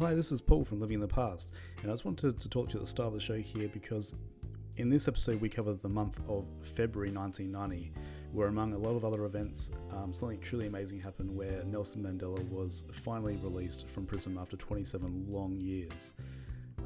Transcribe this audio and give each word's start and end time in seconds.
Hi, 0.00 0.14
this 0.14 0.30
is 0.30 0.40
Paul 0.40 0.64
from 0.64 0.78
Living 0.78 0.94
in 0.94 1.00
the 1.00 1.08
Past, 1.08 1.54
and 1.82 1.90
I 1.90 1.92
just 1.92 2.04
wanted 2.04 2.38
to 2.38 2.48
talk 2.48 2.68
to 2.68 2.74
you 2.74 2.78
at 2.78 2.84
the 2.84 2.88
start 2.88 3.08
of 3.08 3.14
the 3.14 3.20
show 3.20 3.38
here 3.38 3.66
because 3.66 4.14
in 4.76 4.88
this 4.88 5.08
episode 5.08 5.40
we 5.40 5.48
cover 5.48 5.72
the 5.74 5.88
month 5.88 6.20
of 6.28 6.44
February 6.76 7.10
1990, 7.10 7.92
where 8.32 8.46
among 8.46 8.74
a 8.74 8.78
lot 8.78 8.94
of 8.94 9.04
other 9.04 9.24
events, 9.24 9.72
um, 9.90 10.12
something 10.12 10.38
truly 10.38 10.68
amazing 10.68 11.00
happened 11.00 11.34
where 11.34 11.64
Nelson 11.64 12.04
Mandela 12.04 12.48
was 12.48 12.84
finally 13.04 13.38
released 13.38 13.88
from 13.88 14.06
prison 14.06 14.38
after 14.40 14.56
27 14.56 15.26
long 15.28 15.60
years. 15.60 16.14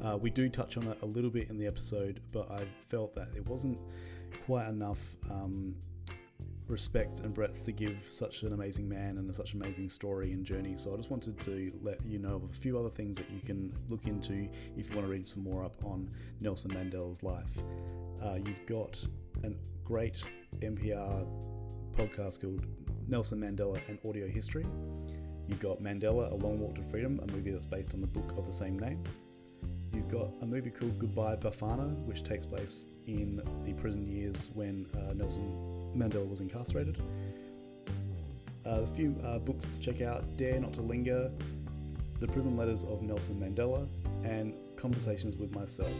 Uh, 0.03 0.17
we 0.19 0.31
do 0.31 0.49
touch 0.49 0.77
on 0.77 0.87
it 0.87 0.97
a 1.03 1.05
little 1.05 1.29
bit 1.29 1.51
in 1.51 1.59
the 1.59 1.67
episode, 1.67 2.19
but 2.31 2.49
I 2.49 2.65
felt 2.89 3.13
that 3.13 3.27
it 3.35 3.45
wasn't 3.47 3.77
quite 4.47 4.67
enough 4.69 5.15
um, 5.29 5.75
respect 6.67 7.19
and 7.19 7.33
breadth 7.33 7.63
to 7.65 7.71
give 7.71 7.97
such 8.07 8.43
an 8.43 8.53
amazing 8.53 8.87
man 8.87 9.17
and 9.17 9.35
such 9.35 9.53
an 9.53 9.61
amazing 9.61 9.89
story 9.89 10.31
and 10.31 10.45
journey. 10.45 10.75
So 10.75 10.93
I 10.93 10.97
just 10.97 11.09
wanted 11.09 11.39
to 11.41 11.71
let 11.81 12.03
you 12.05 12.19
know 12.19 12.35
of 12.35 12.43
a 12.43 12.53
few 12.53 12.77
other 12.79 12.89
things 12.89 13.17
that 13.17 13.29
you 13.29 13.41
can 13.41 13.73
look 13.89 14.07
into 14.07 14.49
if 14.77 14.89
you 14.89 14.95
want 14.95 15.07
to 15.07 15.11
read 15.11 15.27
some 15.27 15.43
more 15.43 15.63
up 15.63 15.75
on 15.83 16.09
Nelson 16.39 16.71
Mandela's 16.71 17.23
life. 17.23 17.51
Uh, 18.23 18.35
you've 18.35 18.65
got 18.65 18.99
a 19.43 19.51
great 19.83 20.23
NPR 20.59 21.27
podcast 21.95 22.41
called 22.41 22.65
Nelson 23.07 23.39
Mandela 23.39 23.77
An 23.89 23.99
Audio 24.07 24.27
History. 24.27 24.65
You've 25.47 25.59
got 25.59 25.81
Mandela, 25.81 26.31
A 26.31 26.35
Long 26.35 26.59
Walk 26.59 26.75
to 26.75 26.83
Freedom, 26.83 27.19
a 27.27 27.31
movie 27.31 27.51
that's 27.51 27.65
based 27.65 27.93
on 27.93 28.01
the 28.01 28.07
book 28.07 28.37
of 28.37 28.45
the 28.47 28.53
same 28.53 28.79
name. 28.79 29.03
You've 29.93 30.09
got 30.09 30.29
a 30.41 30.45
movie 30.45 30.71
called 30.71 30.97
Goodbye 30.97 31.35
Bafana, 31.35 31.93
which 32.05 32.23
takes 32.23 32.45
place 32.45 32.87
in 33.05 33.41
the 33.65 33.73
prison 33.73 34.07
years 34.07 34.49
when 34.53 34.87
uh, 34.95 35.13
Nelson 35.13 35.72
Mandela 35.95 36.27
was 36.29 36.39
incarcerated. 36.39 36.97
A 38.65 38.85
few 38.87 39.15
uh, 39.25 39.39
books 39.39 39.65
to 39.65 39.79
check 39.79 40.01
out 40.01 40.37
Dare 40.37 40.59
Not 40.59 40.73
to 40.73 40.81
Linger, 40.81 41.31
The 42.19 42.27
Prison 42.27 42.55
Letters 42.55 42.83
of 42.85 43.01
Nelson 43.01 43.35
Mandela, 43.39 43.87
and 44.23 44.53
Conversations 44.77 45.37
with 45.37 45.53
Myself. 45.53 45.91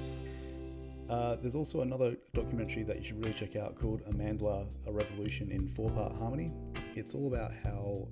Uh, 1.10 1.36
there's 1.36 1.56
also 1.56 1.82
another 1.82 2.16
documentary 2.34 2.84
that 2.84 2.98
you 2.98 3.04
should 3.04 3.24
really 3.24 3.34
check 3.34 3.56
out 3.56 3.76
called 3.76 4.04
Amandla, 4.06 4.66
A 4.88 4.92
Revolution 4.92 5.52
in 5.52 5.68
Four 5.68 5.90
Part 5.92 6.16
Harmony. 6.18 6.54
It's 6.96 7.14
all 7.14 7.28
about 7.28 7.52
how 7.64 8.08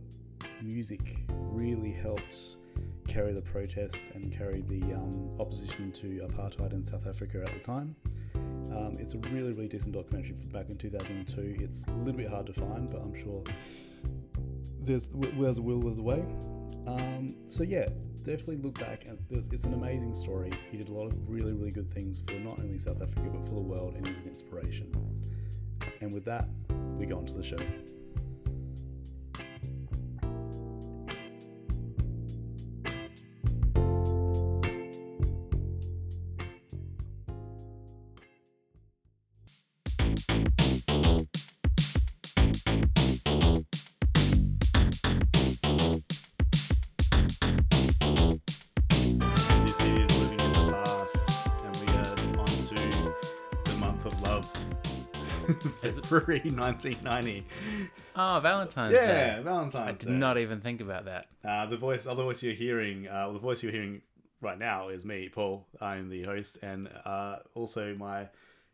music 0.61 1.17
really 1.29 1.91
helped 1.91 2.57
carry 3.07 3.33
the 3.33 3.41
protest 3.41 4.03
and 4.13 4.31
carry 4.31 4.61
the 4.61 4.81
um, 4.93 5.29
opposition 5.39 5.91
to 5.93 6.27
apartheid 6.29 6.73
in 6.73 6.83
South 6.83 7.07
Africa 7.07 7.41
at 7.41 7.53
the 7.53 7.59
time. 7.59 7.95
Um, 8.35 8.97
it's 8.99 9.13
a 9.13 9.17
really, 9.29 9.51
really 9.51 9.67
decent 9.67 9.93
documentary 9.93 10.35
from 10.39 10.49
back 10.49 10.69
in 10.69 10.77
2002. 10.77 11.63
It's 11.63 11.85
a 11.85 11.91
little 11.91 12.13
bit 12.13 12.29
hard 12.29 12.45
to 12.47 12.53
find, 12.53 12.89
but 12.89 13.01
I'm 13.01 13.13
sure 13.13 13.43
there's 14.83 15.09
there's 15.13 15.57
a 15.57 15.61
will, 15.61 15.79
there's 15.81 15.99
a 15.99 16.03
way. 16.03 16.23
Um, 16.87 17.35
so 17.47 17.63
yeah, 17.63 17.89
definitely 18.23 18.57
look 18.57 18.79
back 18.79 19.05
and 19.05 19.17
it's 19.29 19.63
an 19.65 19.73
amazing 19.73 20.13
story. 20.13 20.51
He 20.71 20.77
did 20.77 20.89
a 20.89 20.93
lot 20.93 21.07
of 21.07 21.29
really, 21.29 21.53
really 21.53 21.71
good 21.71 21.93
things 21.93 22.21
for 22.25 22.33
not 22.35 22.59
only 22.59 22.79
South 22.79 23.01
Africa 23.01 23.29
but 23.31 23.47
for 23.47 23.55
the 23.55 23.61
world, 23.61 23.95
and 23.95 24.07
he's 24.07 24.17
an 24.17 24.27
inspiration. 24.27 24.91
And 26.01 26.13
with 26.13 26.25
that, 26.25 26.47
we 26.97 27.05
go 27.05 27.17
on 27.17 27.25
to 27.27 27.33
the 27.33 27.43
show. 27.43 27.57
February 55.99 56.39
1990. 56.41 57.45
Oh, 58.15 58.39
Valentine's 58.41 58.93
Yeah, 58.93 59.05
Day. 59.07 59.13
Yeah, 59.37 59.41
Valentine's 59.41 59.73
Day. 59.73 59.79
I 59.79 59.91
did 59.93 60.07
Day. 60.07 60.11
not 60.19 60.37
even 60.37 60.59
think 60.59 60.81
about 60.81 61.05
that. 61.05 61.27
Uh, 61.45 61.65
the 61.67 61.77
voice, 61.77 62.05
other 62.05 62.23
voice 62.23 62.43
you're 62.43 62.53
hearing, 62.53 63.07
uh, 63.07 63.23
well, 63.25 63.33
the 63.33 63.39
voice 63.39 63.63
you're 63.63 63.71
hearing 63.71 64.01
right 64.41 64.59
now 64.59 64.89
is 64.89 65.05
me, 65.05 65.29
Paul. 65.29 65.65
I'm 65.79 66.09
the 66.09 66.23
host, 66.23 66.57
and 66.61 66.89
uh, 67.05 67.37
also 67.55 67.95
my 67.95 68.27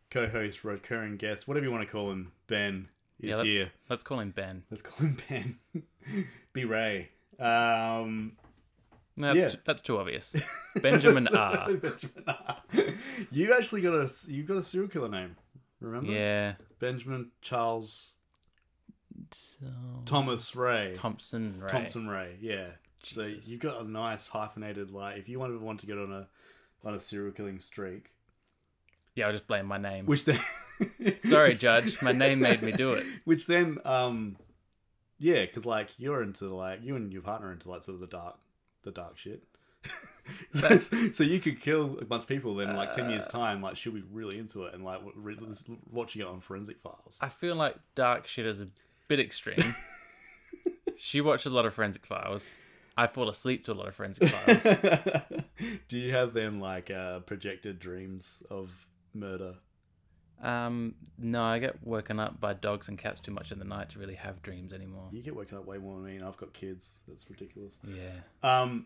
co-host, 0.09 0.63
recurring 0.63 1.17
guest, 1.17 1.47
whatever 1.47 1.65
you 1.65 1.71
want 1.71 1.85
to 1.85 1.91
call 1.91 2.09
him, 2.09 2.31
Ben, 2.47 2.87
is 3.19 3.29
Yeah, 3.29 3.35
that- 3.37 3.45
here. 3.45 3.71
Let's 3.89 4.03
call 4.03 4.19
him 4.21 4.31
Ben. 4.31 4.63
Let's 4.71 4.81
call 4.81 5.05
him 5.05 5.17
Ben. 5.29 5.59
B 6.53 6.63
Ray. 6.65 7.09
Um, 7.39 8.33
No, 9.15 9.33
that's, 9.33 9.37
Yeah. 9.37 9.47
t- 9.49 9.59
that's 9.65 9.81
too 9.81 9.97
obvious. 9.99 10.35
Benjamin 10.81 11.27
R. 11.27 11.73
Benjamin 11.73 12.23
R. 12.27 12.57
You 13.31 13.53
actually 13.53 13.81
got 13.81 13.93
a 13.93 14.09
you 14.31 14.43
got 14.43 14.57
a 14.57 14.63
serial 14.63 14.89
killer 14.89 15.09
name. 15.09 15.35
Remember? 15.79 16.11
Yeah. 16.11 16.53
Benjamin 16.79 17.31
Charles 17.41 18.15
Thomas 20.05 20.55
Ray. 20.55 20.93
Thompson 20.95 21.59
Ray. 21.59 21.67
Thompson 21.69 22.07
Ray. 22.07 22.37
Yeah. 22.41 22.67
So 23.03 23.23
you've 23.23 23.59
got 23.61 23.81
a 23.81 23.89
nice 23.89 24.27
hyphenated 24.27 24.91
like 24.91 25.17
if 25.17 25.29
you 25.29 25.39
want 25.39 25.53
to 25.53 25.59
want 25.63 25.79
to 25.81 25.85
get 25.85 25.97
on 25.97 26.11
a 26.11 26.27
on 26.83 26.93
a 26.93 26.99
serial 26.99 27.31
killing 27.31 27.59
streak, 27.59 28.11
Yeah, 29.15 29.27
I'll 29.27 29.31
just 29.31 29.47
blame 29.47 29.65
my 29.65 29.77
name. 29.77 30.05
which 30.05 30.25
then 30.25 30.39
Sorry, 31.21 31.53
Judge. 31.55 32.01
My 32.01 32.11
name 32.11 32.39
made 32.39 32.61
me 32.61 32.71
do 32.71 32.91
it. 32.91 33.05
Which 33.25 33.47
then 33.47 33.77
um 33.85 34.37
yeah, 35.19 35.41
because 35.45 35.65
like 35.65 35.89
you're 35.97 36.21
into 36.21 36.53
like 36.53 36.83
you 36.83 36.95
and 36.95 37.11
your 37.13 37.21
partner 37.21 37.47
are 37.49 37.53
into 37.53 37.69
like 37.69 37.81
sort 37.83 37.95
of 37.95 38.01
the 38.01 38.07
dark 38.07 38.37
the 38.83 38.91
dark 38.91 39.17
shit. 39.17 39.43
so, 40.53 40.79
so 41.11 41.23
you 41.23 41.39
could 41.39 41.59
kill 41.61 41.97
a 42.01 42.05
bunch 42.05 42.23
of 42.23 42.27
people 42.29 42.55
then 42.55 42.75
like 42.75 42.93
10 42.93 43.09
years 43.09 43.25
Uh. 43.27 43.31
time 43.31 43.61
like 43.61 43.75
she'll 43.77 43.93
be 43.93 44.03
really 44.11 44.37
into 44.39 44.63
it 44.63 44.73
and 44.73 44.83
like 44.83 44.99
re- 45.15 45.37
watching 45.91 46.21
it 46.21 46.27
on 46.27 46.39
forensic 46.39 46.79
files 46.79 47.17
I 47.21 47.29
feel 47.29 47.55
like 47.55 47.75
dark 47.95 48.27
shit 48.27 48.45
is 48.45 48.61
a 48.61 48.67
bit 49.07 49.19
extreme. 49.19 49.57
she 50.97 51.21
watches 51.21 51.51
a 51.51 51.55
lot 51.55 51.65
of 51.65 51.73
Forensic 51.73 52.05
Files. 52.05 52.55
I 52.97 53.05
fall 53.07 53.29
asleep 53.29 53.63
to 53.65 53.71
a 53.71 53.75
lot 53.75 53.87
of 53.87 53.95
Forensic 53.95 54.27
Files. 54.29 54.63
do 55.87 55.97
you 55.97 56.11
have 56.11 56.33
then 56.33 56.59
like 56.59 56.89
uh 56.91 57.19
projected 57.19 57.79
dreams 57.79 58.41
of 58.49 58.71
murder 59.13 59.53
Um, 60.41 60.95
no, 61.17 61.43
I 61.43 61.59
get 61.59 61.75
woken 61.85 62.19
up 62.19 62.39
by 62.39 62.53
dogs 62.53 62.87
and 62.89 62.97
cats 62.97 63.19
too 63.19 63.31
much 63.31 63.51
in 63.51 63.59
the 63.59 63.65
night 63.65 63.89
to 63.89 63.99
really 63.99 64.15
have 64.15 64.41
dreams 64.41 64.73
anymore. 64.73 65.07
you 65.11 65.21
get 65.23 65.35
woken 65.35 65.57
up 65.57 65.65
way 65.65 65.77
more 65.77 65.95
than 65.95 66.05
me 66.05 66.15
and 66.15 66.25
i've 66.25 66.37
got 66.37 66.53
kids 66.53 66.97
that's 67.07 67.29
ridiculous 67.29 67.79
Yeah. 67.87 68.11
um 68.43 68.85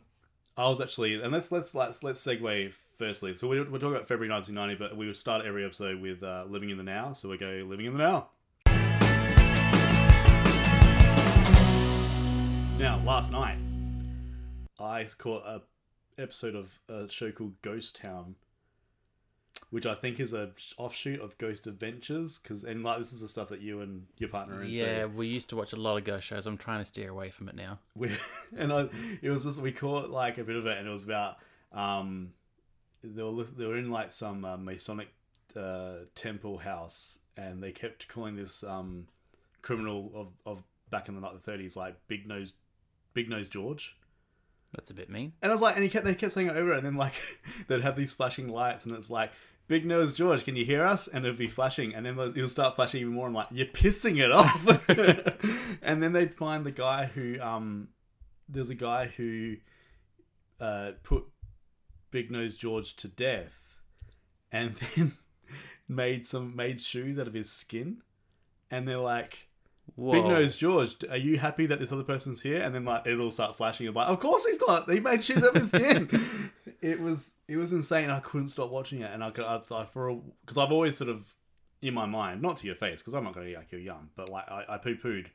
i 0.58 0.68
was 0.68 0.82
actually 0.82 1.22
and 1.22 1.32
let's 1.32 1.52
let's 1.52 1.74
let's 1.74 2.04
let's 2.04 2.26
segue 2.26 2.74
firstly. 2.98 3.34
So 3.34 3.48
we're, 3.48 3.64
we're 3.64 3.80
talking 3.80 3.96
about 3.96 4.08
february 4.08 4.30
1990 4.30 4.76
but 4.76 4.98
we 4.98 5.08
would 5.08 5.16
start 5.16 5.46
every 5.46 5.66
episode 5.66 6.02
with 6.02 6.22
uh 6.22 6.46
living 6.48 6.70
in 6.70 6.78
the 6.78 6.84
now. 6.84 7.14
So 7.14 7.30
we 7.30 7.38
go 7.38 7.66
living 7.68 7.88
in 7.88 7.94
the 7.94 8.00
now. 8.00 8.28
Now 12.78 13.02
last 13.06 13.32
night 13.32 13.58
i 14.80 15.06
caught 15.18 15.44
a 15.46 15.62
episode 16.22 16.56
of 16.56 16.80
a 16.90 17.10
show 17.10 17.32
called 17.32 17.54
ghost 17.62 17.96
town 17.96 18.36
which 19.70 19.86
i 19.86 19.94
think 19.94 20.20
is 20.20 20.34
a 20.34 20.50
offshoot 20.78 21.22
of 21.22 21.38
ghost 21.38 21.68
adventures 21.68 22.40
because 22.40 22.64
and 22.64 22.84
like 22.84 22.98
this 22.98 23.14
is 23.14 23.22
the 23.22 23.28
stuff 23.28 23.50
that 23.50 23.62
you 23.62 23.82
and 23.82 24.06
your 24.18 24.30
partner 24.30 24.56
are 24.56 24.64
into 24.64 24.74
Yeah, 24.74 25.06
we 25.06 25.28
used 25.28 25.50
to 25.50 25.56
watch 25.56 25.74
a 25.74 25.78
lot 25.78 25.98
of 25.98 26.04
ghost 26.04 26.28
shows. 26.28 26.46
I'm 26.46 26.58
trying 26.58 26.80
to 26.80 26.86
steer 26.86 27.10
away 27.10 27.30
from 27.30 27.48
it 27.50 27.56
now. 27.56 27.80
we 27.96 28.12
and 28.58 28.74
I, 28.74 28.90
it 29.22 29.30
was 29.30 29.46
just 29.46 29.62
we 29.62 29.72
caught 29.72 30.10
like 30.10 30.38
a 30.38 30.44
bit 30.44 30.56
of 30.56 30.66
it, 30.66 30.78
and 30.78 30.88
it 30.88 30.92
was 30.92 31.04
about 31.04 31.38
um, 31.72 32.34
they 33.04 33.24
were 33.24 33.44
they 33.44 33.66
were 33.66 33.78
in 33.78 33.90
like 33.90 34.12
some 34.12 34.46
uh, 34.46 34.58
Masonic 34.58 35.10
uh, 35.56 36.06
temple 36.16 36.58
house, 36.58 37.20
and 37.38 37.62
they 37.62 37.72
kept 37.72 38.08
calling 38.08 38.36
this 38.36 38.64
um, 38.64 39.08
criminal 39.62 40.12
of, 40.14 40.28
of 40.46 40.64
back 40.90 41.08
in 41.08 41.16
the 41.16 41.22
like 41.22 41.34
the 41.34 41.40
thirties 41.40 41.76
like 41.76 41.96
Big 42.08 42.28
Nose 42.28 42.54
Big 43.14 43.30
Nose 43.30 43.48
George. 43.48 43.98
That's 44.74 44.92
a 44.92 44.94
bit 44.94 45.10
mean. 45.10 45.34
And 45.42 45.52
I 45.52 45.54
was 45.54 45.62
like, 45.62 45.76
and 45.76 45.84
he 45.84 45.90
kept 45.90 46.06
they 46.06 46.16
kept 46.16 46.32
saying 46.32 46.48
it 46.48 46.56
over, 46.56 46.74
and 46.74 46.86
then 46.86 46.96
like 46.96 47.14
they'd 47.68 47.82
have 47.82 47.96
these 47.96 48.14
flashing 48.14 48.50
lights, 48.50 48.86
and 48.86 48.96
it's 48.96 49.10
like. 49.10 49.32
Big 49.72 49.86
Nose 49.86 50.12
George, 50.12 50.44
can 50.44 50.58
you 50.58 50.66
hear 50.66 50.84
us? 50.84 51.08
And 51.08 51.24
it'll 51.24 51.38
be 51.38 51.48
flashing, 51.48 51.96
and 51.96 52.06
then 52.06 52.20
it'll 52.20 52.50
start 52.50 52.76
flashing 52.76 53.00
even 53.00 53.14
more. 53.14 53.28
I'm 53.28 53.34
like, 53.34 53.48
you're 53.52 53.68
pissing 53.68 54.22
it 54.22 54.30
off. 54.30 54.68
and 55.82 56.04
then 56.04 56.12
they'd 56.12 56.36
find 56.36 56.66
the 56.66 56.72
guy 56.72 57.06
who, 57.06 57.40
um, 57.40 57.88
there's 58.50 58.70
a 58.70 58.76
guy 58.76 59.06
who, 59.16 59.56
uh, 60.60 60.92
put 61.04 61.24
Big 62.12 62.30
Nose 62.30 62.58
George 62.58 62.98
to 62.98 63.08
death, 63.08 63.80
and 64.52 64.76
then 64.98 65.14
made 65.88 66.28
some 66.28 66.54
made 66.54 66.82
shoes 66.82 67.18
out 67.18 67.30
of 67.30 67.34
his 67.34 67.50
skin, 67.50 68.02
and 68.70 68.86
they're 68.86 68.98
like, 68.98 69.48
Whoa. 69.96 70.14
Big 70.14 70.26
Nose 70.26 70.56
George, 70.56 70.96
are 71.10 71.18
you 71.18 71.38
happy 71.38 71.66
that 71.66 71.80
this 71.80 71.92
other 71.92 72.04
person's 72.04 72.42
here? 72.42 72.62
And 72.62 72.74
then 72.74 72.86
like 72.86 73.06
it'll 73.06 73.32
start 73.32 73.56
flashing. 73.56 73.88
And 73.88 73.96
like, 73.96 74.08
of 74.08 74.20
course 74.20 74.46
he's 74.46 74.60
not. 74.66 74.90
He 74.90 75.00
made 75.00 75.24
shoes 75.24 75.44
of 75.44 75.54
his 75.54 75.70
skin. 75.70 76.52
it 76.82 77.00
was 77.00 77.34
it 77.48 77.58
was 77.58 77.72
insane. 77.72 78.10
I 78.10 78.20
couldn't 78.20 78.48
stop 78.48 78.70
watching 78.70 79.02
it, 79.02 79.12
and 79.14 79.24
I 79.24 79.32
could 79.32 79.46
I 79.46 79.60
thought 79.60 79.92
for 79.92 80.22
because 80.42 80.58
I've 80.58 80.72
always 80.72 80.98
sort 80.98 81.10
of 81.10 81.34
in 81.82 81.94
my 81.94 82.06
mind, 82.06 82.42
not 82.42 82.58
to 82.58 82.68
your 82.68 82.76
face, 82.76 83.02
because 83.02 83.14
I'm 83.14 83.24
not 83.24 83.34
going 83.34 83.48
to 83.48 83.56
like 83.56 83.72
you're 83.72 83.82
young, 83.82 84.10
but 84.16 84.30
like 84.30 84.50
I, 84.50 84.66
I 84.70 84.78
poo 84.78 84.96
pooed 84.96 85.28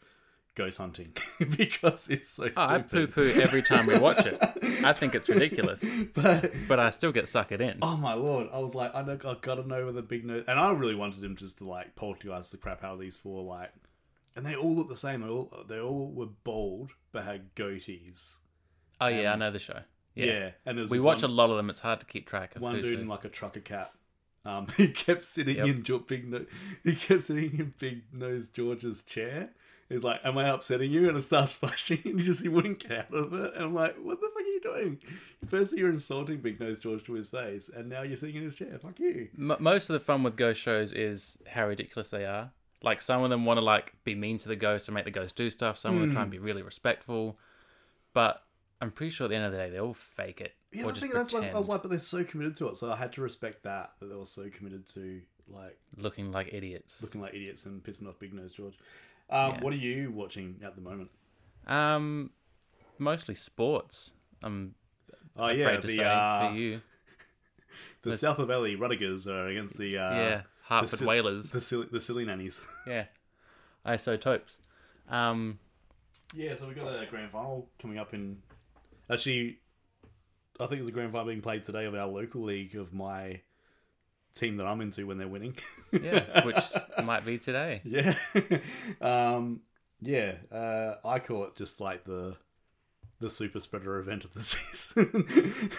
ghost 0.54 0.78
hunting 0.78 1.12
because 1.56 2.08
it's 2.08 2.31
so 2.31 2.44
stupid. 2.44 2.60
Oh, 2.60 2.66
I 2.66 2.78
poo 2.78 3.06
poo 3.06 3.31
every 3.40 3.62
time 3.62 3.87
we 3.87 3.99
watch 3.99 4.25
it. 4.26 4.40
I 4.82 4.92
think 4.92 5.14
it's 5.14 5.28
ridiculous, 5.28 5.84
but 6.14 6.52
but 6.69 6.81
I 6.81 6.90
still 6.90 7.12
get 7.12 7.25
suckered 7.25 7.60
in. 7.60 7.78
oh 7.82 7.96
my 7.96 8.14
lord, 8.14 8.49
I 8.52 8.58
was 8.58 8.75
like, 8.75 8.94
I 8.94 9.02
know, 9.02 9.19
I 9.25 9.37
gotta 9.40 9.66
know 9.66 9.82
where 9.82 9.92
the 9.92 10.02
big 10.02 10.25
nose, 10.25 10.44
and 10.49 10.58
I 10.58 10.72
really 10.72 10.94
wanted 10.94 11.22
him 11.22 11.37
just 11.37 11.58
to 11.58 11.64
like 11.64 11.94
poltergeist 11.96 12.52
the 12.52 12.58
crap 12.58 12.84
out 12.84 12.94
of 12.94 13.00
these 13.00 13.16
four, 13.16 13.42
like, 13.42 13.72
and 14.37 14.47
they 14.47 14.55
all 14.55 14.75
look 14.77 14.88
the 14.88 14.97
same. 14.97 15.23
They 15.23 15.29
all 15.29 15.65
they 15.69 15.81
all 15.81 16.11
were 16.12 16.27
bald 16.44 16.91
but 17.12 17.25
had 17.25 17.55
goatees. 17.55 18.37
Oh 19.00 19.09
yeah, 19.09 19.33
I 19.33 19.37
know 19.37 19.50
the 19.50 19.59
show. 19.59 19.81
Yeah, 20.15 20.25
Yeah, 20.27 20.50
and 20.65 20.79
there's 20.79 20.91
we 20.91 21.00
watch 21.00 21.23
one, 21.23 21.31
a 21.31 21.35
lot 21.35 21.50
of 21.50 21.56
them. 21.56 21.69
It's 21.71 21.81
hard 21.81 22.00
to 22.00 22.06
keep 22.06 22.27
track 22.29 22.56
of. 22.56 22.62
one 22.62 22.81
dude 22.81 23.00
in 23.00 23.09
like 23.09 23.25
a 23.25 23.29
trucker 23.29 23.61
cap. 23.61 23.93
Um, 24.44 24.69
he 24.77 24.88
kept 24.88 25.25
sitting 25.25 25.56
Yep. 25.56 25.67
in 25.67 26.03
big 26.06 26.31
no- 26.31 26.47
he 26.85 26.94
kept 26.94 27.23
sitting 27.23 27.59
in 27.59 27.75
big 27.79 28.03
nose 28.12 28.49
George's 28.49 29.03
chair. 29.03 29.50
He's 29.88 30.03
like, 30.03 30.21
"Am 30.25 30.37
I 30.38 30.49
upsetting 30.49 30.91
you?" 30.91 31.09
And 31.09 31.17
it 31.19 31.23
starts 31.23 31.53
flashing, 31.61 32.00
and 32.05 32.19
he 32.21 32.27
just 32.27 32.43
he 32.43 32.49
wouldn't 32.49 32.81
get 32.81 32.93
out 32.93 33.15
of 33.15 33.33
it. 33.35 33.55
And 33.55 33.65
I'm 33.65 33.75
like, 33.75 33.97
"What 34.03 34.21
the 34.21 34.29
fuck 34.29 34.43
are 34.43 34.47
you 34.47 34.61
doing?" 34.61 34.99
First, 35.49 35.77
you're 35.77 35.91
insulting 35.91 36.38
Big 36.38 36.59
Nose 36.59 36.81
George 36.81 37.05
to 37.05 37.12
his 37.12 37.29
face, 37.29 37.69
and 37.69 37.88
now 37.88 38.03
you're 38.03 38.17
sitting 38.17 38.37
in 38.37 38.43
his 38.43 38.55
chair. 38.56 38.79
Fuck 38.83 38.99
you. 38.99 39.29
M- 39.38 39.56
most 39.61 39.88
of 39.88 39.94
the 39.94 40.00
fun 40.00 40.23
with 40.25 40.37
ghost 40.37 40.61
shows 40.61 40.93
is 40.93 41.38
how 41.49 41.69
ridiculous 41.69 42.11
they 42.11 42.25
are. 42.25 42.50
Like 42.82 43.00
some 43.00 43.23
of 43.23 43.31
them 43.31 43.44
want 43.44 43.58
to 43.58 43.64
like 43.64 43.94
be 44.05 44.14
mean 44.14 44.38
to 44.38 44.49
the 44.49 44.56
ghost 44.56 44.88
and 44.88 44.94
make 44.94 45.05
the 45.05 45.11
ghost 45.11 45.34
do 45.34 45.50
stuff. 45.50 45.76
Some 45.78 45.94
of 45.96 46.00
them 46.02 46.12
try 46.12 46.23
and 46.23 46.31
be 46.31 46.38
really 46.38 46.62
respectful, 46.62 47.38
but 48.12 48.43
I'm 48.81 48.90
pretty 48.90 49.11
sure 49.11 49.25
at 49.25 49.31
the 49.31 49.37
end 49.37 49.46
of 49.46 49.52
the 49.52 49.58
day 49.58 49.70
they 49.70 49.81
all 49.81 49.94
fake 49.94 50.40
it 50.40 50.55
Yeah, 50.73 50.87
I 50.87 50.93
think 50.93 51.12
that's 51.14 51.32
pretend, 51.32 51.55
I 51.55 51.58
was 51.58 51.69
like, 51.69 51.82
but 51.82 51.90
they're 51.90 51.99
so 52.00 52.23
committed 52.25 52.56
to 52.56 52.69
it, 52.69 52.76
so 52.76 52.93
I 52.93 52.96
had 52.96 53.12
to 53.14 53.23
respect 53.23 53.62
that 53.64 53.93
that 54.00 54.06
they 54.06 54.14
were 54.14 54.25
so 54.25 54.49
committed 54.50 54.87
to 54.90 55.23
like 55.49 55.78
looking 55.96 56.32
like 56.32 56.50
idiots. 56.52 57.02
looking 57.02 57.20
like 57.20 57.34
idiots 57.34 57.67
and 57.67 57.82
pissing 57.82 58.08
off 58.08 58.19
Big 58.19 58.34
Nose 58.34 58.52
George. 58.52 58.78
Um, 59.31 59.52
Yeah. 59.52 59.61
What 59.62 59.73
are 59.73 59.76
you 59.76 60.11
watching 60.11 60.61
at 60.64 60.76
the 60.76 60.82
moment? 60.82 61.11
Um, 61.67 62.31
mostly 62.99 63.34
sports. 63.34 64.12
I'm 64.43 64.75
Oh 65.37 65.46
afraid 65.46 65.58
yeah, 65.58 65.76
to 65.81 65.87
the 65.87 65.96
say 65.96 66.05
uh, 66.05 66.49
for 66.49 66.55
you. 66.55 66.81
the 68.02 68.17
South 68.17 68.38
of 68.38 68.49
Valley 68.49 68.76
Rudigers 68.76 69.26
are 69.26 69.49
against 69.49 69.76
the 69.76 69.99
uh, 69.99 70.14
yeah, 70.14 70.43
Hartford 70.66 70.98
Sil- 71.00 71.08
Whalers. 71.08 71.50
the 71.50 71.60
silly 71.60 71.86
the 71.90 72.00
silly 72.00 72.24
nannies. 72.24 72.60
Yeah, 72.86 73.04
isotopes. 73.84 74.58
Um, 75.08 75.58
Yeah, 76.34 76.54
so 76.56 76.66
we've 76.66 76.76
got 76.76 76.88
a 76.88 77.06
grand 77.06 77.30
final 77.32 77.68
coming 77.80 77.98
up 77.98 78.12
in. 78.14 78.38
Actually, 79.10 79.58
I 80.58 80.66
think 80.66 80.78
there's 80.80 80.88
a 80.88 80.92
grand 80.92 81.12
final 81.12 81.26
being 81.28 81.40
played 81.42 81.64
today 81.64 81.84
of 81.84 81.94
our 81.94 82.06
local 82.06 82.42
league 82.42 82.74
of 82.76 82.92
my 82.92 83.40
team 84.34 84.56
that 84.56 84.66
I'm 84.66 84.80
into 84.80 85.06
when 85.06 85.18
they're 85.18 85.28
winning. 85.28 85.56
yeah, 85.92 86.44
which 86.44 86.56
might 87.04 87.24
be 87.24 87.38
today. 87.38 87.80
yeah, 87.84 88.14
um, 89.00 89.60
yeah. 90.00 90.32
Uh, 90.52 90.96
I 91.04 91.20
call 91.20 91.44
it 91.44 91.54
just 91.56 91.80
like 91.80 92.04
the 92.04 92.36
the 93.18 93.30
super 93.30 93.60
spreader 93.60 93.98
event 93.98 94.24
of 94.24 94.34
the 94.34 94.40
season. 94.54 95.70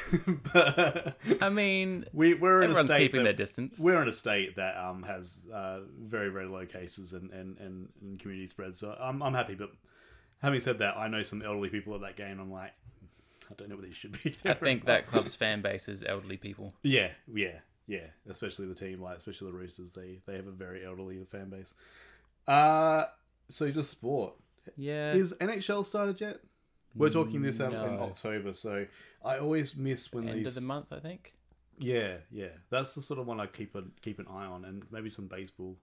but 0.53 1.17
I 1.41 1.49
mean, 1.49 2.05
we 2.13 2.33
we're 2.33 2.57
in 2.61 2.69
a 2.69 2.71
everyone's 2.71 2.87
state 2.89 2.99
keeping 2.99 3.19
that, 3.19 3.23
their 3.25 3.33
distance. 3.33 3.79
we're 3.79 4.01
in 4.01 4.07
a 4.07 4.13
state 4.13 4.55
that 4.55 4.77
um 4.77 5.03
has 5.03 5.47
uh 5.53 5.79
very 5.99 6.29
very 6.29 6.45
low 6.47 6.65
cases 6.65 7.13
and 7.13 7.31
and 7.31 7.57
and, 7.59 7.89
and 8.01 8.19
community 8.19 8.47
spread. 8.47 8.75
So 8.75 8.95
I'm 8.99 9.21
I'm 9.21 9.33
happy, 9.33 9.55
but 9.55 9.71
having 10.41 10.59
said 10.59 10.79
that, 10.79 10.97
I 10.97 11.07
know 11.07 11.21
some 11.21 11.41
elderly 11.41 11.69
people 11.69 11.93
at 11.95 12.01
that 12.01 12.15
game. 12.15 12.39
I'm 12.39 12.51
like, 12.51 12.73
I 13.49 13.53
don't 13.55 13.69
know 13.69 13.75
whether 13.75 13.87
you 13.87 13.93
should 13.93 14.21
be. 14.23 14.35
I 14.45 14.53
think 14.53 14.85
that 14.85 15.07
club's 15.07 15.35
fan 15.35 15.61
base 15.61 15.87
is 15.87 16.03
elderly 16.03 16.37
people. 16.37 16.73
Yeah, 16.83 17.11
yeah, 17.33 17.59
yeah. 17.87 18.07
Especially 18.29 18.65
the 18.67 18.75
team, 18.75 19.01
like 19.01 19.17
especially 19.17 19.51
the 19.51 19.57
Roosters, 19.57 19.93
they 19.93 20.19
they 20.25 20.35
have 20.35 20.47
a 20.47 20.51
very 20.51 20.85
elderly 20.85 21.23
fan 21.31 21.49
base. 21.49 21.73
Uh 22.47 23.05
so 23.49 23.69
just 23.71 23.91
sport. 23.91 24.33
Yeah, 24.75 25.13
Is 25.13 25.33
NHL 25.39 25.85
started 25.85 26.19
yet? 26.19 26.39
We're 26.95 27.09
talking 27.09 27.41
this 27.41 27.61
out 27.61 27.73
in 27.73 27.95
No. 27.95 28.03
October, 28.03 28.53
so 28.53 28.85
I 29.23 29.37
always 29.37 29.75
miss 29.75 30.11
when 30.11 30.27
end 30.27 30.39
these. 30.39 30.55
of 30.57 30.61
the 30.63 30.67
month, 30.67 30.87
I 30.91 30.99
think. 30.99 31.33
Yeah, 31.79 32.17
yeah. 32.31 32.47
That's 32.71 32.95
the 32.95 33.01
sort 33.03 33.19
of 33.19 33.27
one 33.27 33.39
I 33.39 33.45
keep 33.45 33.75
a, 33.75 33.83
keep 34.01 34.17
an 34.19 34.25
eye 34.27 34.45
on, 34.45 34.65
and 34.65 34.83
maybe 34.91 35.09
some 35.09 35.27
baseball. 35.27 35.77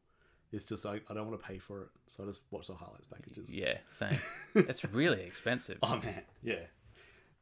It's 0.53 0.67
just 0.67 0.85
I, 0.87 1.01
I 1.09 1.15
don't 1.15 1.29
want 1.29 1.41
to 1.41 1.47
pay 1.47 1.59
for 1.59 1.83
it, 1.83 1.89
so 2.09 2.25
I 2.25 2.27
just 2.27 2.43
watch 2.51 2.67
the 2.69 2.75
highlights 2.75 3.07
packages. 3.07 3.53
Yeah, 3.53 3.79
same. 3.91 4.19
it's 4.55 4.85
really 4.85 5.23
expensive. 5.23 5.79
Oh 5.83 5.97
man, 6.03 6.23
yeah. 6.43 6.55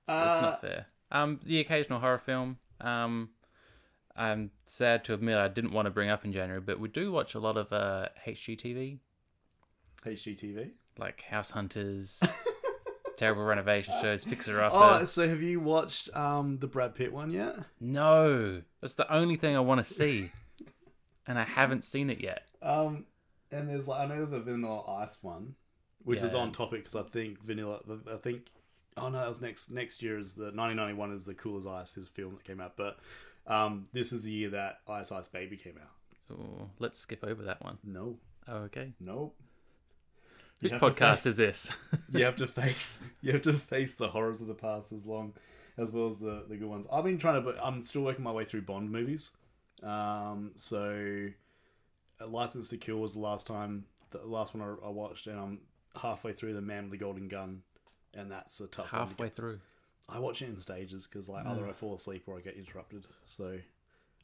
So 0.07 0.13
Uh, 0.15 0.33
it's 0.35 0.43
not 0.43 0.61
fair. 0.61 0.87
Um, 1.11 1.41
the 1.45 1.61
occasional 1.61 2.01
horror 2.01 2.19
film. 2.19 2.59
Um, 2.81 3.31
I'm 4.17 4.51
sad 4.67 5.05
to 5.05 5.15
admit 5.15 5.37
I 5.37 5.49
didn't 5.49 5.73
want 5.73 5.87
to 5.87 5.91
bring 5.91 6.09
up 6.11 6.25
in 6.25 6.33
January, 6.33 6.61
but 6.61 6.79
we 6.81 6.89
do 6.89 7.11
watch 7.13 7.35
a 7.35 7.39
lot 7.39 7.57
of 7.57 7.73
uh, 7.73 8.09
HGTV, 8.27 8.99
HGTV. 10.05 10.71
like 10.99 11.23
House 11.23 11.51
Hunters, 11.51 12.21
terrible 13.23 13.45
renovation 13.45 13.95
shows, 14.03 14.25
Fixer 14.25 14.61
Upper. 14.61 14.77
Oh, 15.03 15.05
so 15.05 15.29
have 15.29 15.43
you 15.43 15.61
watched 15.61 16.15
um 16.17 16.59
the 16.59 16.67
Brad 16.67 16.95
Pitt 16.95 17.13
one 17.13 17.31
yet? 17.31 17.57
No, 17.81 18.63
that's 18.81 18.95
the 18.95 19.11
only 19.13 19.37
thing 19.37 19.55
I 19.57 19.61
want 19.61 19.79
to 19.79 19.85
see, 19.85 20.31
and 21.27 21.39
I 21.39 21.45
haven't 21.45 21.85
seen 21.85 22.11
it 22.11 22.21
yet. 22.21 22.43
Um, 22.61 23.05
and 23.53 23.69
there's 23.69 23.87
like 23.87 24.01
I 24.01 24.07
know 24.07 24.17
there's 24.17 24.33
a 24.33 24.41
Vanilla 24.41 24.83
Ice 25.03 25.19
one, 25.23 25.55
which 26.05 26.23
is 26.23 26.35
on 26.35 26.51
topic 26.53 26.81
because 26.85 26.97
I 26.97 27.03
think 27.09 27.41
Vanilla. 27.45 27.79
I 28.13 28.17
think 28.17 28.51
oh 28.97 29.09
no, 29.09 29.19
that 29.19 29.29
was 29.29 29.41
next 29.41 29.71
next 29.71 30.03
year 30.03 30.19
is 30.19 30.35
the 30.35 30.45
1991 30.45 31.13
is 31.13 31.25
the 31.25 31.35
Cool 31.35 31.59
as 31.59 31.67
Ice 31.67 31.95
his 31.95 32.09
film 32.09 32.33
that 32.35 32.45
came 32.45 32.61
out, 32.61 32.77
but 32.77 32.99
um 33.47 33.87
this 33.93 34.13
is 34.13 34.25
the 34.25 34.33
year 34.33 34.51
that 34.51 34.81
Ice 34.89 35.13
Ice 35.13 35.29
Baby 35.29 35.57
came 35.57 35.75
out. 35.81 36.37
Ooh, 36.37 36.69
let's 36.81 36.99
skip 36.99 37.25
over 37.25 37.43
that 37.45 37.63
one. 37.63 37.79
No, 37.85 38.17
Oh, 38.49 38.57
okay. 38.65 38.93
nope. 38.99 39.37
Whose 40.63 40.73
podcast 40.73 40.97
face- 41.17 41.27
is 41.27 41.37
this? 41.37 41.73
you 42.13 42.25
have 42.25 42.37
to 42.37 42.47
face 42.63 43.03
you 43.21 43.33
have 43.33 43.43
to 43.43 43.53
face 43.53 43.97
the 43.97 44.09
horrors 44.09 44.41
of 44.41 44.47
the 44.47 44.55
past 44.55 44.93
as 44.93 45.07
long 45.07 45.35
as 45.79 45.93
well 45.93 46.09
as 46.09 46.19
the 46.19 46.45
the 46.49 46.57
good 46.57 46.69
ones. 46.69 46.87
I've 46.93 47.05
been 47.05 47.19
trying 47.19 47.35
to, 47.35 47.41
but 47.41 47.59
I'm 47.63 47.83
still 47.83 48.03
working 48.03 48.25
my 48.25 48.33
way 48.33 48.45
through 48.45 48.63
Bond 48.63 48.91
movies. 48.91 49.33
Um, 49.83 50.53
so 50.57 51.29
uh, 52.21 52.27
License 52.27 52.69
to 52.69 52.77
Kill 52.77 52.97
was 52.99 53.15
the 53.15 53.19
last 53.21 53.47
time, 53.47 53.85
the 54.11 54.19
last 54.25 54.55
one 54.55 54.63
I, 54.83 54.87
I 54.87 54.91
watched, 54.91 55.27
and 55.27 55.39
I'm 55.39 55.59
halfway 56.01 56.33
through 56.33 56.55
The 56.55 56.61
Man 56.61 56.85
with 56.85 56.93
the 56.93 56.99
Golden 56.99 57.29
Gun, 57.29 57.63
and 58.15 58.31
that's 58.31 58.61
a 58.61 58.67
tough 58.69 58.93
one. 58.93 59.03
to 59.03 59.09
Halfway 59.09 59.29
through. 59.29 59.61
I 60.09 60.19
watch 60.19 60.43
it 60.43 60.49
in 60.49 60.61
stages 60.61 61.07
because 61.07 61.29
like 61.29 61.47
either 61.47 61.67
I 61.67 61.73
fall 61.73 61.95
asleep 61.95 62.25
or 62.27 62.37
I 62.37 62.41
get 62.41 62.57
interrupted. 62.57 63.07
So 63.27 63.59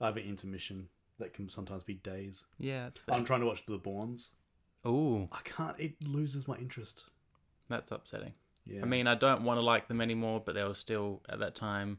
I 0.00 0.06
have 0.06 0.17
an 0.17 0.25
intermission 0.25 0.88
that 1.19 1.32
can 1.32 1.49
sometimes 1.49 1.85
be 1.85 1.94
days. 1.94 2.44
Yeah. 2.58 2.90
I'm 3.08 3.25
trying 3.25 3.40
to 3.40 3.46
watch 3.46 3.64
The 3.67 3.79
Bournes. 3.79 4.32
Ooh, 4.87 5.29
I 5.33 5.41
can't. 5.45 5.79
It 5.79 5.95
loses 6.07 6.47
my 6.49 6.57
interest. 6.57 7.05
that's 7.69 7.93
upsetting. 7.93 8.33
Yeah. 8.65 8.83
I 8.83 8.85
mean, 8.85 9.07
I 9.07 9.15
don't 9.15 9.43
want 9.45 9.59
to 9.59 9.63
like 9.63 9.89
them 9.89 10.01
anymore, 10.01 10.43
but 10.45 10.55
they 10.55 10.63
were 10.63 10.75
still 10.75 11.23
at 11.29 11.38
that 11.41 11.55
time. 11.55 11.99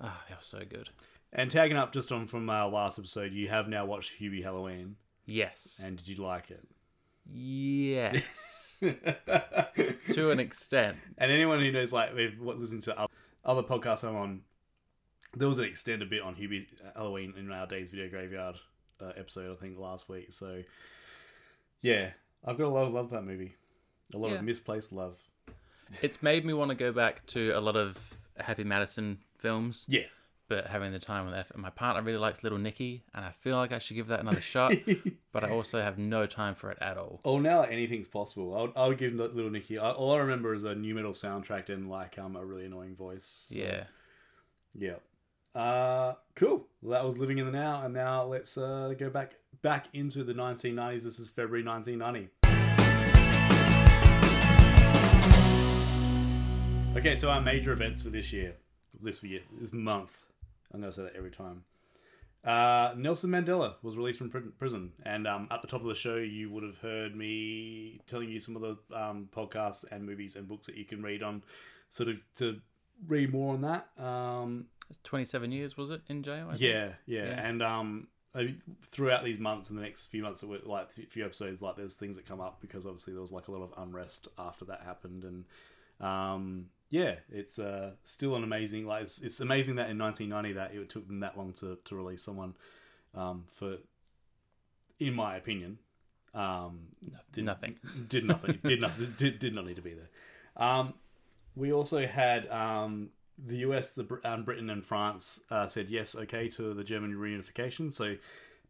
Ah, 0.00 0.22
they 0.28 0.34
were 0.34 0.40
so 0.42 0.60
good. 0.68 0.88
And 1.32 1.50
tagging 1.50 1.76
up 1.76 1.92
just 1.92 2.10
on 2.10 2.26
from 2.26 2.48
our 2.50 2.68
last 2.68 2.98
episode, 2.98 3.32
you 3.32 3.48
have 3.48 3.68
now 3.68 3.84
watched 3.84 4.18
Hubie 4.20 4.42
Halloween, 4.42 4.96
Yes. 5.26 5.80
and 5.84 5.96
did 5.96 6.08
you 6.08 6.16
like 6.24 6.50
it? 6.50 6.66
Yes. 7.30 8.78
to 10.12 10.30
an 10.30 10.40
extent. 10.40 10.96
And 11.18 11.30
anyone 11.30 11.60
who 11.60 11.70
knows, 11.70 11.92
like, 11.92 12.14
we've 12.14 12.40
listened 12.40 12.82
to 12.84 13.02
oth- 13.02 13.10
other 13.44 13.62
podcasts 13.62 14.02
I'm 14.08 14.16
on, 14.16 14.40
there 15.36 15.48
was 15.48 15.58
an 15.58 15.64
extended 15.66 16.10
bit 16.10 16.22
on 16.22 16.34
Hubie 16.34 16.66
Halloween 16.96 17.34
in 17.38 17.50
our 17.52 17.66
Days 17.66 17.90
Video 17.90 18.08
Graveyard 18.08 18.56
uh, 19.00 19.12
episode, 19.16 19.52
I 19.56 19.60
think, 19.60 19.78
last 19.78 20.08
week. 20.08 20.32
So, 20.32 20.62
yeah, 21.82 22.10
I've 22.44 22.58
got 22.58 22.66
a 22.66 22.68
lot 22.70 22.86
of 22.86 22.92
love 22.92 23.08
for 23.10 23.16
that 23.16 23.24
movie. 23.24 23.54
A 24.14 24.18
lot 24.18 24.30
Yeah. 24.30 24.36
of 24.38 24.44
misplaced 24.44 24.92
love. 24.92 25.16
It's 26.02 26.22
made 26.22 26.44
me 26.44 26.52
want 26.52 26.70
to 26.70 26.74
go 26.74 26.92
back 26.92 27.24
to 27.26 27.50
a 27.50 27.60
lot 27.60 27.76
of 27.76 28.14
Happy 28.38 28.64
Madison 28.64 29.18
films, 29.38 29.86
Yeah. 29.88 30.04
but 30.48 30.66
having 30.68 30.92
the 30.92 30.98
time 30.98 31.26
and 31.26 31.34
effort. 31.36 31.56
My 31.58 31.70
partner 31.70 32.02
really 32.02 32.18
likes 32.18 32.42
Little 32.42 32.58
Nicky, 32.58 33.04
and 33.14 33.24
I 33.24 33.30
feel 33.32 33.56
like 33.56 33.72
I 33.72 33.78
should 33.78 33.94
give 33.96 34.06
that 34.08 34.20
another 34.20 34.40
shot, 34.40 34.72
but 35.32 35.44
I 35.44 35.50
also 35.50 35.80
have 35.82 35.98
no 35.98 36.26
time 36.26 36.54
for 36.54 36.70
it 36.70 36.78
at 36.80 36.96
all. 36.96 37.20
Oh, 37.24 37.38
now 37.38 37.62
anything's 37.62 38.08
possible. 38.08 38.56
I 38.56 38.60
would, 38.62 38.72
I 38.76 38.86
would 38.88 38.98
give 38.98 39.14
Little 39.14 39.50
Nicky. 39.50 39.78
I, 39.78 39.90
all 39.90 40.12
I 40.12 40.18
remember 40.18 40.54
is 40.54 40.64
a 40.64 40.74
nu 40.74 40.94
metal 40.94 41.12
soundtrack 41.12 41.68
and 41.68 41.88
like 41.90 42.18
um 42.18 42.36
a 42.36 42.44
really 42.44 42.66
annoying 42.66 42.94
voice. 42.96 43.24
So, 43.50 43.58
Yeah. 43.58 43.84
Yeah. 44.74 44.96
Uh, 45.54 46.14
cool. 46.36 46.66
Well, 46.80 46.92
that 46.92 47.04
was 47.04 47.18
living 47.18 47.38
in 47.38 47.46
the 47.46 47.52
now, 47.52 47.82
and 47.84 47.92
now 47.92 48.24
let's 48.24 48.56
uh, 48.56 48.94
go 48.96 49.10
back 49.10 49.32
back 49.62 49.88
into 49.92 50.22
the 50.22 50.32
1990s. 50.32 51.02
This 51.02 51.18
is 51.18 51.28
February 51.28 51.64
1990. 51.64 52.30
Okay, 56.98 57.16
so 57.16 57.30
our 57.30 57.40
major 57.40 57.72
events 57.72 58.02
for 58.02 58.10
this 58.10 58.32
year, 58.32 58.54
this 59.02 59.22
year, 59.22 59.40
this 59.60 59.72
month. 59.72 60.18
I'm 60.72 60.80
gonna 60.80 60.92
say 60.92 61.02
that 61.02 61.16
every 61.16 61.30
time. 61.30 61.64
Uh, 62.44 62.94
Nelson 62.96 63.30
Mandela 63.30 63.74
was 63.82 63.96
released 63.96 64.18
from 64.18 64.30
prison, 64.58 64.92
and 65.04 65.26
um, 65.26 65.48
at 65.50 65.62
the 65.62 65.68
top 65.68 65.82
of 65.82 65.88
the 65.88 65.94
show, 65.94 66.16
you 66.16 66.48
would 66.50 66.62
have 66.62 66.78
heard 66.78 67.14
me 67.14 68.00
telling 68.06 68.30
you 68.30 68.40
some 68.40 68.56
of 68.56 68.62
the 68.62 68.76
um, 68.96 69.28
podcasts 69.34 69.84
and 69.90 70.06
movies 70.06 70.36
and 70.36 70.48
books 70.48 70.66
that 70.66 70.76
you 70.76 70.84
can 70.84 71.02
read 71.02 71.22
on, 71.22 71.42
sort 71.90 72.08
of 72.08 72.16
to 72.36 72.60
read 73.08 73.32
more 73.32 73.54
on 73.54 73.60
that. 73.62 73.88
Um, 74.02 74.66
27 75.04 75.52
years, 75.52 75.76
was 75.76 75.90
it, 75.90 76.02
in 76.08 76.22
jail? 76.22 76.50
Yeah, 76.56 76.90
yeah, 77.06 77.24
Yeah. 77.26 77.46
and 77.48 77.62
um, 77.62 78.08
I 78.34 78.44
mean, 78.44 78.62
throughout 78.84 79.24
these 79.24 79.38
months 79.38 79.70
and 79.70 79.78
the 79.78 79.82
next 79.82 80.06
few 80.06 80.22
months, 80.22 80.40
that 80.40 80.48
were, 80.48 80.58
like 80.64 80.88
a 80.98 81.06
few 81.06 81.24
episodes, 81.24 81.60
like 81.62 81.76
there's 81.76 81.94
things 81.94 82.16
that 82.16 82.26
come 82.26 82.40
up 82.40 82.60
because 82.60 82.86
obviously 82.86 83.12
there 83.12 83.20
was 83.22 83.32
like 83.32 83.48
a 83.48 83.52
lot 83.52 83.62
of 83.62 83.72
unrest 83.82 84.28
after 84.38 84.64
that 84.66 84.82
happened, 84.84 85.24
and 85.24 85.44
um, 86.06 86.66
yeah, 86.90 87.16
it's 87.30 87.58
uh, 87.58 87.90
still 88.04 88.34
an 88.36 88.44
amazing. 88.44 88.86
Like 88.86 89.02
it's, 89.02 89.20
it's 89.20 89.40
amazing 89.40 89.76
that 89.76 89.90
in 89.90 89.98
1990 89.98 90.54
that 90.54 90.74
it 90.74 90.88
took 90.88 91.06
them 91.06 91.20
that 91.20 91.36
long 91.36 91.52
to, 91.54 91.78
to 91.84 91.94
release 91.96 92.22
someone 92.22 92.54
um, 93.14 93.44
for, 93.52 93.76
in 94.98 95.14
my 95.14 95.36
opinion, 95.36 95.78
um, 96.34 96.80
did, 97.32 97.44
Nothing. 97.44 97.76
did 98.08 98.24
nothing, 98.24 98.58
did 98.64 98.80
nothing, 98.80 99.14
did, 99.16 99.38
did 99.38 99.54
not 99.54 99.66
need 99.66 99.76
to 99.76 99.82
be 99.82 99.94
there. 99.94 100.08
Um, 100.56 100.94
we 101.56 101.72
also 101.72 102.06
had 102.06 102.46
um, 102.48 103.10
the 103.46 103.58
US, 103.58 103.94
the 103.94 104.20
um, 104.24 104.44
Britain, 104.44 104.70
and 104.70 104.84
France 104.84 105.42
uh, 105.50 105.66
said 105.66 105.88
yes, 105.88 106.16
okay 106.16 106.48
to 106.48 106.74
the 106.74 106.84
German 106.84 107.14
reunification. 107.14 107.92
So 107.92 108.16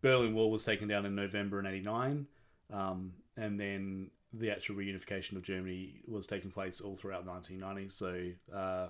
Berlin 0.03 0.35
Wall 0.35 0.50
was 0.50 0.65
taken 0.65 0.89
down 0.89 1.07
in 1.07 1.15
November 1.15 1.59
in 1.59 1.67
'89, 1.67 2.27
um, 2.73 3.12
and 3.37 3.59
then 3.59 4.11
the 4.33 4.50
actual 4.50 4.77
reunification 4.77 5.37
of 5.37 5.43
Germany 5.43 6.00
was 6.07 6.27
taking 6.27 6.50
place 6.50 6.81
all 6.81 6.97
throughout 6.97 7.27
1990. 7.27 7.89
So 7.89 8.57
uh, 8.57 8.89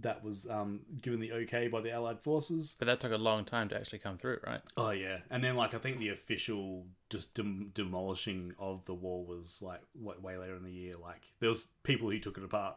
that 0.00 0.22
was 0.24 0.48
um, 0.48 0.80
given 1.00 1.20
the 1.20 1.32
okay 1.32 1.68
by 1.68 1.80
the 1.80 1.90
Allied 1.90 2.20
forces. 2.20 2.76
But 2.78 2.86
that 2.86 3.00
took 3.00 3.12
a 3.12 3.18
long 3.18 3.44
time 3.44 3.68
to 3.70 3.76
actually 3.76 3.98
come 3.98 4.18
through, 4.18 4.38
right? 4.46 4.60
Oh 4.76 4.90
yeah, 4.90 5.18
and 5.30 5.42
then 5.42 5.56
like 5.56 5.74
I 5.74 5.78
think 5.78 5.98
the 5.98 6.10
official 6.10 6.86
just 7.10 7.34
dem- 7.34 7.70
demolishing 7.74 8.54
of 8.58 8.84
the 8.86 8.94
wall 8.94 9.24
was 9.24 9.62
like 9.62 9.80
way, 9.94 10.14
way 10.20 10.36
later 10.36 10.56
in 10.56 10.64
the 10.64 10.72
year. 10.72 10.94
Like 11.00 11.22
there 11.40 11.48
was 11.48 11.68
people 11.82 12.10
who 12.10 12.18
took 12.18 12.38
it 12.38 12.44
apart 12.44 12.76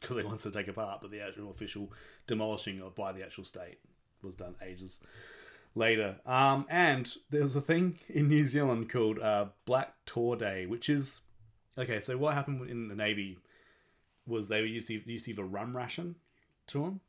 because 0.10 0.16
they 0.16 0.22
wanted 0.22 0.42
to 0.42 0.50
take 0.50 0.68
apart, 0.68 1.00
but 1.02 1.10
the 1.10 1.20
actual 1.20 1.50
official 1.50 1.92
demolishing 2.26 2.80
of 2.80 2.94
by 2.94 3.12
the 3.12 3.22
actual 3.22 3.44
state 3.44 3.78
was 4.22 4.36
done 4.36 4.54
ages 4.62 4.98
later. 5.74 6.16
Um, 6.26 6.66
and 6.68 7.12
there's 7.30 7.56
a 7.56 7.60
thing 7.60 7.98
in 8.08 8.28
New 8.28 8.46
Zealand 8.46 8.90
called 8.90 9.18
uh, 9.18 9.46
Black 9.64 9.94
Tot 10.06 10.38
Day, 10.38 10.66
which 10.66 10.88
is 10.88 11.20
okay. 11.78 12.00
So 12.00 12.16
what 12.16 12.34
happened 12.34 12.68
in 12.70 12.88
the 12.88 12.94
Navy 12.94 13.38
was 14.26 14.48
they 14.48 14.62
used 14.62 14.88
to 14.88 14.94
used 15.10 15.24
to 15.26 15.32
give 15.32 15.38
a 15.38 15.44
rum 15.44 15.76
ration 15.76 16.16
to 16.68 16.84
them 16.84 17.00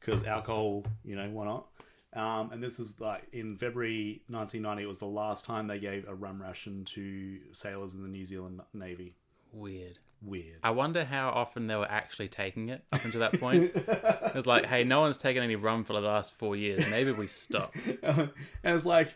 because 0.00 0.24
alcohol, 0.24 0.84
you 1.04 1.16
know, 1.16 1.28
why 1.30 1.44
not? 1.46 1.66
Um, 2.12 2.52
and 2.52 2.62
this 2.62 2.78
is 2.78 3.00
like 3.00 3.24
in 3.32 3.56
February 3.56 4.22
1990. 4.28 4.82
It 4.82 4.86
was 4.86 4.98
the 4.98 5.06
last 5.06 5.44
time 5.44 5.66
they 5.66 5.80
gave 5.80 6.06
a 6.06 6.14
rum 6.14 6.40
ration 6.40 6.84
to 6.86 7.38
sailors 7.52 7.94
in 7.94 8.02
the 8.02 8.08
New 8.08 8.24
Zealand 8.24 8.60
Navy. 8.72 9.14
Weird. 9.52 9.98
Weird. 10.24 10.58
I 10.62 10.70
wonder 10.70 11.04
how 11.04 11.30
often 11.30 11.66
they 11.66 11.76
were 11.76 11.90
actually 11.90 12.28
taking 12.28 12.68
it 12.70 12.82
up 12.92 13.04
until 13.04 13.20
that 13.20 13.38
point. 13.38 13.64
it 13.74 14.34
was 14.34 14.46
like, 14.46 14.66
hey, 14.66 14.84
no 14.84 15.00
one's 15.00 15.18
taken 15.18 15.42
any 15.42 15.56
rum 15.56 15.84
for 15.84 15.92
the 15.92 16.00
last 16.00 16.32
four 16.34 16.56
years. 16.56 16.84
Maybe 16.88 17.12
we 17.12 17.26
stop. 17.26 17.74
and 18.02 18.30
it's 18.64 18.86
like, 18.86 19.14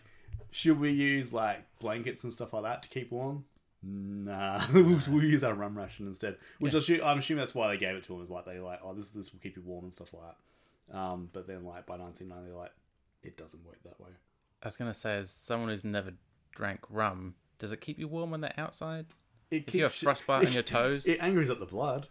should 0.51 0.79
we 0.79 0.91
use 0.91 1.33
like 1.33 1.65
blankets 1.79 2.25
and 2.25 2.33
stuff 2.33 2.53
like 2.53 2.65
that 2.65 2.83
to 2.83 2.89
keep 2.89 3.11
warm? 3.11 3.45
Nah, 3.83 4.61
we'll, 4.73 5.01
we'll 5.09 5.25
use 5.25 5.45
our 5.45 5.55
rum 5.55 5.79
ration 5.79 6.07
instead. 6.07 6.37
Which 6.59 6.75
assume, 6.75 7.01
I'm 7.05 7.19
assuming 7.19 7.41
that's 7.41 7.55
why 7.55 7.69
they 7.69 7.79
gave 7.79 7.95
it 7.95 8.05
to 8.05 8.13
them. 8.13 8.23
Is 8.23 8.31
like 8.31 8.45
they 8.45 8.59
like, 8.59 8.81
oh, 8.83 8.93
this 8.93 9.11
this 9.11 9.33
will 9.33 9.41
keep 9.41 9.57
you 9.57 9.63
warm 9.63 9.85
and 9.85 9.93
stuff 9.93 10.13
like 10.13 10.25
that. 10.25 10.99
Um, 10.99 11.31
but 11.33 11.47
then 11.47 11.65
like 11.65 11.87
by 11.87 11.97
1990, 11.97 12.59
like, 12.59 12.73
it 13.23 13.37
doesn't 13.37 13.65
work 13.65 13.83
that 13.85 14.01
way. 14.01 14.11
I 14.63 14.67
was 14.67 14.77
gonna 14.77 14.95
say, 14.95 15.19
as 15.19 15.31
someone 15.31 15.69
who's 15.69 15.85
never 15.85 16.13
drank 16.55 16.81
rum, 16.91 17.35
does 17.59 17.73
it 17.73 17.81
keep 17.81 17.99
you 17.99 18.09
warm 18.09 18.31
when 18.31 18.41
they're 18.41 18.59
outside? 18.59 19.07
It 19.51 19.65
If 19.69 19.75
you 19.75 19.83
have 19.85 19.93
frostbite 19.95 20.47
on 20.47 20.53
your 20.53 20.63
toes, 20.79 21.07
It 21.07 21.19
angers 21.23 21.51
up 21.51 21.59
the 21.59 21.67
blood. 21.67 22.09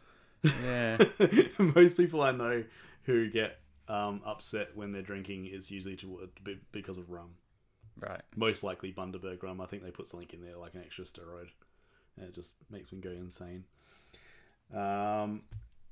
yeah. 0.63 0.98
Most 1.58 1.98
people 1.98 2.22
I 2.22 2.32
know 2.32 2.63
who 3.03 3.29
get 3.29 3.60
um, 3.88 4.22
upset 4.25 4.70
when 4.75 4.91
they're 4.91 5.01
drinking 5.01 5.46
is 5.48 5.72
usually 5.72 5.96
to, 5.98 6.29
because 6.72 6.98
of 6.98 7.10
rum. 7.10 7.32
Right. 8.00 8.22
Most 8.36 8.63
likely 8.63 8.91
Bundaberg 8.94 9.41
rum. 9.44 9.60
I 9.62 9.65
think 9.65 9.84
they 9.84 9.91
put 9.91 10.08
something 10.08 10.27
in 10.34 10.41
there 10.44 10.58
like 10.58 10.74
an 10.75 10.82
extra 10.86 11.06
steroid, 11.06 11.50
and 12.17 12.27
it 12.27 12.34
just 12.36 12.53
makes 12.70 12.91
me 12.91 13.00
go 13.00 13.10
insane. 13.12 13.63
Um, 14.75 15.41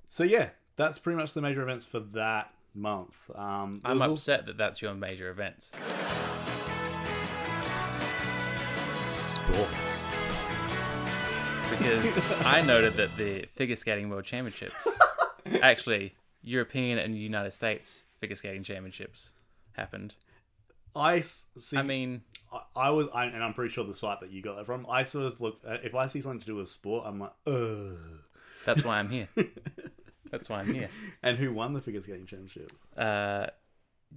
so 0.10 0.24
yeah, 0.24 0.50
that's 0.76 1.00
pretty 1.00 1.18
much 1.18 1.34
the 1.34 1.42
major 1.42 1.64
events 1.64 1.86
for 1.86 2.00
that 2.00 2.52
month. 2.76 3.16
Um, 3.34 3.82
I'm 3.84 3.98
there's 3.98 4.10
also- 4.10 4.34
upset 4.34 4.46
that 4.48 4.58
that's 4.58 4.82
your 4.82 4.94
major 4.94 5.30
events. 5.30 5.72
sports. 9.20 9.85
Because 11.78 12.46
I 12.46 12.62
noted 12.62 12.94
that 12.94 13.16
the 13.18 13.46
figure 13.54 13.76
skating 13.76 14.10
world 14.10 14.26
championships, 14.26 14.76
actually 15.62 16.16
European 16.42 16.98
and 16.98 17.18
United 17.18 17.52
States 17.52 18.04
figure 18.20 18.36
skating 18.36 18.64
championships, 18.64 19.32
happened. 19.74 20.16
I 20.96 21.20
see. 21.22 21.78
I 21.78 21.82
mean, 21.82 22.22
I, 22.54 22.88
I 22.88 22.90
was, 22.90 23.08
I, 23.14 23.26
and 23.26 23.44
I'm 23.44 23.54
pretty 23.54 23.74
sure 23.74 23.84
the 23.84 23.94
site 23.94 24.22
that 24.22 24.32
you 24.32 24.42
got 24.42 24.56
that 24.56 24.66
from. 24.66 24.86
I 24.90 25.04
sort 25.04 25.26
of 25.26 25.42
look 25.42 25.60
uh, 25.68 25.78
if 25.84 25.94
I 25.94 26.08
see 26.08 26.22
something 26.22 26.40
to 26.40 26.46
do 26.46 26.56
with 26.56 26.70
sport, 26.70 27.04
I'm 27.06 27.20
like, 27.20 27.34
ugh. 27.46 27.98
that's 28.66 28.84
why 28.84 29.00
I'm 29.00 29.10
here. 29.10 29.28
That's 30.32 30.50
why 30.50 30.60
I'm 30.60 30.74
here. 30.74 30.90
And 31.24 31.38
who 31.38 31.54
won 31.54 31.72
the 31.72 31.80
figure 31.80 32.02
skating 32.02 32.26
championship? 32.26 32.72
Uh, 32.98 33.46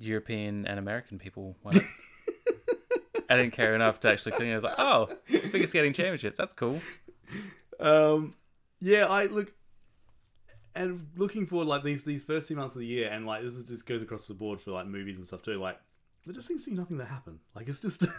European 0.00 0.66
and 0.66 0.78
American 0.78 1.18
people 1.18 1.56
won 1.62 1.76
it. 1.76 1.82
I 3.30 3.36
didn't 3.36 3.52
care 3.52 3.74
enough 3.74 4.00
to 4.00 4.08
actually 4.08 4.32
clean. 4.32 4.48
it. 4.48 4.52
I 4.52 4.54
was 4.54 4.64
like, 4.64 4.78
oh, 4.78 5.10
figure 5.26 5.66
skating 5.66 5.92
championships. 5.92 6.38
That's 6.38 6.54
cool. 6.54 6.80
Um, 7.80 8.32
yeah, 8.80 9.04
I 9.06 9.26
look, 9.26 9.52
and 10.74 11.08
looking 11.16 11.46
forward 11.46 11.66
like 11.66 11.82
these 11.82 12.04
these 12.04 12.22
first 12.22 12.48
two 12.48 12.56
months 12.56 12.74
of 12.74 12.80
the 12.80 12.86
year, 12.86 13.08
and 13.10 13.26
like 13.26 13.42
this 13.42 13.52
is 13.54 13.64
this 13.66 13.82
goes 13.82 14.02
across 14.02 14.26
the 14.26 14.34
board 14.34 14.60
for 14.60 14.70
like 14.72 14.86
movies 14.86 15.16
and 15.18 15.26
stuff 15.26 15.42
too. 15.42 15.58
Like 15.60 15.78
there 16.24 16.34
just 16.34 16.46
seems 16.48 16.64
to 16.64 16.70
be 16.70 16.76
nothing 16.76 16.98
that 16.98 17.06
happen. 17.06 17.40
Like 17.54 17.68
it's 17.68 17.80
just. 17.80 18.04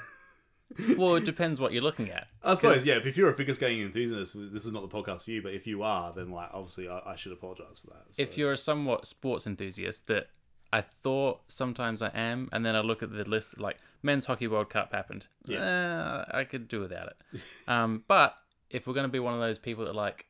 Well, 0.98 1.16
it 1.16 1.26
depends 1.26 1.60
what 1.60 1.74
you're 1.74 1.82
looking 1.82 2.12
at. 2.12 2.28
I 2.44 2.54
suppose, 2.54 2.76
'Cause- 2.76 2.86
yeah. 2.88 3.00
If 3.04 3.18
you're 3.18 3.32
a 3.32 3.34
figure 3.36 3.56
skating 3.56 3.82
enthusiast, 3.82 4.36
this 4.54 4.66
is 4.68 4.72
not 4.72 4.88
the 4.88 4.96
podcast 4.96 5.24
for 5.24 5.32
you. 5.32 5.42
But 5.42 5.56
if 5.56 5.66
you 5.66 5.82
are, 5.82 6.14
then 6.14 6.30
like 6.30 6.52
obviously, 6.54 6.88
I, 6.88 7.00
I 7.08 7.16
should 7.16 7.32
apologize 7.32 7.80
for 7.80 7.88
that. 7.88 8.04
if 8.22 8.38
you're 8.38 8.52
a 8.52 8.58
somewhat 8.58 9.08
sports 9.08 9.48
enthusiast 9.48 10.06
that 10.08 10.28
I 10.72 10.82
thought 10.82 11.42
sometimes 11.48 12.04
I 12.04 12.10
am, 12.14 12.50
and 12.52 12.64
then 12.64 12.76
I 12.76 12.82
look 12.82 13.02
at 13.02 13.12
the 13.12 13.28
list 13.28 13.60
like 13.60 13.78
men's 14.04 14.26
hockey 14.28 14.48
World 14.48 14.70
Cup 14.70 14.94
happened. 14.94 15.26
Yeah, 15.48 16.26
I 16.30 16.44
could 16.44 16.68
do 16.68 16.82
without 16.82 17.08
it. 17.34 17.42
um, 17.68 18.04
but 18.08 18.36
if 18.70 18.88
we're 18.88 18.94
gonna 18.94 19.08
be 19.08 19.20
one 19.20 19.34
of 19.34 19.40
those 19.40 19.60
people 19.60 19.86
that 19.86 19.96
like, 19.96 20.26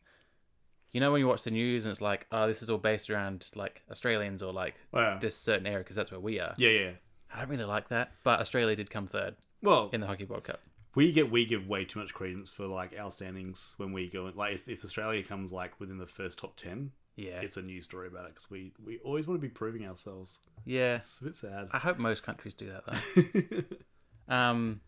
you 0.91 0.99
know, 0.99 1.11
when 1.11 1.19
you 1.21 1.27
watch 1.27 1.43
the 1.43 1.51
news 1.51 1.85
and 1.85 1.91
it's 1.91 2.01
like, 2.01 2.25
oh, 2.31 2.47
this 2.47 2.61
is 2.61 2.69
all 2.69 2.77
based 2.77 3.09
around 3.09 3.47
like 3.55 3.83
Australians 3.91 4.41
or 4.41 4.51
like 4.53 4.75
Yeah. 4.93 5.17
this 5.21 5.35
certain 5.37 5.67
area 5.67 5.79
because 5.79 5.95
that's 5.95 6.11
where 6.11 6.19
we 6.19 6.39
are. 6.39 6.55
yeah, 6.57 6.69
yeah. 6.69 6.91
I 7.33 7.39
don't 7.41 7.49
really 7.49 7.63
like 7.65 7.89
that, 7.89 8.11
but 8.23 8.39
Australia 8.39 8.75
did 8.75 8.89
come 8.89 9.05
third 9.05 9.35
Well, 9.61 9.89
in 9.93 10.01
the 10.01 10.07
hockey 10.07 10.25
World 10.25 10.45
Cup. 10.45 10.61
we 10.95 11.11
get 11.11 11.29
we 11.31 11.45
give 11.45 11.67
way 11.67 11.85
too 11.85 11.99
much 11.99 12.11
credence 12.13 12.49
for 12.49 12.65
like 12.65 12.95
our 12.99 13.11
standings 13.11 13.75
when 13.77 13.91
we 13.91 14.09
go. 14.09 14.31
Like 14.35 14.55
if, 14.55 14.67
if 14.67 14.83
Australia 14.83 15.23
comes 15.23 15.53
like 15.53 15.79
within 15.79 15.97
the 15.99 16.07
first 16.07 16.39
top 16.39 16.55
ten, 16.57 16.91
Yeah, 17.15 17.39
it's 17.41 17.57
a 17.57 17.61
news 17.61 17.85
story 17.85 18.07
about 18.07 18.25
it 18.25 18.29
because 18.33 18.49
we 18.49 18.71
we 18.83 18.97
always 18.99 19.27
want 19.27 19.39
to 19.39 19.47
be 19.47 19.53
proving 19.53 19.85
ourselves. 19.85 20.39
yeah. 20.65 20.95
It's 20.95 21.21
a 21.21 21.25
bit 21.25 21.35
sad. 21.35 21.67
I 21.71 21.77
hope 21.77 21.99
most 21.99 22.23
countries 22.23 22.55
do 22.55 22.71
that 22.71 22.83
though. 22.87 23.75
Um, 24.27 24.81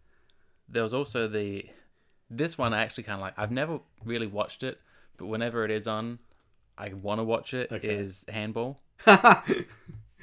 there 0.69 0.83
was 0.83 0.93
also 0.93 1.27
the 1.27 1.65
this 2.31 2.57
one 2.57 2.73
I 2.73 2.81
actually 2.81 3.03
kind 3.03 3.15
of 3.15 3.21
like. 3.21 3.33
I've 3.37 3.51
never 3.51 3.79
really 4.05 4.25
watched 4.27 4.63
it, 4.63 4.79
but 5.17 5.27
whenever 5.27 5.63
it 5.65 5.69
is 5.71 5.87
on, 5.87 6.17
I 6.77 6.93
want 6.93 7.19
to 7.19 7.23
watch 7.23 7.53
it. 7.53 7.71
Is 7.83 8.25
Okay. 8.27 8.37
handball. 8.39 8.79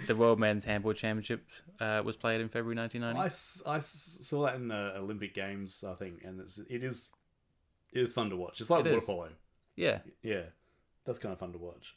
The 0.07 0.15
World 0.15 0.39
Men's 0.39 0.65
Handball 0.65 0.93
Championship 0.93 1.45
uh, 1.81 2.03
was 2.05 2.17
played 2.17 2.41
in 2.41 2.49
February 2.49 2.79
I, 2.79 2.83
1990. 2.83 3.27
s- 3.27 3.63
I 3.67 3.77
s- 3.79 4.19
saw 4.23 4.45
that 4.47 4.55
in 4.55 4.69
the 4.69 4.93
Olympic 4.97 5.35
Games, 5.35 5.83
I 5.83 5.95
think, 5.95 6.23
and 6.23 6.41
it's, 6.41 6.59
it 6.71 6.85
is 6.85 7.09
it 7.93 8.03
is 8.03 8.13
fun 8.13 8.31
to 8.31 8.37
watch. 8.37 8.61
It's 8.61 8.71
like 8.71 8.87
It 8.87 8.91
water 8.91 8.99
is. 8.99 9.05
polo. 9.05 9.29
Yeah, 9.75 9.99
Yeah, 10.23 10.43
that's 11.05 11.19
kind 11.19 11.33
of 11.33 11.41
fun 11.41 11.51
to 11.53 11.59
watch. 11.59 11.97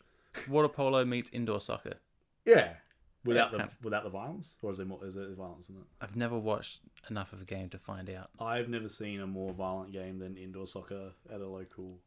water 0.49 0.67
polo 0.67 1.05
meets 1.05 1.29
indoor 1.31 1.61
soccer. 1.61 1.93
Yeah, 2.43 2.73
without 3.25 3.51
the 3.51 3.57
kind 3.57 3.69
of- 3.69 3.83
without 3.83 4.03
the 4.03 4.09
violence, 4.09 4.57
or 4.61 4.71
is 4.71 4.77
there 4.77 4.85
more? 4.85 5.05
Is 5.05 5.15
there 5.15 5.27
violence 5.33 5.69
in 5.69 5.75
it? 5.77 5.83
I've 6.01 6.15
never 6.15 6.37
watched 6.37 6.79
enough 7.09 7.33
of 7.33 7.41
a 7.41 7.45
game 7.45 7.69
to 7.69 7.77
find 7.77 8.09
out. 8.09 8.29
I've 8.39 8.69
never 8.69 8.89
seen 8.89 9.19
a 9.21 9.27
more 9.27 9.53
violent 9.53 9.91
game 9.91 10.19
than 10.19 10.37
indoor 10.37 10.67
soccer 10.67 11.11
at 11.31 11.41
a 11.41 11.47
local. 11.47 11.99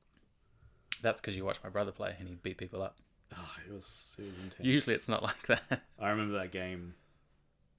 That's 1.02 1.20
because 1.20 1.36
you 1.36 1.44
watched 1.44 1.62
my 1.64 1.70
brother 1.70 1.92
play 1.92 2.14
and 2.18 2.28
he 2.28 2.34
beat 2.36 2.56
people 2.58 2.82
up. 2.82 2.96
Oh, 3.36 3.50
it 3.68 3.72
was 3.72 4.16
it 4.18 4.26
was 4.26 4.38
intense. 4.38 4.60
Usually 4.60 4.94
it's 4.94 5.08
not 5.08 5.22
like 5.22 5.46
that. 5.48 5.82
I 5.98 6.10
remember 6.10 6.38
that 6.38 6.52
game 6.52 6.94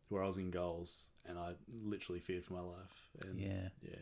where 0.10 0.22
I 0.24 0.27
was 0.27 0.38
in 0.38 0.51
goals 0.51 1.08
and 1.25 1.39
I 1.39 1.54
literally 1.84 2.20
feared 2.20 2.44
for 2.46 2.54
my 2.54 2.60
life. 2.62 3.10
And 3.25 3.39
Yeah. 3.39 3.70
yeah, 3.82 3.96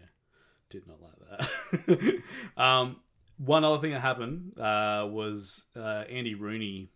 did 0.70 0.84
not 0.88 0.98
like 1.02 1.88
that. 1.88 2.22
um, 2.62 2.98
one 3.38 3.64
other 3.64 3.80
thing 3.80 3.92
that 3.92 4.02
happened 4.02 4.58
uh, 4.60 5.08
was 5.10 5.66
uh, 5.76 6.04
Andy 6.10 6.34
Rooney, 6.36 6.90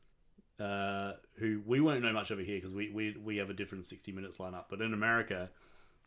uh, 0.59 1.13
who 1.35 1.61
we 1.65 1.79
won't 1.81 2.01
know 2.01 2.13
much 2.13 2.31
over 2.31 2.41
here 2.41 2.57
because 2.57 2.73
we, 2.73 2.89
we 2.91 3.15
we 3.23 3.37
have 3.37 3.49
a 3.49 3.53
different 3.53 3.85
sixty 3.85 4.11
minutes 4.11 4.37
lineup. 4.37 4.65
But 4.69 4.81
in 4.81 4.93
America, 4.93 5.49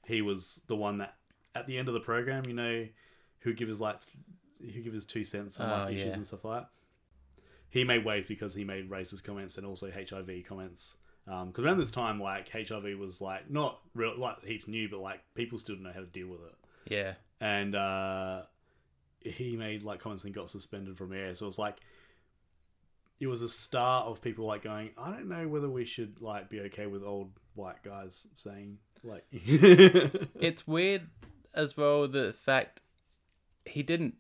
he 0.07 0.23
was 0.23 0.61
the 0.67 0.77
one 0.77 0.99
that 0.99 1.15
at 1.55 1.67
the 1.67 1.79
end 1.79 1.89
of 1.89 1.95
the 1.95 2.01
program, 2.01 2.45
you 2.47 2.55
know, 2.55 2.87
who 3.41 3.53
give 3.53 3.69
his 3.69 3.81
like 3.81 3.99
who 4.61 4.81
give 4.83 4.93
his 4.93 5.07
two 5.07 5.25
cents 5.25 5.59
on 5.61 5.69
Oh, 5.69 5.89
issues 5.91 6.07
yeah. 6.07 6.13
and 6.15 6.27
stuff 6.27 6.45
like 6.45 6.63
that. 6.63 6.69
He 7.71 7.85
made 7.85 8.05
waves 8.05 8.27
because 8.27 8.53
he 8.55 8.65
made 8.65 8.91
racist 8.91 9.23
comments 9.25 9.57
and 9.57 9.65
also 9.67 9.91
HIV 9.91 10.45
comments 10.47 10.97
Because 11.25 11.65
around 11.65 11.79
this 11.79 11.93
time, 11.93 12.21
like 12.21 12.49
HIV 12.51 12.99
was 12.99 13.21
like 13.21 13.49
not 13.49 13.81
real, 13.95 14.19
like 14.19 14.45
heaps 14.45 14.67
new, 14.67 14.89
but 14.89 14.99
like 15.01 15.21
people 15.35 15.59
still 15.59 15.77
didn't 15.77 15.85
know 15.87 15.93
how 15.93 16.01
to 16.01 16.07
deal 16.07 16.27
with 16.29 16.41
it. 16.41 16.55
Yeah. 16.93 17.15
And 17.41 17.75
uh, 17.77 18.43
he 19.21 19.57
made 19.57 19.83
like 19.85 20.01
comments 20.01 20.25
and 20.25 20.35
got 20.35 20.51
suspended 20.51 20.99
from 20.99 21.13
air. 21.13 21.35
So 21.37 21.45
it 21.45 21.47
was 21.47 21.59
like 21.59 21.77
it 23.21 23.27
was 23.27 23.43
a 23.43 23.49
start 23.49 24.07
of 24.07 24.23
people 24.23 24.47
like 24.47 24.63
going, 24.63 24.91
I 24.99 25.11
don't 25.11 25.29
know 25.29 25.47
whether 25.47 25.69
we 25.69 25.85
should 25.85 26.21
like 26.21 26.49
be 26.49 26.61
okay 26.63 26.87
with 26.87 27.05
old 27.05 27.31
white 27.55 27.83
guys 27.85 28.27
saying 28.37 28.79
like 29.05 29.25
It's 29.33 30.67
weird 30.67 31.03
as 31.55 31.77
well 31.77 32.09
the 32.09 32.33
fact 32.33 32.81
he 33.67 33.83
didn't 33.83 34.15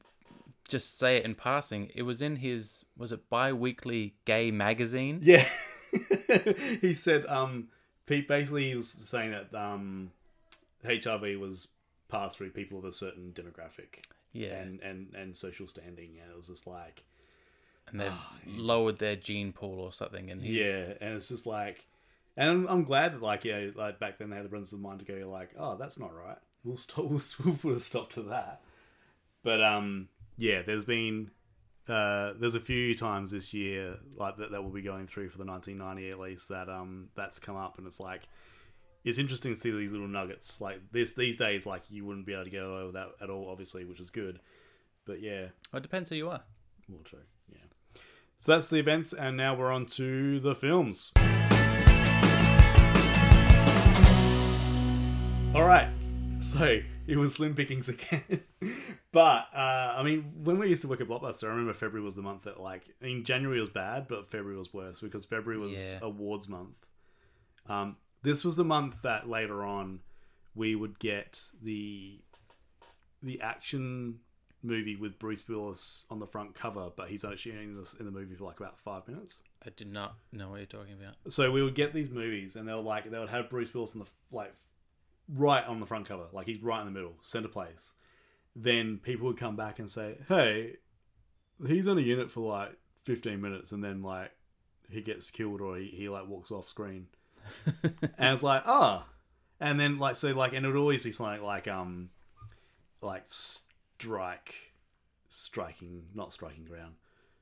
just 0.69 0.99
say 0.99 1.17
it 1.17 1.25
in 1.25 1.35
passing. 1.35 1.91
It 1.95 2.03
was 2.03 2.21
in 2.21 2.37
his 2.37 2.85
was 2.97 3.11
it 3.13 3.29
bi-weekly 3.31 4.15
gay 4.25 4.51
magazine? 4.51 5.21
Yeah. 5.23 5.45
he 6.81 6.95
said 6.95 7.27
um 7.27 7.69
Pete 8.07 8.29
basically 8.29 8.69
he 8.69 8.75
was 8.75 8.91
saying 9.01 9.31
that 9.33 9.55
um 9.59 10.13
HIV 10.85 11.39
was 11.41 11.69
passed 12.09 12.39
through 12.39 12.51
people 12.51 12.79
of 12.79 12.85
a 12.85 12.93
certain 12.93 13.33
demographic 13.35 14.05
Yeah. 14.33 14.55
and, 14.61 14.81
and, 14.81 15.15
and 15.15 15.37
social 15.37 15.67
standing 15.69 16.19
and 16.23 16.31
it 16.31 16.37
was 16.37 16.49
just 16.49 16.67
like 16.67 17.05
And 17.91 18.01
they've 18.01 18.13
lowered 18.47 18.99
their 18.99 19.17
gene 19.17 19.53
pool 19.53 19.81
or 19.81 19.93
something 19.93 20.31
and 20.31 20.43
he's 20.43 20.67
Yeah, 20.67 20.93
and 21.01 21.15
it's 21.17 21.29
just 21.29 21.47
like 21.47 21.87
and 22.37 22.49
I'm, 22.49 22.67
I'm 22.69 22.85
glad 22.85 23.15
that 23.15 23.23
like 23.23 23.45
yeah, 23.45 23.69
like 23.75 23.99
back 23.99 24.19
then 24.19 24.31
they 24.31 24.37
had 24.37 24.45
the 24.45 24.49
presence 24.49 24.73
of 24.73 24.81
mind 24.81 25.01
to 25.01 25.05
go 25.05 25.29
like, 25.29 25.51
oh, 25.59 25.77
that's 25.77 25.99
not 25.99 26.15
right. 26.15 26.39
We'll 26.65 26.77
stop. 26.77 27.05
We'll, 27.11 27.21
we'll 27.45 27.55
put 27.57 27.77
a 27.77 27.81
stop 27.81 28.13
to 28.13 28.23
that. 28.25 28.61
But 29.43 29.63
um, 29.63 30.09
yeah, 30.37 30.63
there's 30.63 30.85
been 30.85 31.31
uh, 31.89 32.35
there's 32.39 32.55
a 32.55 32.61
few 32.61 32.95
times 32.95 33.31
this 33.33 33.53
year 33.53 33.97
like 34.17 34.37
that 34.37 34.53
that 34.53 34.63
we'll 34.63 34.73
be 34.73 34.83
going 34.83 35.07
through 35.07 35.29
for 35.31 35.39
the 35.39 35.45
1990 35.45 36.11
at 36.11 36.19
least 36.21 36.49
that 36.51 36.69
um 36.69 37.09
that's 37.17 37.41
come 37.41 37.57
up 37.57 37.79
and 37.79 37.87
it's 37.87 37.99
like 37.99 38.23
it's 39.03 39.19
interesting 39.19 39.53
to 39.55 39.59
see 39.61 39.71
these 39.73 39.91
little 39.91 40.07
nuggets 40.07 40.61
like 40.61 40.79
this 40.93 41.15
these 41.15 41.37
days 41.37 41.67
like 41.67 41.83
you 41.91 42.05
wouldn't 42.05 42.27
be 42.27 42.33
able 42.35 42.45
to 42.45 42.51
get 42.51 42.63
away 42.63 42.85
with 42.85 42.93
that 42.95 43.09
at 43.21 43.29
all 43.31 43.49
obviously 43.51 43.85
which 43.85 43.99
is 43.99 44.11
good 44.11 44.39
but 45.05 45.21
yeah 45.21 45.47
Well, 45.73 45.79
it 45.79 45.83
depends 45.83 46.11
who 46.11 46.15
you 46.17 46.29
are. 46.29 46.43
well 46.89 47.03
true 47.03 47.19
so 48.41 48.53
that's 48.53 48.67
the 48.69 48.79
events 48.79 49.13
and 49.13 49.37
now 49.37 49.55
we're 49.55 49.71
on 49.71 49.87
to 49.87 50.41
the 50.41 50.55
films. 50.55 51.13
All 55.55 55.65
right. 55.65 55.89
So 56.41 56.81
it 57.07 57.17
was 57.17 57.35
slim 57.35 57.55
pickings 57.55 57.89
again. 57.89 58.43
But 59.13 59.47
uh, 59.53 59.95
i 59.99 60.05
mean 60.05 60.31
when 60.45 60.57
we 60.61 60.69
used 60.69 60.83
to 60.83 60.89
work 60.89 61.01
at 61.01 61.09
blockbuster 61.09 61.43
i 61.43 61.49
remember 61.49 61.73
february 61.73 62.05
was 62.05 62.15
the 62.15 62.23
month 62.23 62.45
that 62.45 62.61
like 62.61 62.85
i 63.03 63.07
mean 63.07 63.25
january 63.25 63.59
was 63.59 63.69
bad 63.69 64.07
but 64.07 64.31
february 64.31 64.57
was 64.57 64.73
worse 64.73 65.01
because 65.01 65.25
february 65.27 65.59
was 65.61 65.73
Yeah. 65.73 65.99
awards 66.01 66.49
month. 66.49 66.77
Um, 67.69 67.97
this 68.23 68.45
was 68.45 68.55
the 68.55 68.63
month 68.63 69.03
that 69.03 69.29
later 69.29 69.65
on 69.65 69.99
we 70.55 70.77
would 70.77 71.01
get 71.01 71.43
the 71.61 72.21
the 73.21 73.41
action 73.41 74.21
movie 74.63 74.97
with 74.97 75.19
Bruce 75.19 75.47
Willis 75.49 76.07
on 76.11 76.19
the 76.19 76.27
front 76.27 76.55
cover, 76.55 76.91
but 76.95 77.09
he's 77.09 77.25
actually 77.25 77.53
in 77.53 77.77
the 77.77 78.11
movie 78.11 78.35
for 78.35 78.45
like 78.45 78.61
about 78.61 78.79
five 78.79 79.07
minutes. 79.09 79.43
I 79.65 79.71
did 79.77 79.93
not 79.93 80.17
know 80.33 80.51
what 80.51 80.57
you're 80.57 80.67
talking 80.67 80.95
about. 80.95 81.15
So 81.33 81.51
we 81.51 81.63
would 81.63 81.75
get 81.75 81.93
these 81.93 82.11
movies, 82.11 82.57
and 82.57 82.69
they 82.69 82.73
were 82.73 82.81
like 82.81 83.11
they 83.11 83.19
would 83.19 83.29
have 83.31 83.51
Bruce 83.51 83.73
Willis 83.73 83.95
on 83.95 84.01
the 84.01 84.07
like 84.31 84.55
right 85.29 85.65
on 85.65 85.81
the 85.81 85.87
front 85.87 86.09
cover, 86.09 86.27
like 86.33 86.47
he's 86.47 86.63
right 86.63 86.81
in 86.81 86.87
the 86.87 86.93
middle, 86.93 87.15
center 87.21 87.49
place. 87.49 87.93
Then 88.57 88.99
people 88.99 89.27
would 89.29 89.39
come 89.39 89.57
back 89.57 89.79
and 89.79 89.89
say, 89.89 90.19
"Hey, 90.29 90.77
he's 91.67 91.87
on 91.87 91.99
a 91.99 92.03
unit 92.03 92.31
for 92.31 92.51
like 92.51 92.77
fifteen 93.05 93.41
minutes, 93.41 93.73
and 93.73 93.83
then 93.83 94.03
like 94.03 94.33
he 94.91 95.01
gets 95.01 95.31
killed 95.31 95.61
or 95.61 95.77
he, 95.77 95.87
he 95.87 96.09
like 96.09 96.29
walks 96.29 96.51
off 96.51 96.69
screen." 96.69 97.07
and 97.83 98.35
it's 98.35 98.43
like, 98.43 98.63
ah, 98.67 99.07
and 99.61 99.79
then 99.79 99.99
like 99.99 100.17
so 100.17 100.29
like, 100.29 100.53
and 100.53 100.65
it 100.65 100.69
would 100.69 100.77
always 100.77 101.03
be 101.03 101.13
something 101.13 101.43
like 101.43 101.69
um, 101.69 102.11
like 103.03 103.25
strike, 104.01 104.55
striking, 105.29 106.05
not 106.15 106.33
striking 106.33 106.65
ground, 106.65 106.95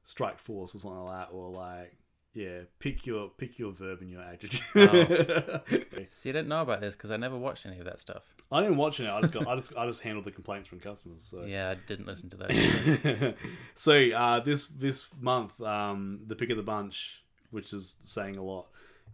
strike 0.02 0.38
force 0.38 0.74
or 0.74 0.78
something 0.78 1.04
like 1.04 1.14
that, 1.14 1.28
or 1.32 1.50
like 1.50 1.96
yeah, 2.34 2.62
pick 2.80 3.06
your 3.06 3.28
pick 3.28 3.58
your 3.58 3.72
verb 3.72 4.00
and 4.00 4.10
your 4.10 4.22
adjective. 4.22 4.60
See, 6.08 6.30
I 6.30 6.32
didn't 6.32 6.48
know 6.48 6.62
about 6.62 6.80
this 6.80 6.94
because 6.96 7.12
I 7.12 7.16
never 7.16 7.36
watched 7.36 7.64
any 7.64 7.78
of 7.78 7.84
that 7.84 8.00
stuff. 8.00 8.34
I 8.50 8.60
didn't 8.60 8.76
watch 8.76 8.98
it. 8.98 9.08
I 9.08 9.20
just 9.20 9.32
got, 9.32 9.46
I 9.46 9.54
just 9.54 9.76
I 9.76 9.86
just 9.86 10.02
handled 10.02 10.24
the 10.24 10.32
complaints 10.32 10.68
from 10.68 10.80
customers. 10.80 11.24
So 11.24 11.44
Yeah, 11.44 11.70
I 11.70 11.74
didn't 11.86 12.06
listen 12.06 12.28
to 12.30 12.36
that. 12.38 13.34
so 13.76 14.08
uh, 14.10 14.40
this 14.40 14.66
this 14.66 15.06
month, 15.20 15.60
um, 15.60 16.20
the 16.26 16.34
pick 16.34 16.50
of 16.50 16.56
the 16.56 16.62
bunch, 16.62 17.22
which 17.50 17.72
is 17.72 17.96
saying 18.04 18.36
a 18.36 18.42
lot, 18.42 18.66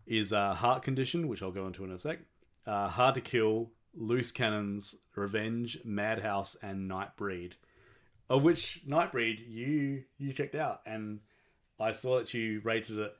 is 0.06 0.32
uh, 0.32 0.54
Heart 0.54 0.82
Condition, 0.82 1.28
which 1.28 1.42
I'll 1.42 1.52
go 1.52 1.66
into 1.66 1.84
in 1.84 1.92
a 1.92 1.98
sec. 1.98 2.20
Uh, 2.66 2.88
Hard 2.88 3.14
to 3.16 3.20
Kill, 3.20 3.70
Loose 3.96 4.32
Cannons, 4.32 4.96
Revenge, 5.14 5.78
Madhouse, 5.84 6.56
and 6.62 6.90
Nightbreed. 6.90 7.52
Of 8.30 8.42
which 8.42 8.80
Nightbreed 8.88 9.38
you 9.48 10.04
you 10.18 10.32
checked 10.32 10.54
out, 10.54 10.80
and 10.86 11.20
I 11.78 11.92
saw 11.92 12.18
that 12.18 12.32
you 12.34 12.60
rated 12.64 12.98
it 12.98 13.14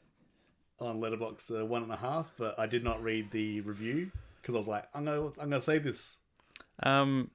on 0.81 0.99
Letterboxd 0.99 1.61
uh, 1.63 1.67
one 1.67 1.83
and 1.83 1.93
a 1.93 1.97
half, 1.97 2.33
but 2.39 2.59
I 2.59 2.67
did 2.67 2.83
not 2.83 3.03
read 3.03 3.31
the 3.31 3.61
review 3.61 4.11
because 4.41 4.55
I 4.55 4.59
was 4.59 4.69
like, 4.69 4.85
I'm 4.95 5.05
gonna 5.05 5.27
I'm 5.27 5.51
gonna 5.51 5.61
say 5.61 5.79
this. 5.79 6.19
um, 6.83 7.31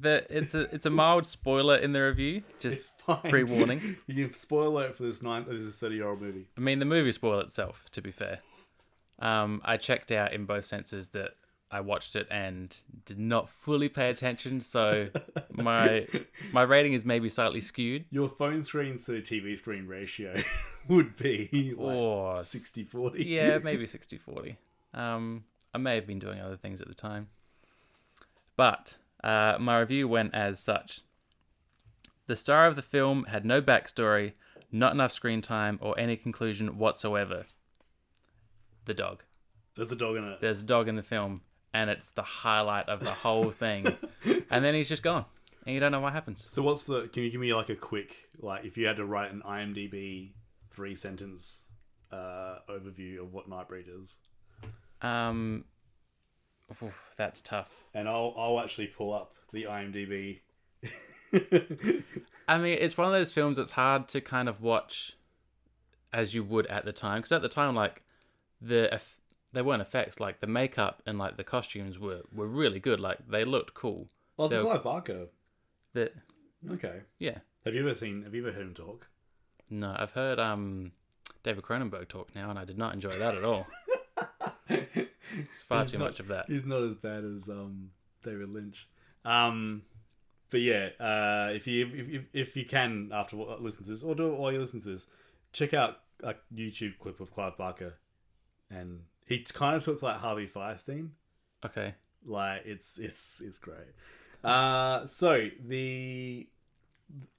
the 0.00 0.24
it's 0.30 0.54
a 0.54 0.72
it's 0.74 0.86
a 0.86 0.90
mild 0.90 1.26
spoiler 1.26 1.76
in 1.76 1.92
the 1.92 2.00
review. 2.02 2.42
Just 2.60 2.92
pre-warning. 3.28 3.96
You 4.06 4.26
can 4.26 4.34
spoil 4.34 4.78
it 4.78 4.94
for 4.96 5.02
this 5.04 5.22
nine. 5.22 5.46
This 5.48 5.62
is 5.62 5.76
thirty 5.76 5.96
year 5.96 6.08
old 6.08 6.20
movie. 6.20 6.46
I 6.56 6.60
mean, 6.60 6.78
the 6.78 6.84
movie 6.84 7.10
spoiled 7.12 7.42
itself. 7.44 7.86
To 7.92 8.02
be 8.02 8.12
fair, 8.12 8.38
um, 9.18 9.60
I 9.64 9.76
checked 9.76 10.12
out 10.12 10.32
in 10.32 10.44
both 10.44 10.66
senses 10.66 11.08
that 11.08 11.30
I 11.70 11.80
watched 11.82 12.16
it 12.16 12.26
and 12.30 12.74
did 13.04 13.18
not 13.18 13.48
fully 13.48 13.88
pay 13.90 14.08
attention. 14.10 14.60
So 14.62 15.08
my 15.52 16.06
my 16.52 16.62
rating 16.62 16.94
is 16.94 17.04
maybe 17.04 17.28
slightly 17.28 17.60
skewed. 17.60 18.06
Your 18.10 18.28
phone 18.28 18.62
screen 18.62 18.96
to 18.98 19.12
TV 19.20 19.56
screen 19.58 19.86
ratio 19.86 20.34
would 20.88 21.16
be 21.16 21.74
like 21.76 21.96
Or 21.96 22.42
60 22.42 22.84
40. 22.84 23.24
yeah, 23.24 23.58
maybe 23.62 23.86
60-40. 23.86 24.56
Um, 24.94 25.44
I 25.74 25.78
may 25.78 25.94
have 25.96 26.06
been 26.06 26.18
doing 26.18 26.40
other 26.40 26.56
things 26.56 26.80
at 26.80 26.88
the 26.88 26.94
time, 26.94 27.28
but 28.56 28.96
uh, 29.22 29.56
my 29.60 29.78
review 29.80 30.08
went 30.08 30.34
as 30.34 30.60
such. 30.60 31.02
The 32.26 32.36
star 32.36 32.66
of 32.66 32.76
the 32.76 32.82
film 32.82 33.24
had 33.24 33.44
no 33.44 33.60
backstory, 33.60 34.32
not 34.72 34.92
enough 34.94 35.12
screen 35.12 35.40
time, 35.42 35.78
or 35.82 35.98
any 35.98 36.16
conclusion 36.16 36.78
whatsoever. 36.78 37.44
The 38.86 38.94
dog. 38.94 39.24
There's 39.76 39.92
a 39.92 39.96
dog 39.96 40.16
in 40.16 40.24
it. 40.24 40.40
there's 40.40 40.60
a 40.60 40.64
dog 40.64 40.88
in 40.88 40.96
the 40.96 41.02
film 41.02 41.42
and 41.74 41.90
it's 41.90 42.10
the 42.10 42.22
highlight 42.22 42.88
of 42.88 43.00
the 43.00 43.10
whole 43.10 43.50
thing 43.50 43.86
and 44.50 44.64
then 44.64 44.74
he's 44.74 44.88
just 44.88 45.02
gone 45.02 45.24
and 45.66 45.74
you 45.74 45.80
don't 45.80 45.92
know 45.92 46.00
what 46.00 46.12
happens 46.12 46.44
So 46.48 46.62
what's 46.62 46.84
the? 46.84 47.08
Can 47.08 47.22
you 47.24 47.30
give 47.30 47.40
me 47.40 47.52
like 47.54 47.68
a 47.68 47.76
quick 47.76 48.14
like 48.40 48.64
if 48.64 48.76
you 48.78 48.86
had 48.86 48.96
to 48.96 49.04
write 49.04 49.30
an 49.32 49.42
IMDb 49.46 50.30
three 50.70 50.94
sentence 50.94 51.64
uh, 52.10 52.58
overview 52.70 53.20
of 53.20 53.34
what 53.34 53.50
Nightbreed 53.50 53.84
is, 54.02 54.16
um 55.02 55.64
oof, 56.82 56.94
that's 57.16 57.40
tough 57.42 57.84
and 57.94 58.08
I'll 58.08 58.34
I'll 58.36 58.60
actually 58.60 58.86
pull 58.86 59.12
up 59.12 59.34
the 59.52 59.64
IMDb. 59.64 60.40
i 62.48 62.56
mean 62.56 62.78
it's 62.80 62.96
one 62.96 63.06
of 63.06 63.12
those 63.12 63.32
films 63.32 63.58
that's 63.58 63.72
hard 63.72 64.08
to 64.08 64.20
kind 64.20 64.48
of 64.48 64.62
watch 64.62 65.12
as 66.12 66.34
you 66.34 66.42
would 66.42 66.66
at 66.68 66.84
the 66.84 66.92
time 66.92 67.18
because 67.18 67.32
at 67.32 67.42
the 67.42 67.48
time 67.48 67.74
like 67.74 68.02
the 68.60 68.88
they 69.52 69.62
weren't 69.62 69.82
effects 69.82 70.20
like 70.20 70.40
the 70.40 70.46
makeup 70.46 71.02
and 71.06 71.18
like 71.18 71.36
the 71.36 71.44
costumes 71.44 71.98
were 71.98 72.22
were 72.34 72.46
really 72.46 72.80
good 72.80 73.00
like 73.00 73.18
they 73.28 73.44
looked 73.44 73.74
cool 73.74 74.08
well, 74.36 74.46
it's 74.52 74.62
Clive 74.62 74.82
Barker. 74.84 75.26
that 75.94 76.14
Okay. 76.70 77.00
yeah 77.18 77.38
Have 77.64 77.74
you 77.74 77.80
ever 77.80 77.94
seen? 77.94 78.22
Have 78.24 78.34
you 78.34 78.46
ever 78.46 78.54
heard 78.56 78.66
him 78.66 78.74
talk? 78.74 79.08
no 79.70 79.94
i've 79.98 80.12
heard 80.12 80.38
um 80.38 80.92
david 81.42 81.62
cronenberg 81.62 82.08
talk 82.08 82.34
now 82.34 82.48
and 82.50 82.58
i 82.58 82.64
did 82.64 82.78
not 82.78 82.94
enjoy 82.94 83.10
that 83.18 83.34
at 83.34 83.44
all 83.44 83.66
it's 84.68 85.62
far 85.62 85.82
He's 85.82 85.92
too 85.92 85.98
not- 85.98 86.04
much 86.06 86.20
of 86.20 86.28
that 86.28 86.46
He's 86.48 86.64
not 86.64 86.82
as 86.82 86.94
bad 86.96 87.24
as 87.24 87.48
um, 87.48 87.90
David 88.22 88.48
Lynch. 88.50 88.88
Um, 89.24 89.82
but 90.50 90.60
yeah, 90.60 90.88
uh, 90.98 91.50
if 91.52 91.66
you 91.66 91.86
if, 91.86 92.08
if, 92.08 92.22
if 92.32 92.56
you 92.56 92.64
can 92.64 93.10
after 93.12 93.36
wa- 93.36 93.56
listen 93.60 93.84
to 93.84 93.90
this, 93.90 94.02
or 94.02 94.14
do 94.14 94.32
it 94.32 94.38
while 94.38 94.50
you 94.50 94.58
listen 94.58 94.80
to 94.80 94.88
this, 94.88 95.06
check 95.52 95.74
out 95.74 95.98
a 96.22 96.34
YouTube 96.54 96.98
clip 96.98 97.20
of 97.20 97.30
Clive 97.30 97.56
Barker, 97.58 97.94
and 98.70 99.00
he 99.28 99.40
kind 99.40 99.76
of 99.76 99.86
looks 99.86 100.02
like 100.02 100.16
Harvey 100.16 100.46
Fierstein. 100.46 101.10
okay 101.64 101.94
Like 102.24 102.62
it's 102.64 102.98
it's 102.98 103.40
it's 103.44 103.58
great. 103.58 103.92
Uh, 104.42 105.06
so 105.06 105.48
the 105.66 106.48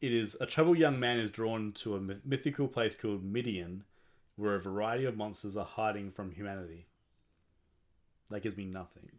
it 0.01 0.13
is 0.13 0.37
a 0.41 0.45
troubled 0.45 0.77
young 0.77 0.99
man 0.99 1.19
is 1.19 1.31
drawn 1.31 1.71
to 1.73 1.95
a 1.95 2.01
mythical 2.25 2.67
place 2.67 2.95
called 2.95 3.23
Midian, 3.23 3.83
where 4.35 4.55
a 4.55 4.61
variety 4.61 5.05
of 5.05 5.15
monsters 5.15 5.57
are 5.57 5.65
hiding 5.65 6.11
from 6.11 6.31
humanity. 6.31 6.87
That 8.29 8.41
gives 8.41 8.57
me 8.57 8.65
nothing. 8.65 9.09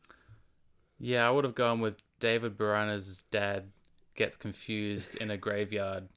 Yeah, 0.98 1.26
I 1.26 1.30
would 1.30 1.44
have 1.44 1.54
gone 1.54 1.80
with 1.80 1.96
David 2.20 2.56
Boreanaz's 2.56 3.24
dad 3.30 3.70
gets 4.14 4.36
confused 4.36 5.14
in 5.16 5.30
a 5.30 5.36
graveyard 5.36 6.08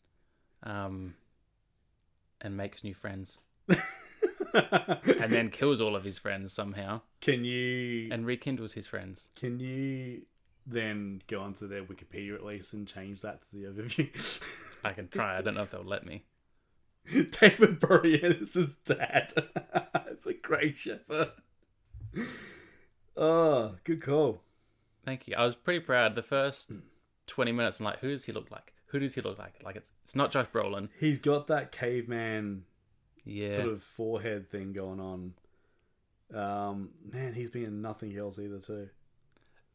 um, 0.63 1.15
and 2.41 2.57
makes 2.57 2.83
new 2.83 2.93
friends. 2.93 3.37
and 4.53 5.31
then 5.31 5.49
kills 5.51 5.81
all 5.81 5.95
of 5.95 6.03
his 6.03 6.17
friends 6.17 6.53
somehow 6.53 7.01
can 7.21 7.43
you 7.43 8.09
and 8.11 8.25
rekindles 8.25 8.73
his 8.73 8.85
friends. 8.87 9.29
can 9.35 9.59
you 9.59 10.21
then 10.65 11.21
go 11.27 11.41
onto 11.41 11.67
their 11.67 11.83
Wikipedia 11.83 12.35
at 12.35 12.45
least 12.45 12.73
and 12.73 12.87
change 12.87 13.21
that 13.21 13.41
to 13.41 13.47
the 13.51 13.63
overview? 13.65 14.41
I 14.83 14.93
can 14.93 15.07
try. 15.07 15.37
I 15.37 15.41
don't 15.41 15.55
know 15.55 15.63
if 15.63 15.71
they'll 15.71 15.83
let 15.83 16.05
me. 16.05 16.23
David 17.11 17.79
Boreanaz's 17.79 18.75
dad. 18.85 19.33
it's 20.07 20.25
a 20.25 20.33
great 20.33 20.77
shepherd. 20.77 21.31
Oh, 23.17 23.75
good 23.83 24.01
call. 24.01 24.41
Thank 25.05 25.27
you. 25.27 25.35
I 25.35 25.43
was 25.45 25.55
pretty 25.55 25.81
proud. 25.81 26.15
The 26.15 26.23
first 26.23 26.71
twenty 27.27 27.51
minutes, 27.51 27.79
I'm 27.79 27.85
like, 27.85 27.99
who 27.99 28.09
does 28.09 28.25
he 28.25 28.31
look 28.31 28.51
like? 28.51 28.73
Who 28.87 28.99
does 28.99 29.15
he 29.15 29.21
look 29.21 29.37
like? 29.37 29.55
Like 29.63 29.75
it's 29.75 29.91
it's 30.03 30.15
not 30.15 30.31
Josh 30.31 30.47
Brolin. 30.47 30.89
He's 30.99 31.17
got 31.17 31.47
that 31.47 31.71
caveman 31.71 32.63
Yeah. 33.25 33.55
sort 33.55 33.67
of 33.67 33.81
forehead 33.81 34.49
thing 34.49 34.73
going 34.73 34.99
on. 34.99 35.33
Um, 36.33 36.89
man, 37.11 37.33
he's 37.33 37.49
been 37.49 37.65
in 37.65 37.81
nothing 37.81 38.17
else 38.17 38.39
either 38.39 38.59
too. 38.59 38.89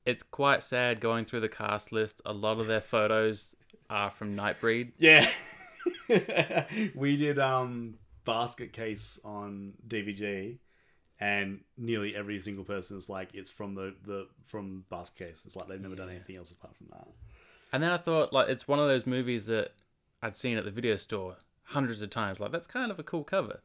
It's 0.04 0.22
quite 0.22 0.62
sad 0.62 1.00
going 1.00 1.24
through 1.24 1.40
the 1.40 1.48
cast 1.48 1.92
list. 1.92 2.22
A 2.24 2.32
lot 2.32 2.58
of 2.58 2.66
their 2.66 2.80
photos 2.80 3.54
are 3.90 4.10
from 4.10 4.36
Nightbreed. 4.36 4.92
Yeah. 4.98 5.28
we 6.94 7.16
did 7.16 7.38
um 7.38 7.94
basket 8.24 8.72
case 8.72 9.18
on 9.24 9.72
DVG 9.86 10.58
and 11.20 11.60
nearly 11.76 12.14
every 12.14 12.38
single 12.38 12.64
person 12.64 12.96
is 12.96 13.08
like 13.08 13.30
it's 13.34 13.50
from 13.50 13.74
the, 13.74 13.94
the 14.06 14.28
from 14.46 14.84
basket 14.90 15.28
case. 15.28 15.42
It's 15.46 15.56
like 15.56 15.68
they've 15.68 15.80
never 15.80 15.96
done 15.96 16.10
anything 16.10 16.36
else 16.36 16.52
apart 16.52 16.76
from 16.76 16.88
that. 16.92 17.08
And 17.72 17.82
then 17.82 17.90
I 17.90 17.98
thought, 17.98 18.32
like, 18.32 18.48
it's 18.48 18.66
one 18.66 18.78
of 18.78 18.88
those 18.88 19.06
movies 19.06 19.46
that 19.46 19.72
I'd 20.22 20.36
seen 20.36 20.56
at 20.56 20.64
the 20.64 20.70
video 20.70 20.96
store 20.96 21.36
hundreds 21.68 22.02
of 22.02 22.10
times. 22.10 22.40
Like, 22.40 22.52
that's 22.52 22.66
kind 22.66 22.90
of 22.90 22.98
a 22.98 23.02
cool 23.02 23.24
cover. 23.24 23.60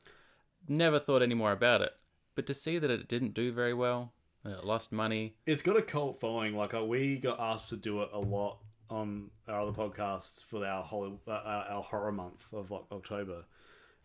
Never 0.67 0.99
thought 0.99 1.21
any 1.21 1.35
more 1.35 1.51
about 1.51 1.81
it. 1.81 1.93
But 2.35 2.47
to 2.47 2.53
see 2.53 2.79
that 2.79 2.89
it 2.89 3.07
didn't 3.07 3.33
do 3.33 3.51
very 3.51 3.73
well, 3.73 4.13
and 4.43 4.53
it 4.53 4.65
lost 4.65 4.91
money, 4.91 5.35
It's 5.45 5.61
got 5.61 5.77
a 5.77 5.81
cult 5.81 6.19
following. 6.19 6.55
Like 6.55 6.73
uh, 6.73 6.83
we 6.83 7.17
got 7.17 7.39
asked 7.39 7.69
to 7.69 7.77
do 7.77 8.01
it 8.01 8.09
a 8.11 8.19
lot 8.19 8.57
on 8.89 9.29
our 9.47 9.61
other 9.61 9.71
podcasts 9.71 10.43
for 10.43 10.65
our 10.65 10.83
Holly, 10.83 11.13
uh, 11.27 11.31
uh, 11.31 11.65
our 11.69 11.83
horror 11.83 12.11
month 12.11 12.45
of 12.51 12.71
like, 12.71 12.83
October, 12.91 13.45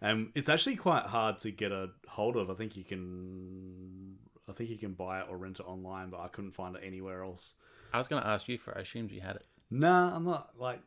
and 0.01 0.31
it's 0.35 0.49
actually 0.49 0.77
quite 0.77 1.05
hard 1.05 1.39
to 1.41 1.51
get 1.51 1.73
a 1.73 1.91
hold 2.07 2.37
of. 2.37 2.51
I 2.51 2.55
think 2.55 2.77
you 2.77 2.85
can, 2.85 4.17
I 4.49 4.53
think 4.53 4.71
you 4.71 4.79
can 4.79 4.93
buy 4.93 5.21
it 5.21 5.27
or 5.29 5.37
rent 5.37 5.61
it 5.61 5.67
online, 5.67 6.11
but 6.11 6.21
I 6.21 6.29
couldn't 6.29 6.53
find 6.53 6.77
it 6.77 6.83
anywhere 6.85 7.25
else. 7.25 7.55
I 7.93 7.99
was 7.99 8.09
going 8.09 8.23
to 8.23 8.29
ask 8.29 8.49
you 8.49 8.59
for 8.59 8.73
it. 8.73 8.79
I 8.79 8.81
assumed 8.83 9.11
you 9.11 9.21
had 9.21 9.37
it. 9.37 9.47
Nah, 9.71 10.15
I'm 10.15 10.25
not 10.25 10.51
like 10.59 10.81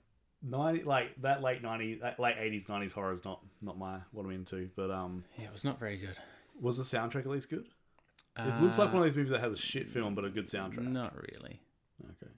ninety 0.44 0.84
like 0.84 1.10
that 1.22 1.42
late 1.42 1.62
ninety 1.62 1.96
that 1.96 2.20
late 2.20 2.36
eighties 2.40 2.68
nineties 2.70 2.92
horror 2.92 3.12
is 3.14 3.24
not 3.26 3.42
not 3.62 3.78
my 3.78 4.00
what 4.12 4.26
I'm 4.26 4.32
into. 4.32 4.70
But 4.76 4.92
um, 4.92 5.24
Yeah, 5.38 5.46
it 5.46 5.54
was 5.54 5.64
not 5.64 5.80
very 5.80 5.98
good. 5.98 6.16
was 6.60 6.78
the 6.78 6.84
soundtrack 6.84 7.22
at 7.22 7.28
least 7.28 7.50
good? 7.50 7.68
It 8.38 8.62
looks 8.62 8.78
like 8.78 8.94
one 8.94 9.04
of 9.04 9.10
these 9.10 9.16
movies 9.16 9.32
that 9.32 9.42
has 9.42 9.52
a 9.52 9.58
shit 9.58 9.90
film 9.90 10.16
but 10.16 10.24
a 10.24 10.30
good 10.30 10.46
soundtrack. 10.46 10.88
Not 10.88 11.14
really. 11.16 11.60
Okay. 12.04 12.32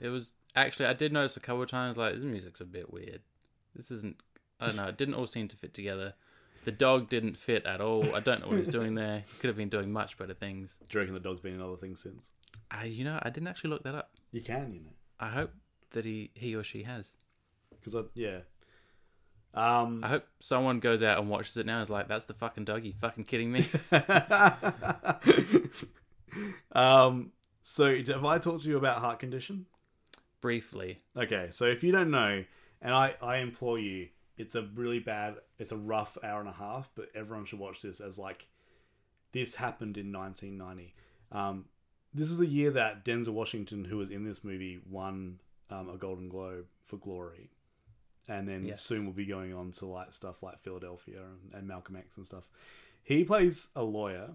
It 0.00 0.08
was 0.08 0.32
actually 0.54 0.86
I 0.86 0.92
did 0.92 1.12
notice 1.12 1.36
a 1.36 1.40
couple 1.40 1.62
of 1.62 1.70
times 1.70 1.96
like 1.96 2.14
this 2.14 2.24
music's 2.24 2.60
a 2.60 2.64
bit 2.64 2.92
weird. 2.92 3.20
This 3.74 3.90
isn't 3.90 4.16
I 4.60 4.66
don't 4.66 4.76
know, 4.76 4.86
it 4.86 4.96
didn't 4.96 5.14
all 5.14 5.26
seem 5.26 5.48
to 5.48 5.56
fit 5.56 5.72
together. 5.74 6.14
The 6.64 6.72
dog 6.72 7.08
didn't 7.08 7.36
fit 7.36 7.64
at 7.64 7.80
all. 7.80 8.14
I 8.14 8.20
don't 8.20 8.40
know 8.40 8.48
what 8.48 8.58
he's 8.58 8.66
doing 8.68 8.96
there. 8.96 9.22
He 9.30 9.38
could 9.38 9.48
have 9.48 9.56
been 9.56 9.68
doing 9.68 9.92
much 9.92 10.18
better 10.18 10.34
things. 10.34 10.78
Do 10.88 10.98
you 10.98 11.00
reckon 11.00 11.14
the 11.14 11.20
dog's 11.20 11.40
been 11.40 11.54
in 11.54 11.62
other 11.62 11.76
things 11.76 12.00
since? 12.02 12.32
I 12.70 12.86
you 12.86 13.04
know, 13.04 13.20
I 13.22 13.30
didn't 13.30 13.46
actually 13.46 13.70
look 13.70 13.84
that 13.84 13.94
up. 13.94 14.10
You 14.32 14.40
can, 14.40 14.72
you 14.74 14.80
know. 14.80 14.90
I 15.20 15.28
hope 15.28 15.52
that 15.90 16.04
he 16.04 16.30
he 16.34 16.56
or 16.56 16.64
she 16.64 16.82
has. 16.82 17.16
Because 17.86 18.04
I 18.04 18.08
yeah. 18.14 18.38
Um, 19.54 20.02
I 20.04 20.08
hope 20.08 20.26
someone 20.40 20.80
goes 20.80 21.02
out 21.02 21.20
and 21.20 21.30
watches 21.30 21.56
it 21.56 21.64
now 21.64 21.74
and 21.74 21.82
is 21.82 21.88
like, 21.88 22.08
that's 22.08 22.26
the 22.26 22.34
fucking 22.34 22.64
dog, 22.64 22.84
you 22.84 22.92
fucking 23.00 23.24
kidding 23.24 23.52
me? 23.52 23.66
um. 26.72 27.30
So 27.62 27.96
have 27.96 28.24
I 28.24 28.38
talked 28.38 28.62
to 28.62 28.68
you 28.68 28.76
about 28.76 28.98
heart 28.98 29.18
condition? 29.18 29.66
Briefly. 30.40 31.00
Okay. 31.16 31.48
So 31.50 31.66
if 31.66 31.84
you 31.84 31.92
don't 31.92 32.10
know, 32.10 32.44
and 32.82 32.92
I 32.92 33.14
I 33.22 33.38
implore 33.38 33.78
you, 33.78 34.08
it's 34.36 34.56
a 34.56 34.62
really 34.74 34.98
bad, 34.98 35.36
it's 35.58 35.72
a 35.72 35.76
rough 35.76 36.18
hour 36.22 36.40
and 36.40 36.48
a 36.48 36.52
half, 36.52 36.90
but 36.94 37.08
everyone 37.14 37.46
should 37.46 37.58
watch 37.58 37.82
this 37.82 38.00
as 38.00 38.18
like, 38.18 38.48
this 39.32 39.54
happened 39.54 39.96
in 39.96 40.12
1990. 40.12 40.94
Um, 41.32 41.66
this 42.12 42.30
is 42.30 42.38
the 42.38 42.46
year 42.46 42.70
that 42.72 43.04
Denzel 43.04 43.32
Washington, 43.32 43.84
who 43.84 43.96
was 43.96 44.10
in 44.10 44.24
this 44.24 44.44
movie, 44.44 44.80
won 44.88 45.38
um, 45.70 45.88
a 45.88 45.96
Golden 45.96 46.28
Globe 46.28 46.66
for 46.84 46.96
Glory, 46.96 47.50
and 48.28 48.48
then 48.48 48.64
Yes. 48.64 48.80
soon 48.82 49.06
will 49.06 49.12
be 49.12 49.26
going 49.26 49.54
on 49.54 49.70
to 49.72 49.86
like 49.86 50.12
stuff 50.12 50.42
like 50.42 50.60
Philadelphia 50.60 51.20
and, 51.22 51.54
and 51.54 51.68
Malcolm 51.68 51.96
X 51.96 52.16
and 52.16 52.26
stuff. 52.26 52.48
He 53.02 53.24
plays 53.24 53.68
a 53.76 53.82
lawyer 53.84 54.30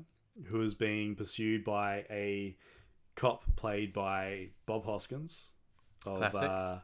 who 0.46 0.62
is 0.62 0.74
being 0.74 1.16
pursued 1.16 1.64
by 1.66 2.06
a 2.10 2.56
cop 3.16 3.44
played 3.58 3.92
by 3.94 4.48
Bob 4.66 4.86
Hoskins 4.86 5.52
of 6.06 6.20
Classic. 6.20 6.42
uh, 6.44 6.80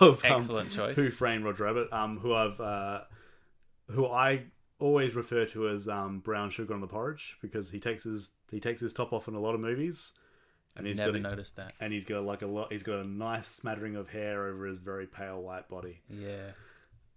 of 0.04 0.24
um, 0.24 0.32
Excellent 0.32 0.72
choice. 0.72 0.96
Who 0.96 1.10
Framed 1.10 1.44
Roger 1.44 1.64
Rabbit, 1.64 1.92
um, 1.92 2.18
who 2.18 2.34
I've 2.34 2.60
uh, 2.60 3.02
who 3.90 4.06
I 4.06 4.44
always 4.80 5.14
refer 5.14 5.46
to 5.46 5.68
as 5.68 5.86
um, 5.88 6.18
brown 6.18 6.50
sugar 6.50 6.74
on 6.74 6.80
the 6.80 6.86
porridge 6.88 7.36
because 7.40 7.70
he 7.70 7.78
takes 7.78 8.02
his 8.02 8.32
he 8.50 8.58
takes 8.58 8.80
his 8.80 8.92
top 8.92 9.12
off 9.12 9.28
in 9.28 9.34
a 9.34 9.40
lot 9.40 9.54
of 9.54 9.60
movies, 9.60 10.12
and 10.76 10.86
he's 10.86 10.96
Never 10.98 11.12
got 11.12 11.18
a, 11.18 11.22
noticed 11.22 11.56
that. 11.56 11.74
and 11.80 11.92
he's 11.92 12.04
got 12.04 12.24
like 12.24 12.42
a 12.42 12.46
lot. 12.46 12.72
He's 12.72 12.82
got 12.82 13.00
a 13.00 13.04
nice 13.06 13.46
smattering 13.46 13.96
of 13.96 14.08
hair 14.08 14.46
over 14.46 14.66
his 14.66 14.78
very 14.78 15.06
pale 15.06 15.40
white 15.42 15.68
body. 15.68 16.00
Yeah. 16.08 16.52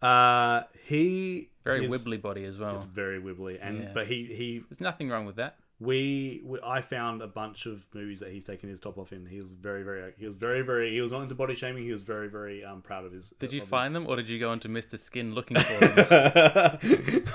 Uh, 0.02 0.64
he 0.84 1.50
Very 1.64 1.86
is- 1.86 1.92
wibbly 2.06 2.22
body 2.22 2.44
as 2.46 2.58
well. 2.60 2.76
It's 2.76 2.84
very 2.84 3.20
wibbly, 3.20 3.58
and 3.62 3.84
Yeah. 3.84 3.92
but 3.94 4.08
he 4.08 4.26
he 4.26 4.60
There's 4.70 4.82
nothing 4.82 5.10
wrong 5.10 5.26
with 5.26 5.38
that. 5.38 5.58
we, 5.80 6.42
we 6.46 6.60
I 6.64 6.82
found 6.82 7.22
a 7.22 7.28
bunch 7.28 7.66
of 7.66 7.86
movies 7.94 8.20
that 8.20 8.32
he's 8.32 8.44
taken 8.46 8.70
his 8.70 8.80
top 8.80 8.98
off 8.98 9.12
in. 9.14 9.26
He 9.26 9.40
was 9.42 9.52
very 9.54 9.84
very 9.84 10.14
he 10.20 10.26
was 10.26 10.36
very 10.36 10.62
very 10.62 10.92
he 10.92 11.02
was 11.02 11.12
not 11.12 11.22
into 11.24 11.34
body 11.36 11.56
shaming. 11.56 11.84
He 11.86 11.92
was 11.92 12.02
very 12.02 12.28
very 12.30 12.64
um 12.64 12.82
proud 12.82 13.06
of 13.06 13.14
his. 13.14 13.32
Did 13.40 13.54
you 13.54 13.62
find 13.62 13.86
his- 13.86 13.94
them 13.94 14.08
or 14.08 14.16
did 14.18 14.30
you 14.30 14.38
go 14.40 14.52
into 14.54 14.68
Mr. 14.70 15.00
Skin 15.00 15.34
looking 15.34 15.58
for 15.58 15.80
them? 15.88 17.26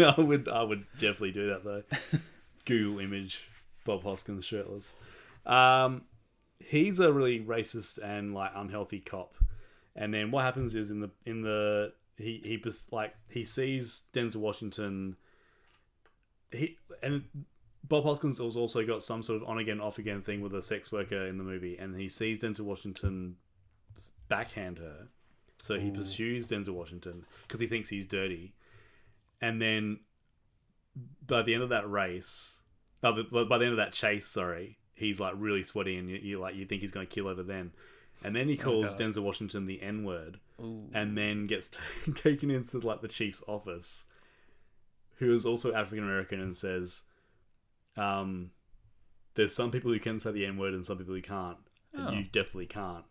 I 0.16 0.20
would 0.20 0.48
I 0.48 0.62
would 0.62 0.84
definitely 0.94 1.32
do 1.32 1.48
that 1.48 1.64
though. 1.64 1.82
Google 2.64 2.98
image 3.00 3.42
Bob 3.84 4.02
Hoskins 4.02 4.44
shirtless. 4.44 4.94
Um, 5.46 6.02
he's 6.58 6.98
a 7.00 7.12
really 7.12 7.40
racist 7.40 8.02
and 8.02 8.34
like 8.34 8.50
unhealthy 8.54 9.00
cop. 9.00 9.36
And 9.94 10.12
then 10.12 10.30
what 10.30 10.44
happens 10.44 10.74
is 10.74 10.90
in 10.90 11.00
the 11.00 11.10
in 11.24 11.42
the 11.42 11.92
he 12.18 12.40
he 12.44 12.56
just 12.58 12.92
like 12.92 13.14
he 13.28 13.44
sees 13.44 14.04
Denzel 14.12 14.36
Washington. 14.36 15.16
He 16.52 16.76
and 17.02 17.24
Bob 17.84 18.04
Hoskins 18.04 18.38
has 18.38 18.56
also 18.56 18.84
got 18.84 19.02
some 19.02 19.22
sort 19.22 19.42
of 19.42 19.48
on 19.48 19.58
again 19.58 19.80
off 19.80 19.98
again 19.98 20.22
thing 20.22 20.40
with 20.40 20.54
a 20.54 20.62
sex 20.62 20.90
worker 20.92 21.26
in 21.26 21.38
the 21.38 21.44
movie, 21.44 21.78
and 21.78 21.96
he 21.96 22.08
sees 22.08 22.40
Denzel 22.40 22.60
Washington 22.60 23.36
backhand 24.28 24.78
her. 24.78 25.08
So 25.62 25.78
he 25.78 25.88
Ooh. 25.88 25.92
pursues 25.92 26.48
Denzel 26.48 26.74
Washington 26.74 27.24
because 27.42 27.60
he 27.60 27.66
thinks 27.66 27.88
he's 27.88 28.06
dirty, 28.06 28.54
and 29.40 29.60
then 29.60 30.00
by 31.26 31.42
the 31.42 31.54
end 31.54 31.62
of 31.62 31.70
that 31.70 31.90
race, 31.90 32.62
by 33.00 33.12
the, 33.12 33.44
by 33.44 33.58
the 33.58 33.64
end 33.64 33.72
of 33.72 33.78
that 33.78 33.92
chase, 33.92 34.26
sorry, 34.26 34.78
he's 34.96 35.20
like 35.20 35.34
really 35.36 35.62
sweaty, 35.62 35.96
and 35.96 36.10
you, 36.10 36.16
you 36.16 36.40
like 36.40 36.56
you 36.56 36.66
think 36.66 36.80
he's 36.80 36.90
going 36.90 37.06
to 37.06 37.12
kill 37.14 37.28
over 37.28 37.42
then, 37.44 37.70
and 38.24 38.34
then 38.34 38.48
he 38.48 38.56
calls 38.56 38.94
God. 38.96 38.98
Denzel 39.00 39.22
Washington 39.22 39.66
the 39.66 39.80
N 39.80 40.02
word, 40.04 40.40
and 40.58 41.16
then 41.16 41.46
gets 41.46 41.70
taken 42.16 42.50
into 42.50 42.78
like 42.80 43.00
the 43.02 43.08
chief's 43.08 43.42
office, 43.46 44.06
who 45.18 45.32
is 45.34 45.46
also 45.46 45.72
African 45.72 46.02
American, 46.04 46.40
and 46.40 46.56
says, 46.56 47.02
um, 47.96 48.50
"There's 49.34 49.54
some 49.54 49.70
people 49.70 49.92
who 49.92 49.98
can 50.00 50.18
say 50.18 50.32
the 50.32 50.46
N 50.46 50.56
word 50.56 50.74
and 50.74 50.84
some 50.84 50.98
people 50.98 51.14
who 51.14 51.22
can't, 51.22 51.58
and 51.92 52.08
Oh. 52.08 52.12
you 52.12 52.24
definitely 52.24 52.66
can't." 52.66 53.04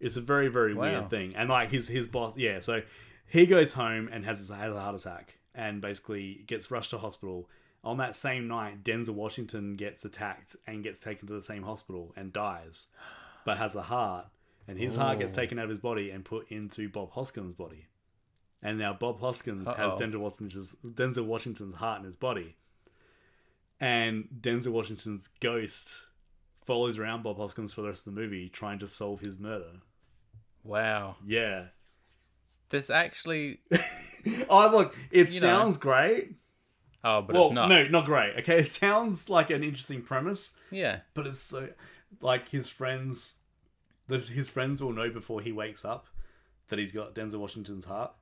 It's 0.00 0.16
a 0.16 0.20
very 0.20 0.48
very 0.48 0.74
Wow. 0.74 0.82
weird 0.82 1.10
thing, 1.10 1.34
and 1.36 1.48
like 1.48 1.70
his 1.70 1.88
his 1.88 2.08
boss, 2.08 2.36
yeah. 2.36 2.60
So 2.60 2.82
he 3.28 3.46
goes 3.46 3.72
home 3.72 4.08
and 4.12 4.24
has, 4.24 4.38
has 4.48 4.50
a 4.50 4.80
heart 4.80 4.94
attack, 4.94 5.38
and 5.54 5.80
basically 5.80 6.42
gets 6.46 6.70
rushed 6.70 6.90
to 6.90 6.98
hospital. 6.98 7.48
On 7.84 7.96
that 7.96 8.14
same 8.14 8.46
night, 8.46 8.84
Denzel 8.84 9.14
Washington 9.14 9.74
gets 9.76 10.04
attacked 10.04 10.54
and 10.66 10.84
gets 10.84 11.00
taken 11.00 11.26
to 11.28 11.34
the 11.34 11.42
same 11.42 11.64
hospital 11.64 12.12
and 12.16 12.32
dies, 12.32 12.88
but 13.44 13.58
has 13.58 13.74
a 13.74 13.82
heart, 13.82 14.26
and 14.68 14.78
his 14.78 14.94
heart 14.94 15.18
gets 15.18 15.32
Oh. 15.32 15.36
taken 15.36 15.58
out 15.58 15.64
of 15.64 15.70
his 15.70 15.80
body 15.80 16.10
and 16.10 16.24
put 16.24 16.48
into 16.50 16.88
Bob 16.88 17.10
Hoskins' 17.12 17.54
body. 17.56 17.86
And 18.62 18.78
now 18.78 18.92
Bob 18.92 19.18
Hoskins 19.18 19.66
has 19.66 19.94
Uh-oh. 19.94 19.98
Denzel 19.98 20.20
Washington's, 20.20 20.76
Denzel 20.84 21.24
Washington's 21.26 21.74
heart 21.74 21.98
in 21.98 22.04
his 22.06 22.14
body. 22.14 22.54
And 23.80 24.28
Denzel 24.40 24.70
Washington's 24.70 25.26
ghost 25.40 26.06
follows 26.64 26.96
around 26.98 27.24
Bob 27.24 27.38
Hoskins 27.38 27.72
for 27.72 27.82
the 27.82 27.88
rest 27.88 28.06
of 28.06 28.14
the 28.14 28.20
movie 28.20 28.48
trying 28.48 28.78
to 28.78 28.86
solve 28.86 29.18
his 29.20 29.36
murder. 29.38 29.80
Wow. 30.62 31.16
Yeah. 31.26 31.66
This 32.68 32.90
actually. 32.90 33.60
Oh, 34.48 34.70
look, 34.70 34.96
it 35.10 35.30
You 35.30 35.40
know. 35.40 35.46
sounds 35.48 35.78
great. 35.78 36.36
Oh, 37.04 37.20
but 37.22 37.34
well, 37.34 37.46
it's 37.46 37.54
not. 37.54 37.68
no, 37.68 37.84
not 37.88 38.04
great. 38.04 38.34
Okay, 38.40 38.58
it 38.60 38.66
sounds 38.66 39.28
like 39.28 39.50
an 39.50 39.62
interesting 39.64 40.02
premise, 40.02 40.52
Yeah. 40.70 41.00
but 41.14 41.26
it's 41.26 41.40
so 41.40 41.68
like 42.20 42.48
his 42.50 42.68
friends, 42.68 43.36
the, 44.08 44.18
his 44.18 44.48
friends 44.48 44.82
will 44.82 44.92
know 44.92 45.10
before 45.10 45.40
he 45.40 45.50
wakes 45.52 45.84
up 45.84 46.06
that 46.68 46.78
he's 46.78 46.92
got 46.92 47.14
Denzel 47.14 47.38
Washington's 47.40 47.84
heart. 47.84 48.12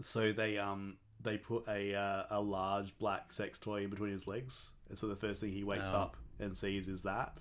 So 0.00 0.32
they 0.32 0.58
um 0.58 0.96
they 1.22 1.36
put 1.36 1.68
a 1.68 1.94
uh, 1.94 2.24
a 2.30 2.40
large 2.40 2.96
black 2.98 3.30
sex 3.32 3.58
toy 3.58 3.84
in 3.84 3.90
between 3.90 4.10
his 4.12 4.26
legs, 4.26 4.72
and 4.88 4.98
so 4.98 5.06
the 5.06 5.16
first 5.16 5.40
thing 5.40 5.52
he 5.52 5.64
wakes 5.64 5.90
Oh. 5.92 5.98
up 5.98 6.16
and 6.40 6.56
sees 6.56 6.88
is 6.88 7.02
that. 7.02 7.36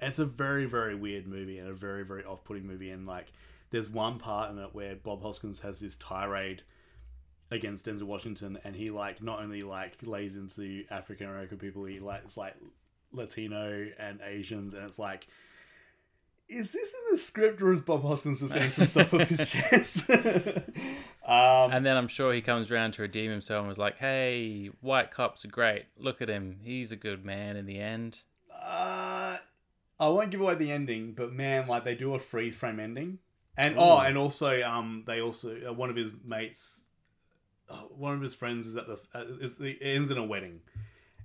And 0.00 0.08
it's 0.10 0.18
a 0.20 0.24
very 0.26 0.64
very 0.64 0.94
weird 0.94 1.26
movie 1.26 1.58
and 1.58 1.68
a 1.68 1.74
very 1.74 2.04
very 2.04 2.24
off 2.24 2.44
putting 2.44 2.66
movie. 2.66 2.90
And 2.90 3.06
like, 3.06 3.32
there's 3.70 3.88
one 3.90 4.18
part 4.18 4.50
in 4.50 4.58
it 4.58 4.74
where 4.74 4.94
Bob 4.96 5.22
Hoskins 5.22 5.60
has 5.60 5.80
this 5.80 5.96
tirade 5.96 6.62
against 7.50 7.86
Denzel 7.86 8.02
Washington, 8.02 8.58
and 8.64 8.74
he 8.74 8.90
like 8.90 9.22
not 9.22 9.40
only 9.40 9.62
like 9.62 9.96
lays 10.02 10.36
into 10.36 10.84
African 10.90 11.26
American 11.28 11.58
people, 11.58 11.84
he 11.84 12.00
like 12.00 12.22
it's 12.24 12.36
like 12.36 12.54
Latino 13.12 13.88
and 13.98 14.20
Asians, 14.24 14.74
and 14.74 14.84
it's 14.84 14.98
like. 14.98 15.26
Is 16.50 16.72
this 16.72 16.94
in 16.94 17.12
the 17.12 17.18
script, 17.18 17.60
or 17.60 17.72
is 17.72 17.82
Bob 17.82 18.00
Hoskins 18.00 18.40
just 18.40 18.54
getting 18.54 18.70
some 18.70 18.86
stuff 18.86 19.12
off 19.12 19.28
his 19.28 19.50
chest? 19.52 20.08
um, 21.26 21.70
And 21.70 21.84
then 21.84 21.94
I'm 21.94 22.08
sure 22.08 22.32
he 22.32 22.40
comes 22.40 22.70
around 22.70 22.92
to 22.92 23.02
redeem 23.02 23.30
himself 23.30 23.58
and 23.58 23.68
was 23.68 23.76
like, 23.76 23.98
"Hey, 23.98 24.70
white 24.80 25.10
cops 25.10 25.44
are 25.44 25.48
great. 25.48 25.84
Look 25.98 26.22
at 26.22 26.30
him. 26.30 26.60
He's 26.62 26.90
a 26.90 26.96
good 26.96 27.22
man 27.22 27.58
in 27.58 27.66
the 27.66 27.78
end." 27.78 28.20
Uh, 28.50 29.36
I 30.00 30.08
won't 30.08 30.30
give 30.30 30.40
away 30.40 30.54
the 30.54 30.70
ending, 30.70 31.12
but 31.12 31.32
man, 31.32 31.66
like 31.66 31.84
they 31.84 31.94
do 31.94 32.14
a 32.14 32.18
freeze 32.18 32.56
frame 32.56 32.80
ending, 32.80 33.18
and 33.56 33.74
oh, 33.76 33.98
and 33.98 34.16
also, 34.16 34.62
um, 34.62 35.02
they 35.06 35.20
also 35.20 35.54
uh, 35.68 35.72
one 35.72 35.90
of 35.90 35.96
his 35.96 36.12
mates, 36.24 36.82
one 37.90 38.14
of 38.14 38.20
his 38.20 38.34
friends 38.34 38.66
is 38.66 38.76
at 38.76 38.86
the 38.86 38.98
uh, 39.14 39.24
is 39.40 39.56
the 39.56 39.70
it 39.70 39.78
ends 39.80 40.10
in 40.10 40.18
a 40.18 40.24
wedding, 40.24 40.60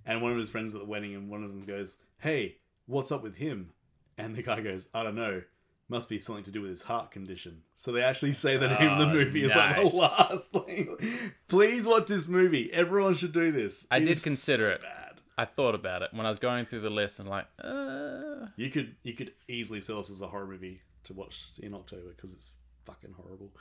and 0.06 0.22
one 0.22 0.32
of 0.32 0.38
his 0.38 0.50
friends 0.50 0.74
at 0.74 0.82
the 0.82 0.88
wedding, 0.88 1.16
and 1.16 1.30
one 1.30 1.44
of 1.44 1.50
them 1.50 1.66
goes, 1.66 1.98
"Hey, 2.20 2.58
what's 2.86 3.12
up 3.12 3.24
with 3.24 3.38
him?" 3.38 3.72
And 4.18 4.36
the 4.36 4.42
guy 4.44 4.62
goes, 4.62 4.88
"I 4.94 5.04
don't 5.04 5.16
know." 5.16 5.42
Must 5.90 6.08
be 6.08 6.18
something 6.18 6.46
to 6.46 6.52
do 6.52 6.62
with 6.62 6.70
his 6.72 6.82
heart 6.82 7.12
condition. 7.12 7.62
So 7.76 7.92
they 7.92 8.02
actually 8.04 8.34
say 8.34 8.56
the 8.56 8.70
name 8.70 8.90
of 8.90 9.00
the 9.00 9.06
Oh, 9.06 9.14
movie 9.14 9.44
is 9.44 9.52
like 9.54 9.76
the 9.76 9.96
last 9.98 10.52
thing. 10.54 10.96
Please 11.50 11.86
watch 11.86 12.08
this 12.08 12.26
movie. 12.26 12.72
Everyone 12.72 13.14
should 13.14 13.34
do 13.34 13.52
this. 13.52 13.86
I 13.92 14.00
did 14.00 14.24
consider 14.24 14.70
so 14.70 14.76
it. 14.76 14.82
Bad. 14.82 15.20
I 15.38 15.44
thought 15.46 15.76
about 15.76 16.02
it 16.02 16.12
when 16.14 16.26
I 16.26 16.30
was 16.30 16.40
going 16.40 16.66
through 16.66 16.80
the 16.80 16.90
list 16.90 17.20
and 17.20 17.28
like, 17.28 17.48
uh, 17.62 18.48
You 18.56 18.70
could 18.72 18.96
you 19.04 19.14
could 19.14 19.34
easily 19.50 19.82
sell 19.82 19.98
this 19.98 20.10
as 20.10 20.22
a 20.22 20.28
horror 20.28 20.48
movie 20.48 20.82
to 21.04 21.14
watch 21.14 21.44
in 21.62 21.74
October 21.74 22.14
because 22.16 22.34
it's 22.34 22.50
fucking 22.86 23.14
horrible. 23.16 23.52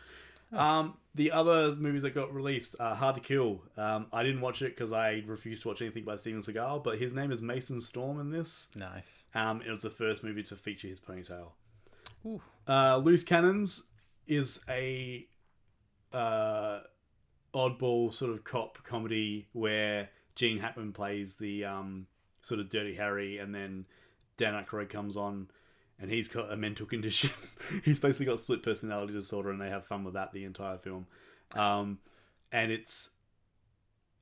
Um, 0.53 0.95
the 1.15 1.33
other 1.33 1.75
movies 1.77 2.03
that 2.03 2.15
got 2.15 2.33
released, 2.35 2.77
uh, 2.81 2.95
Hard 2.95 3.17
to 3.17 3.21
Kill. 3.21 3.63
Um, 3.77 4.07
I 4.13 4.23
didn't 4.23 4.41
watch 4.41 4.63
it 4.63 4.75
because 4.75 4.93
I 4.93 5.23
refused 5.27 5.63
to 5.63 5.69
watch 5.69 5.83
anything 5.83 6.05
by 6.05 6.17
Steven 6.17 6.41
Seagal, 6.41 6.85
but 6.85 6.99
his 6.99 7.13
name 7.13 7.33
is 7.33 7.43
Mason 7.43 7.81
Storm 7.81 8.21
in 8.21 8.31
this. 8.31 8.69
nice. 8.77 9.27
Um, 9.35 9.63
it 9.63 9.71
was 9.71 9.81
the 9.81 9.91
first 9.91 10.25
movie 10.25 10.43
to 10.45 10.57
feature 10.57 10.89
his 10.89 11.01
ponytail. 11.01 11.49
Ooh. 12.25 12.41
Uh, 12.67 12.99
Loose 12.99 13.25
Cannons 13.25 13.85
is 14.27 14.61
a 14.69 15.27
uh, 16.13 16.81
oddball 17.55 18.13
sort 18.13 18.31
of 18.33 18.45
cop 18.45 18.79
comedy 18.85 19.49
where 19.53 20.09
Gene 20.35 20.59
Hackman 20.59 20.93
plays 20.93 21.37
the 21.37 21.65
um, 21.65 22.07
sort 22.41 22.61
of 22.61 22.69
Dirty 22.69 22.95
Harry, 22.95 23.39
and 23.39 23.55
then 23.55 23.87
Dan 24.37 24.55
Aykroyd 24.55 24.89
comes 24.89 25.17
on, 25.17 25.49
and 26.01 26.11
he's 26.11 26.29
got 26.29 26.53
a 26.53 26.57
mental 26.57 26.87
condition. 26.87 27.31
he's 27.85 28.01
basically 28.01 28.27
got 28.27 28.41
split 28.41 28.63
personality 28.63 29.13
disorder, 29.13 29.51
and 29.51 29.61
they 29.61 29.71
have 29.71 29.87
fun 29.87 30.05
with 30.05 30.15
that 30.15 30.33
the 30.33 30.45
entire 30.45 30.79
film. 30.79 31.07
Um, 31.55 31.99
and 32.51 32.73
it's 32.73 33.11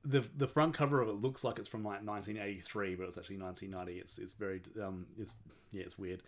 the 0.03 0.23
the 0.35 0.47
front 0.47 0.73
cover 0.73 1.01
of 1.01 1.09
it 1.09 1.15
looks 1.15 1.43
like 1.43 1.59
it's 1.59 1.67
from 1.67 1.83
like 1.83 2.03
1983, 2.05 2.95
but 2.95 3.07
it's 3.07 3.17
actually 3.17 3.39
1990. 3.39 3.99
It's 3.99 4.17
it's 4.17 4.33
very 4.33 4.61
um 4.81 5.05
it's 5.19 5.33
yeah 5.71 5.83
it's 5.83 5.97
weird. 5.97 6.21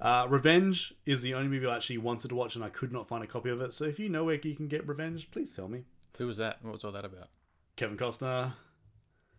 Uh, 0.00 0.26
Revenge 0.28 0.92
is 1.06 1.22
the 1.22 1.34
only 1.34 1.48
movie 1.48 1.66
I 1.66 1.76
actually 1.76 1.98
wanted 1.98 2.28
to 2.28 2.34
watch, 2.34 2.56
and 2.56 2.64
I 2.64 2.68
could 2.68 2.92
not 2.92 3.06
find 3.06 3.22
a 3.22 3.28
copy 3.28 3.50
of 3.50 3.60
it. 3.60 3.72
So 3.72 3.84
if 3.84 4.00
you 4.00 4.08
know 4.08 4.24
where 4.24 4.34
you 4.34 4.56
can 4.56 4.66
get 4.66 4.86
Revenge, 4.88 5.30
please 5.30 5.54
tell 5.54 5.68
me. 5.68 5.84
Who 6.18 6.26
was 6.26 6.36
that? 6.38 6.58
What 6.64 6.74
was 6.74 6.84
all 6.84 6.92
that 6.92 7.04
about? 7.04 7.28
Kevin 7.76 7.96
Costner, 7.96 8.54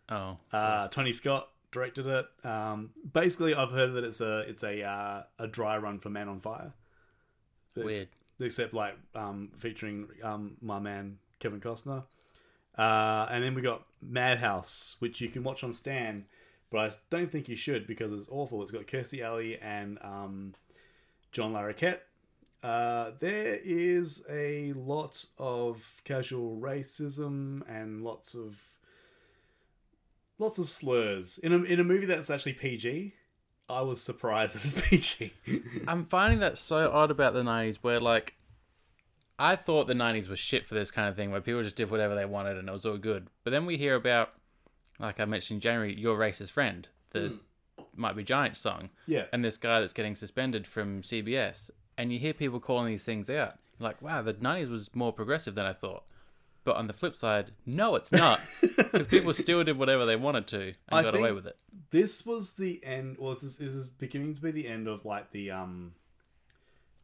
Oh, 0.09 0.37
uh, 0.51 0.87
Tony 0.89 1.13
Scott 1.13 1.49
directed 1.75 2.07
it. 2.07 2.25
Um, 2.45 2.91
basically, 3.13 3.53
I've 3.53 3.71
heard 3.71 3.93
that 3.93 4.03
it's 4.03 4.21
a 4.21 4.39
it's 4.39 4.63
a 4.63 4.81
uh, 4.83 5.23
a 5.37 5.47
dry 5.47 5.77
run 5.77 5.99
for 5.99 6.09
Man 6.09 6.29
on 6.29 6.39
Fire. 6.39 6.73
It's- 7.75 7.85
Weird. 7.85 8.07
except 8.39 8.73
like 8.73 8.95
um, 9.13 9.51
featuring 9.57 10.07
um, 10.23 10.55
my 10.61 10.79
man 10.79 11.17
Kevin 11.39 11.59
Costner. 11.59 12.03
Uh, 12.77 13.27
and 13.29 13.43
then 13.43 13.53
we 13.55 13.61
got 13.61 13.85
Madhouse, 14.01 14.95
which 14.99 15.21
you 15.21 15.29
can 15.29 15.43
watch 15.43 15.63
on 15.63 15.71
Stan, 15.71 16.25
but 16.69 16.79
I 16.79 16.95
don't 17.09 17.31
think 17.31 17.47
you 17.47 17.55
should 17.55 17.87
because 17.87 18.11
it's 18.11 18.27
awful. 18.29 18.61
It's 18.61 18.71
got 18.71 18.85
Kirstie 18.87 19.21
Alley 19.21 19.57
and 19.59 19.97
um, 20.01 20.53
John 21.31 21.53
Larroquette. 21.53 21.99
Uh, 22.63 23.11
there 23.19 23.59
is 23.63 24.23
a 24.29 24.73
lot 24.73 25.25
of 25.37 25.81
casual 26.03 26.57
racism 26.59 27.61
and 27.69 28.03
lots 28.03 28.33
of 28.33 28.59
lots 30.39 30.57
of 30.57 30.69
slurs 30.69 31.37
in 31.37 31.53
a 31.53 31.63
in 31.63 31.79
a 31.79 31.83
movie 31.83 32.05
that's 32.05 32.29
actually 32.29 32.53
PG. 32.53 33.13
I 33.67 33.81
was 33.81 34.01
surprised 34.01 34.55
that 34.55 34.63
was 34.63 34.73
PG. 34.89 35.33
I'm 35.87 36.05
finding 36.05 36.39
that 36.39 36.57
so 36.57 36.91
odd 36.91 37.11
about 37.11 37.33
the 37.33 37.41
90s 37.41 37.77
where, 37.77 37.99
like, 37.99 38.35
I 39.39 39.55
thought 39.55 39.87
the 39.87 39.93
90s 39.93 40.29
was 40.29 40.39
shit 40.39 40.67
for 40.67 40.75
this 40.75 40.91
kind 40.91 41.09
of 41.09 41.15
thing 41.15 41.31
where 41.31 41.41
people 41.41 41.63
just 41.63 41.75
did 41.75 41.89
whatever 41.89 42.15
they 42.15 42.25
wanted 42.25 42.57
and 42.57 42.69
it 42.69 42.71
was 42.71 42.85
all 42.85 42.97
good. 42.97 43.27
But 43.43 43.51
then 43.51 43.65
we 43.65 43.77
hear 43.77 43.95
about, 43.95 44.33
like 44.99 45.19
I 45.19 45.25
mentioned 45.25 45.57
in 45.57 45.61
January, 45.61 45.99
Your 45.99 46.17
Racist 46.17 46.51
Friend, 46.51 46.87
the 47.11 47.29
hmm. 47.29 47.83
Might 47.95 48.15
Be 48.15 48.23
Giant 48.23 48.55
song, 48.55 48.89
yeah, 49.07 49.25
and 49.33 49.43
this 49.43 49.57
guy 49.57 49.79
that's 49.79 49.93
getting 49.93 50.15
suspended 50.15 50.67
from 50.67 51.01
CBS. 51.01 51.69
And 51.97 52.11
you 52.11 52.19
hear 52.19 52.33
people 52.33 52.59
calling 52.59 52.87
these 52.87 53.05
things 53.05 53.29
out. 53.29 53.55
Like, 53.79 54.01
wow, 54.01 54.21
the 54.21 54.33
90s 54.33 54.69
was 54.69 54.93
more 54.93 55.11
progressive 55.11 55.55
than 55.55 55.65
I 55.65 55.73
thought. 55.73 56.03
But 56.65 56.75
on 56.77 56.87
the 56.87 56.93
flip 56.93 57.15
side, 57.15 57.51
no, 57.65 57.95
it's 57.95 58.11
not. 58.11 58.41
Because 58.59 59.07
people 59.07 59.33
still 59.45 59.63
did 59.63 59.77
whatever 59.77 60.05
they 60.05 60.15
wanted 60.17 60.47
to 60.47 60.61
and 60.61 60.75
I 60.91 61.03
got 61.03 61.15
away 61.15 61.31
with 61.31 61.45
it. 61.45 61.55
this 61.91 62.25
was 62.25 62.53
the 62.53 62.83
end 62.83 63.17
well 63.19 63.33
this 63.33 63.43
is, 63.43 63.57
this 63.59 63.71
is 63.71 63.87
beginning 63.87 64.33
to 64.33 64.41
be 64.41 64.51
the 64.51 64.67
end 64.67 64.87
of 64.87 65.05
like 65.05 65.31
the 65.31 65.51
um 65.51 65.93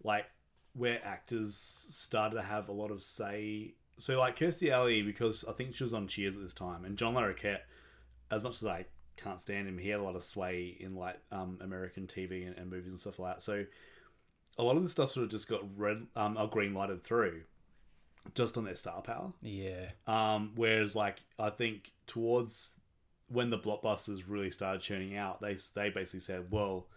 like 0.03 0.25
where 0.73 0.99
actors 1.05 1.55
started 1.55 2.35
to 2.35 2.41
have 2.41 2.69
a 2.69 2.71
lot 2.71 2.89
of 2.91 3.01
say 3.03 3.75
so 3.97 4.17
like 4.17 4.35
Kirstie 4.37 4.71
Alley 4.71 5.03
because 5.03 5.45
I 5.47 5.51
think 5.51 5.75
she 5.75 5.83
was 5.83 5.93
on 5.93 6.07
Cheers 6.07 6.35
at 6.35 6.41
this 6.41 6.53
time 6.55 6.83
and 6.83 6.97
John 6.97 7.13
Larroquette 7.13 7.59
as 8.31 8.41
much 8.41 8.55
as 8.55 8.65
I 8.65 8.85
can't 9.15 9.39
stand 9.39 9.67
him 9.67 9.77
he 9.77 9.89
had 9.89 9.99
a 9.99 10.03
lot 10.03 10.15
of 10.15 10.23
sway 10.23 10.75
in 10.79 10.95
like 10.95 11.19
um 11.31 11.59
American 11.61 12.07
TV 12.07 12.47
and, 12.47 12.57
and 12.57 12.69
movies 12.69 12.91
and 12.91 12.99
stuff 12.99 13.19
like 13.19 13.35
that 13.35 13.41
so 13.43 13.63
a 14.57 14.63
lot 14.63 14.75
of 14.75 14.81
the 14.83 14.89
stuff 14.89 15.11
sort 15.11 15.25
of 15.25 15.29
just 15.29 15.47
got 15.47 15.61
red 15.77 16.07
um 16.15 16.35
or 16.37 16.49
green 16.49 16.73
lighted 16.73 17.03
through 17.03 17.41
just 18.35 18.57
on 18.57 18.63
their 18.65 18.75
star 18.75 19.01
power 19.01 19.31
Yeah. 19.41 19.89
um, 20.07 20.51
whereas, 20.55 20.95
like, 20.95 21.17
I 21.39 21.49
think 21.49 21.91
towards 22.07 22.73
when 23.29 23.49
the 23.49 23.57
blockbusters 23.57 24.23
really 24.27 24.51
started 24.51 24.81
churning 24.81 25.15
out, 25.17 25.41
they 25.41 25.55
they 25.75 25.89
basically 25.89 26.19
said, 26.19 26.51
"Well, 26.51 26.87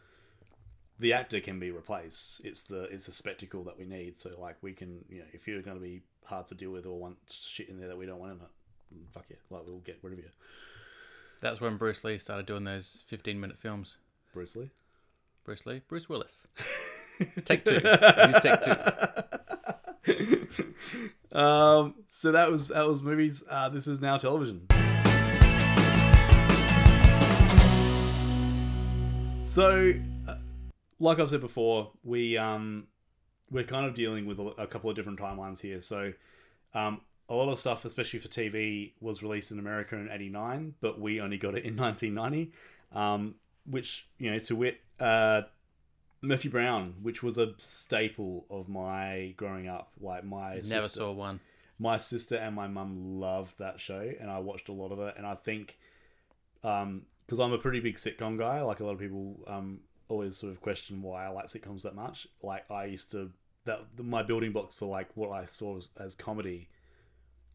the 0.99 1.13
actor 1.13 1.41
can 1.41 1.59
be 1.59 1.71
replaced. 1.71 2.41
It's 2.45 2.63
the 2.63 2.83
it's 2.85 3.07
the 3.07 3.13
spectacle 3.13 3.65
that 3.65 3.79
we 3.79 3.85
need. 3.85 4.19
So, 4.21 4.31
like, 4.39 4.57
we 4.63 4.73
can, 4.73 5.05
you 5.09 5.19
know, 5.21 5.27
if 5.33 5.47
you're 5.49 5.63
going 5.63 5.77
to 5.77 5.83
be 5.83 6.03
hard 6.25 6.49
to 6.49 6.55
deal 6.55 6.71
with 6.71 6.87
or 6.87 6.99
want 6.99 7.17
shit 7.31 7.69
in 7.69 7.79
there 7.79 7.89
that 7.89 7.97
we 7.99 8.07
don't 8.07 8.19
want 8.19 8.33
in 8.33 8.39
it, 8.39 9.07
fuck 9.13 9.25
you, 9.31 9.37
like, 9.51 9.63
we'll 9.67 9.79
get 9.79 9.99
rid 10.03 10.13
of 10.13 10.19
you." 10.19 10.31
That's 11.41 11.61
when 11.61 11.77
Bruce 11.77 12.03
Lee 12.05 12.19
started 12.19 12.47
doing 12.47 12.65
those 12.65 13.03
15 13.07 13.41
minute 13.41 13.59
films. 13.59 13.99
Bruce 14.33 14.57
Lee. 14.57 14.71
Bruce 15.45 15.67
Lee? 15.67 15.83
Bruce 15.89 16.09
Willis. 16.09 16.47
Take 17.45 17.65
two. 17.65 17.75
He's 17.75 18.41
take 18.41 18.61
two. 18.63 18.75
um, 21.33 21.95
so 22.09 22.33
that 22.33 22.51
was 22.51 22.69
that 22.69 22.87
was 22.87 23.03
movies. 23.03 23.43
Uh, 23.49 23.69
this 23.69 23.87
is 23.87 24.01
now 24.01 24.17
television. 24.19 24.67
So, 29.43 29.95
uh, 30.27 30.35
like 30.99 31.21
I've 31.21 31.31
said 31.31 31.41
before, 31.41 31.93
we 32.03 32.37
um, 32.37 32.89
we're 33.51 33.65
kind 33.65 33.87
of 33.87 33.95
dealing 33.95 34.27
with 34.27 34.41
a, 34.41 34.47
a 34.63 34.67
couple 34.67 34.91
of 34.91 34.97
different 34.97 35.19
timelines 35.21 35.61
here. 35.61 35.81
So, 35.81 36.13
um, 36.75 37.01
a 37.29 37.35
lot 37.35 37.49
of 37.49 37.59
stuff, 37.59 37.85
especially 37.85 38.19
for 38.19 38.29
TV, 38.29 38.93
was 39.01 39.23
released 39.23 39.53
in 39.53 39.59
America 39.59 39.97
in 39.97 40.11
'89, 40.11 40.75
but 40.81 41.01
we 41.01 41.21
only 41.21 41.39
got 41.39 41.55
it 41.55 41.65
in 41.65 41.77
1990. 41.77 42.53
Um, 42.93 43.37
which 43.67 44.09
you 44.19 44.31
know, 44.31 44.39
to 44.39 44.57
wit, 44.57 44.81
uh, 45.01 45.43
Murphy 46.25 46.49
Brown, 46.49 46.95
which 47.03 47.23
was 47.23 47.39
a 47.39 47.53
staple 47.59 48.47
of 48.51 48.69
my 48.69 49.35
growing 49.37 49.69
up. 49.69 49.93
Like 50.01 50.25
my 50.25 50.55
Never 50.55 50.63
sister, 50.63 50.89
saw 50.89 51.13
one. 51.13 51.41
my 51.79 51.99
sister 51.99 52.37
and 52.37 52.55
my 52.55 52.67
mum 52.67 53.21
loved 53.21 53.59
that 53.59 53.81
show, 53.81 54.13
and 54.21 54.31
I 54.31 54.39
watched 54.39 54.69
a 54.69 54.73
lot 54.73 54.93
of 54.93 55.01
it. 55.01 55.15
And 55.17 55.27
I 55.27 55.35
think, 55.35 55.77
um, 56.63 57.03
because 57.27 57.39
I'm 57.41 57.53
a 57.53 57.59
pretty 57.59 57.81
big 57.81 57.97
sitcom 57.97 58.39
guy, 58.39 58.61
like 58.63 58.81
a 58.81 58.85
lot 58.85 58.93
of 58.93 58.99
people, 58.99 59.41
um, 59.47 59.81
always 60.09 60.37
sort 60.37 60.53
of 60.53 60.61
question 60.61 61.03
why 61.03 61.25
I 61.25 61.29
like 61.29 61.47
sitcoms 61.47 61.83
that 61.83 61.95
much. 61.95 62.27
Like 62.43 62.71
I 62.71 62.85
used 62.87 63.11
to 63.13 63.31
that 63.65 63.81
my 63.99 64.23
building 64.23 64.53
blocks 64.53 64.75
for 64.75 64.87
like 64.87 65.09
what 65.15 65.31
I 65.31 65.47
saw 65.47 65.77
as, 65.77 65.89
as 65.99 66.15
comedy 66.15 66.69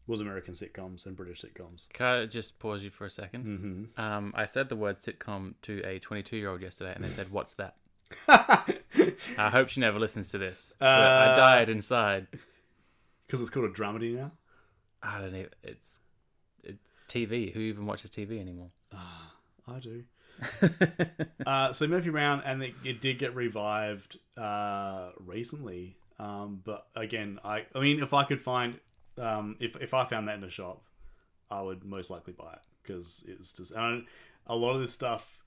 was 0.06 0.20
American 0.20 0.54
sitcoms 0.54 1.06
and 1.06 1.16
British 1.16 1.42
sitcoms. 1.42 1.88
Can 1.92 2.06
I 2.06 2.26
just 2.26 2.58
pause 2.58 2.82
you 2.82 2.90
for 2.90 3.04
a 3.04 3.08
2nd 3.08 3.44
Mm-hmm. 3.44 4.00
Um, 4.00 4.32
I 4.34 4.46
said 4.46 4.68
the 4.68 4.74
word 4.76 4.98
sitcom 4.98 5.54
to 5.62 5.80
a 5.84 6.00
22 6.00 6.36
year 6.36 6.50
old 6.50 6.62
yesterday, 6.62 6.92
and 6.94 7.04
they 7.04 7.08
said, 7.10 7.30
"What's 7.30 7.54
that?" 7.54 7.76
I 8.28 9.50
hope 9.50 9.68
she 9.68 9.80
never 9.80 9.98
listens 9.98 10.30
to 10.30 10.38
this. 10.38 10.72
But 10.78 10.86
I 10.88 11.26
Uh, 11.32 11.36
died 11.36 11.68
inside. 11.68 12.26
Because 13.26 13.40
it's 13.40 13.50
called 13.50 13.66
a 13.66 13.72
dramedy 13.72 14.14
now. 14.16 14.32
I 15.02 15.20
don't 15.20 15.34
even. 15.34 15.50
It's 15.62 16.00
TV. 17.08 17.52
Who 17.52 17.60
even 17.60 17.86
watches 17.86 18.10
TV 18.10 18.40
anymore? 18.40 18.70
I 18.92 19.78
do. 19.78 20.04
uh, 21.46 21.72
so 21.72 21.86
Murphy 21.86 22.10
Brown, 22.10 22.42
and 22.44 22.62
it, 22.62 22.74
it 22.84 23.00
did 23.00 23.18
get 23.18 23.34
revived 23.34 24.18
uh, 24.36 25.10
recently. 25.18 25.96
Um, 26.18 26.60
but 26.64 26.86
again, 26.96 27.38
I 27.44 27.66
I 27.74 27.80
mean, 27.80 28.02
if 28.02 28.12
I 28.12 28.24
could 28.24 28.40
find, 28.40 28.78
um, 29.16 29.56
if 29.60 29.76
if 29.80 29.94
I 29.94 30.04
found 30.04 30.28
that 30.28 30.36
in 30.38 30.44
a 30.44 30.50
shop, 30.50 30.82
I 31.50 31.62
would 31.62 31.84
most 31.84 32.10
likely 32.10 32.32
buy 32.32 32.52
it 32.54 32.60
because 32.82 33.24
it's 33.28 33.52
just 33.52 33.72
and 33.72 34.06
a 34.46 34.56
lot 34.56 34.74
of 34.74 34.80
this 34.80 34.92
stuff. 34.92 35.39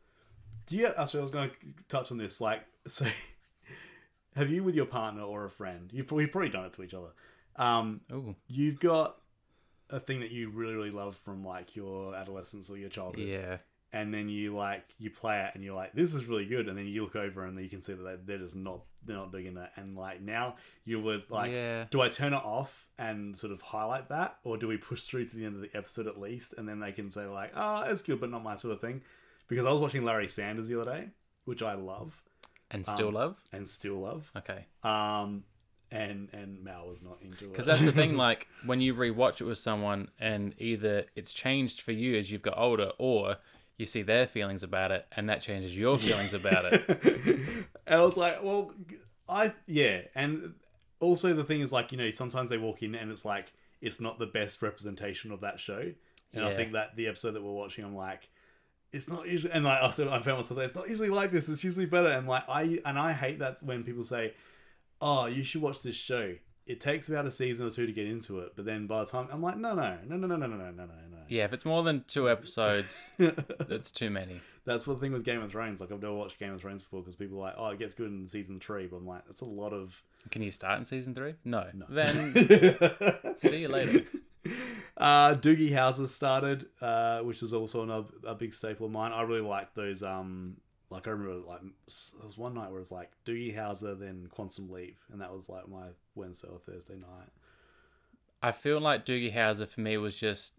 Do 0.66 0.78
you? 0.78 0.88
Actually, 0.88 1.20
I 1.20 1.24
was 1.24 1.32
going 1.32 1.50
to 1.50 1.56
touch 1.88 2.12
on 2.12 2.18
this. 2.18 2.40
Like, 2.42 2.62
so 2.88 3.06
have 4.36 4.50
you 4.50 4.64
with 4.64 4.76
your 4.76 4.86
partner 4.86 5.22
or 5.24 5.46
a 5.46 5.50
friend? 5.50 5.90
You've 5.92 6.08
probably, 6.08 6.28
probably 6.28 6.50
done 6.50 6.66
it 6.66 6.74
to 6.74 6.84
each 6.84 6.94
other. 6.94 7.10
Um, 7.56 8.02
Oh, 8.12 8.36
you've 8.48 8.80
got 8.80 9.18
a 9.90 10.00
thing 10.00 10.22
that 10.22 10.32
you 10.32 10.50
really 10.50 10.74
really 10.74 10.90
love 10.90 11.16
from 11.18 11.46
like 11.46 11.76
your 11.76 12.16
adolescence 12.16 12.70
or 12.70 12.78
your 12.78 12.90
childhood 12.90 13.28
yeah. 13.28 13.58
and 13.92 14.12
then 14.12 14.28
you 14.28 14.56
like 14.56 14.84
you 14.98 15.12
play 15.12 15.42
it 15.42 15.52
and 15.54 15.64
you're 15.64 15.76
like 15.76 15.94
this 15.94 16.16
is 16.16 16.26
really 16.26 16.46
good 16.46 16.68
and 16.68 16.76
then 16.76 16.88
you 16.88 17.04
look 17.04 17.16
over 17.16 17.46
and 17.46 17.60
you 17.62 17.70
can 17.70 17.82
see 17.84 17.94
that 17.94 18.02
they- 18.02 18.18
they're 18.26 18.44
just 18.44 18.56
not 18.56 18.82
they're 19.06 19.18
not 19.18 19.32
doing 19.32 19.46
it 19.46 19.70
and 19.76 19.96
like 19.96 20.20
now 20.20 20.56
you 20.84 21.00
would 21.00 21.30
like 21.30 21.52
yeah. 21.52 21.86
do 21.92 22.02
i 22.02 22.10
turn 22.10 22.34
it 22.34 22.44
off 22.44 22.88
and 22.98 23.38
sort 23.38 23.54
of 23.54 23.62
highlight 23.62 24.10
that 24.10 24.38
or 24.44 24.58
do 24.58 24.68
we 24.68 24.78
push 24.78 25.04
through 25.04 25.28
to 25.28 25.36
the 25.36 25.46
end 25.46 25.54
of 25.56 25.62
the 25.62 25.78
episode 25.78 26.08
at 26.08 26.20
least 26.20 26.56
and 26.58 26.68
then 26.68 26.80
they 26.80 26.92
can 26.94 27.12
say 27.12 27.26
like 27.28 27.52
oh 27.56 27.84
it's 27.84 28.02
good 28.02 28.20
but 28.20 28.32
not 28.32 28.42
my 28.42 28.56
sort 28.56 28.74
of 28.74 28.82
thing 28.82 29.00
because 29.48 29.66
i 29.66 29.72
was 29.72 29.80
watching 29.80 30.04
larry 30.04 30.28
sanders 30.28 30.68
the 30.68 30.80
other 30.80 30.92
day 30.92 31.08
which 31.46 31.62
i 31.62 31.74
love 31.74 32.22
And 32.72 32.86
still 32.86 33.10
Um, 33.10 33.14
love. 33.14 33.44
and 33.52 33.68
still 33.68 34.00
love 34.00 34.32
Okay. 34.36 34.66
um 34.84 35.44
and 35.92 36.30
and 36.34 36.64
mal 36.64 36.88
was 36.88 37.04
not 37.04 37.18
into 37.22 37.46
it 37.46 37.52
Because 37.52 37.68
that's 37.68 37.84
the 37.86 37.92
thing, 37.92 38.18
like 38.28 38.48
when 38.66 38.82
you 38.82 38.96
rewatch 38.96 39.42
it 39.42 39.44
with 39.44 39.60
someone, 39.60 40.10
and 40.20 40.56
either 40.58 41.06
it's 41.16 41.32
changed 41.32 41.82
for 41.82 41.92
you 41.92 42.18
as 42.18 42.32
you've 42.32 42.42
got 42.42 42.58
older, 42.58 42.92
or 42.98 43.38
you 43.78 43.86
see 43.86 44.02
their 44.02 44.26
feelings 44.26 44.64
about 44.64 44.90
it, 44.92 45.06
and 45.16 45.30
that 45.30 45.42
changes 45.42 45.78
your 45.78 46.00
feelings 46.00 46.34
about 46.34 46.66
it. 46.66 46.90
and 47.86 48.00
I 48.00 48.04
was 48.04 48.18
like, 48.18 48.42
well, 48.42 48.72
I 49.30 49.54
yeah, 49.68 50.02
and 50.16 50.56
also 51.00 51.34
the 51.36 51.44
thing 51.44 51.62
is 51.62 51.72
like 51.72 51.92
you 51.92 51.98
know 52.00 52.10
sometimes 52.10 52.50
they 52.50 52.58
walk 52.58 52.82
in 52.82 52.96
and 52.96 53.12
it's 53.12 53.24
like 53.26 53.54
it's 53.80 54.02
not 54.02 54.18
the 54.18 54.26
best 54.26 54.64
representation 54.64 55.32
of 55.32 55.42
that 55.42 55.60
show, 55.60 55.92
and 56.34 56.44
I 56.44 56.56
think 56.56 56.72
that 56.74 56.96
the 56.96 57.06
episode 57.06 57.34
that 57.34 57.44
we're 57.44 57.52
watching, 57.54 57.86
I'm 57.86 57.96
like. 57.96 58.30
It's 58.94 59.10
not 59.10 59.28
usually, 59.28 59.52
and 59.54 59.66
like 59.66 59.82
also 59.82 60.10
I 60.10 60.22
found 60.22 60.38
myself, 60.38 60.58
like, 60.58 60.66
it's 60.66 60.76
not 60.76 60.88
usually 60.88 61.10
like 61.10 61.32
this. 61.32 61.50
It's 61.50 61.64
usually 61.64 61.88
better, 61.88 62.10
and 62.10 62.28
like 62.28 62.48
I 62.48 62.80
and 62.86 62.98
I 62.98 63.12
hate 63.12 63.40
that 63.40 63.62
when 63.64 63.84
people 63.84 64.04
say, 64.04 64.34
"Oh, 65.02 65.26
you 65.26 65.44
should 65.44 65.62
watch 65.62 65.82
this 65.82 65.96
show." 65.96 66.34
It 66.66 66.80
takes 66.80 67.10
about 67.10 67.26
a 67.26 67.32
season 67.32 67.66
or 67.66 67.70
two 67.70 67.86
to 67.86 67.92
get 67.92 68.08
into 68.08 68.40
it, 68.40 68.54
but 68.56 68.64
then 68.64 68.88
by 68.88 69.00
the 69.00 69.06
time 69.08 69.28
I'm 69.32 69.42
like, 69.42 69.58
"No, 69.58 69.74
no, 69.74 69.98
no, 70.08 70.16
no, 70.16 70.28
no, 70.28 70.36
no, 70.38 70.48
no, 70.48 70.56
no, 70.56 70.72
no, 70.72 70.86
no." 70.86 71.18
Yeah, 71.28 71.46
if 71.46 71.54
it's 71.54 71.66
more 71.66 71.84
than 71.84 72.06
two 72.08 72.30
episodes, 72.30 73.14
that's 73.68 73.92
too 73.92 74.10
many. 74.10 74.40
That's 74.66 74.88
what 74.88 74.94
the 74.94 75.00
thing 75.02 75.12
with 75.12 75.26
Game 75.26 75.42
of 75.42 75.52
Thrones. 75.52 75.82
Like 75.82 75.92
I've 75.92 76.02
never 76.02 76.14
watched 76.14 76.40
Game 76.40 76.54
of 76.54 76.62
Thrones 76.62 76.84
before 76.84 77.02
because 77.02 77.16
people 77.16 77.38
are 77.40 77.42
like, 77.42 77.56
"Oh, 77.58 77.68
it 77.70 77.80
gets 77.80 77.96
good 77.96 78.12
in 78.12 78.28
season 78.28 78.60
three, 78.60 78.86
but 78.88 78.98
I'm 78.98 79.08
like, 79.08 79.26
that's 79.26 79.42
a 79.42 79.46
lot 79.46 79.74
of. 79.74 80.02
Can 80.30 80.42
you 80.42 80.52
start 80.52 80.78
in 80.78 80.86
season 80.86 81.16
three? 81.16 81.34
No. 81.44 81.66
No. 81.74 81.86
Then 81.90 82.34
see 83.38 83.58
you 83.58 83.70
later. 83.70 84.06
Uh, 84.96 85.34
Doogie 85.36 85.72
Howser 85.72 86.08
started, 86.08 86.68
uh, 86.82 87.20
which 87.20 87.42
was 87.42 87.54
also 87.54 87.82
another 87.84 88.10
a 88.26 88.36
big 88.36 88.54
staple 88.54 88.86
of 88.86 88.92
mine. 88.92 89.12
I 89.12 89.24
really 89.24 89.42
liked 89.42 89.76
those. 89.76 90.04
Um, 90.04 90.58
like 90.90 91.08
I 91.08 91.12
remember, 91.12 91.48
like 91.48 91.62
there 91.62 92.26
was 92.26 92.38
one 92.38 92.54
night 92.54 92.70
where 92.70 92.78
it 92.78 92.82
was 92.82 92.92
like 92.92 93.12
Doogie 93.26 93.58
Howser, 93.58 94.00
then 94.00 94.28
Quantum 94.30 94.72
Leap, 94.72 94.98
and 95.12 95.20
that 95.22 95.34
was 95.34 95.50
like 95.50 95.68
my 95.68 95.88
Wednesday 96.16 96.48
or 96.48 96.60
Thursday 96.60 96.96
night. 96.96 97.30
I 98.42 98.52
feel 98.52 98.80
like 98.80 99.06
Doogie 99.06 99.34
Howser 99.34 99.68
for 99.68 99.82
me 99.82 99.98
was 99.98 100.16
just 100.16 100.54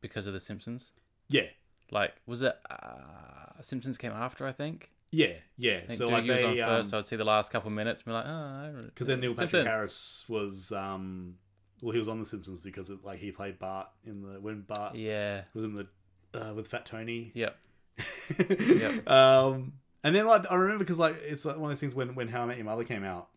because 0.00 0.26
of 0.26 0.32
The 0.34 0.40
Simpsons. 0.40 0.90
Yeah, 1.28 1.46
Like, 1.90 2.12
was 2.26 2.42
it 2.42 2.58
uh, 2.68 3.62
Simpsons 3.62 3.96
came 3.96 4.12
after? 4.12 4.46
I 4.46 4.52
think. 4.52 4.90
yeah, 5.10 5.34
yeah. 5.56 5.76
I 5.84 5.86
think 5.86 5.98
so 5.98 6.08
Doogie 6.08 6.12
like 6.12 6.28
was 6.28 6.42
they, 6.42 6.60
on 6.60 6.60
um, 6.60 6.76
first. 6.76 6.90
so 6.90 6.98
I'd 6.98 7.06
see 7.06 7.16
the 7.16 7.24
last 7.24 7.50
couple 7.50 7.68
of 7.68 7.74
minutes 7.74 8.02
and 8.02 8.06
be 8.06 8.12
like, 8.12 8.26
oh, 8.26 8.82
because 8.86 9.06
then 9.06 9.20
Neil 9.20 9.30
Patrick 9.30 9.50
Simpsons. 9.50 9.68
Harris 9.68 10.24
was, 10.28 10.72
um, 10.72 11.36
well, 11.82 11.92
he 11.92 11.98
was 11.98 12.08
on 12.08 12.18
The 12.20 12.26
Simpsons 12.26 12.60
because 12.60 12.90
it, 12.90 13.04
like 13.04 13.18
he 13.18 13.30
played 13.30 13.58
Bart 13.58 13.88
in 14.06 14.22
the 14.22 14.40
when 14.40 14.62
Bart 14.62 14.94
Yeah. 14.94 15.42
was 15.54 15.64
in 15.64 15.74
the 15.74 15.86
uh, 16.34 16.52
with 16.54 16.66
Fat 16.68 16.86
Tony. 16.86 17.30
Yep. 17.34 17.56
yep. 18.58 19.08
Um, 19.08 19.74
and 20.02 20.14
then 20.14 20.26
like 20.26 20.50
I 20.50 20.54
remember 20.56 20.84
because 20.84 20.98
like 20.98 21.16
it's 21.22 21.44
like 21.44 21.56
one 21.56 21.64
of 21.64 21.70
those 21.70 21.80
things 21.80 21.94
when 21.94 22.14
when 22.14 22.28
How 22.28 22.42
I 22.42 22.46
Met 22.46 22.56
Your 22.56 22.66
Mother 22.66 22.84
came 22.84 23.04
out, 23.04 23.28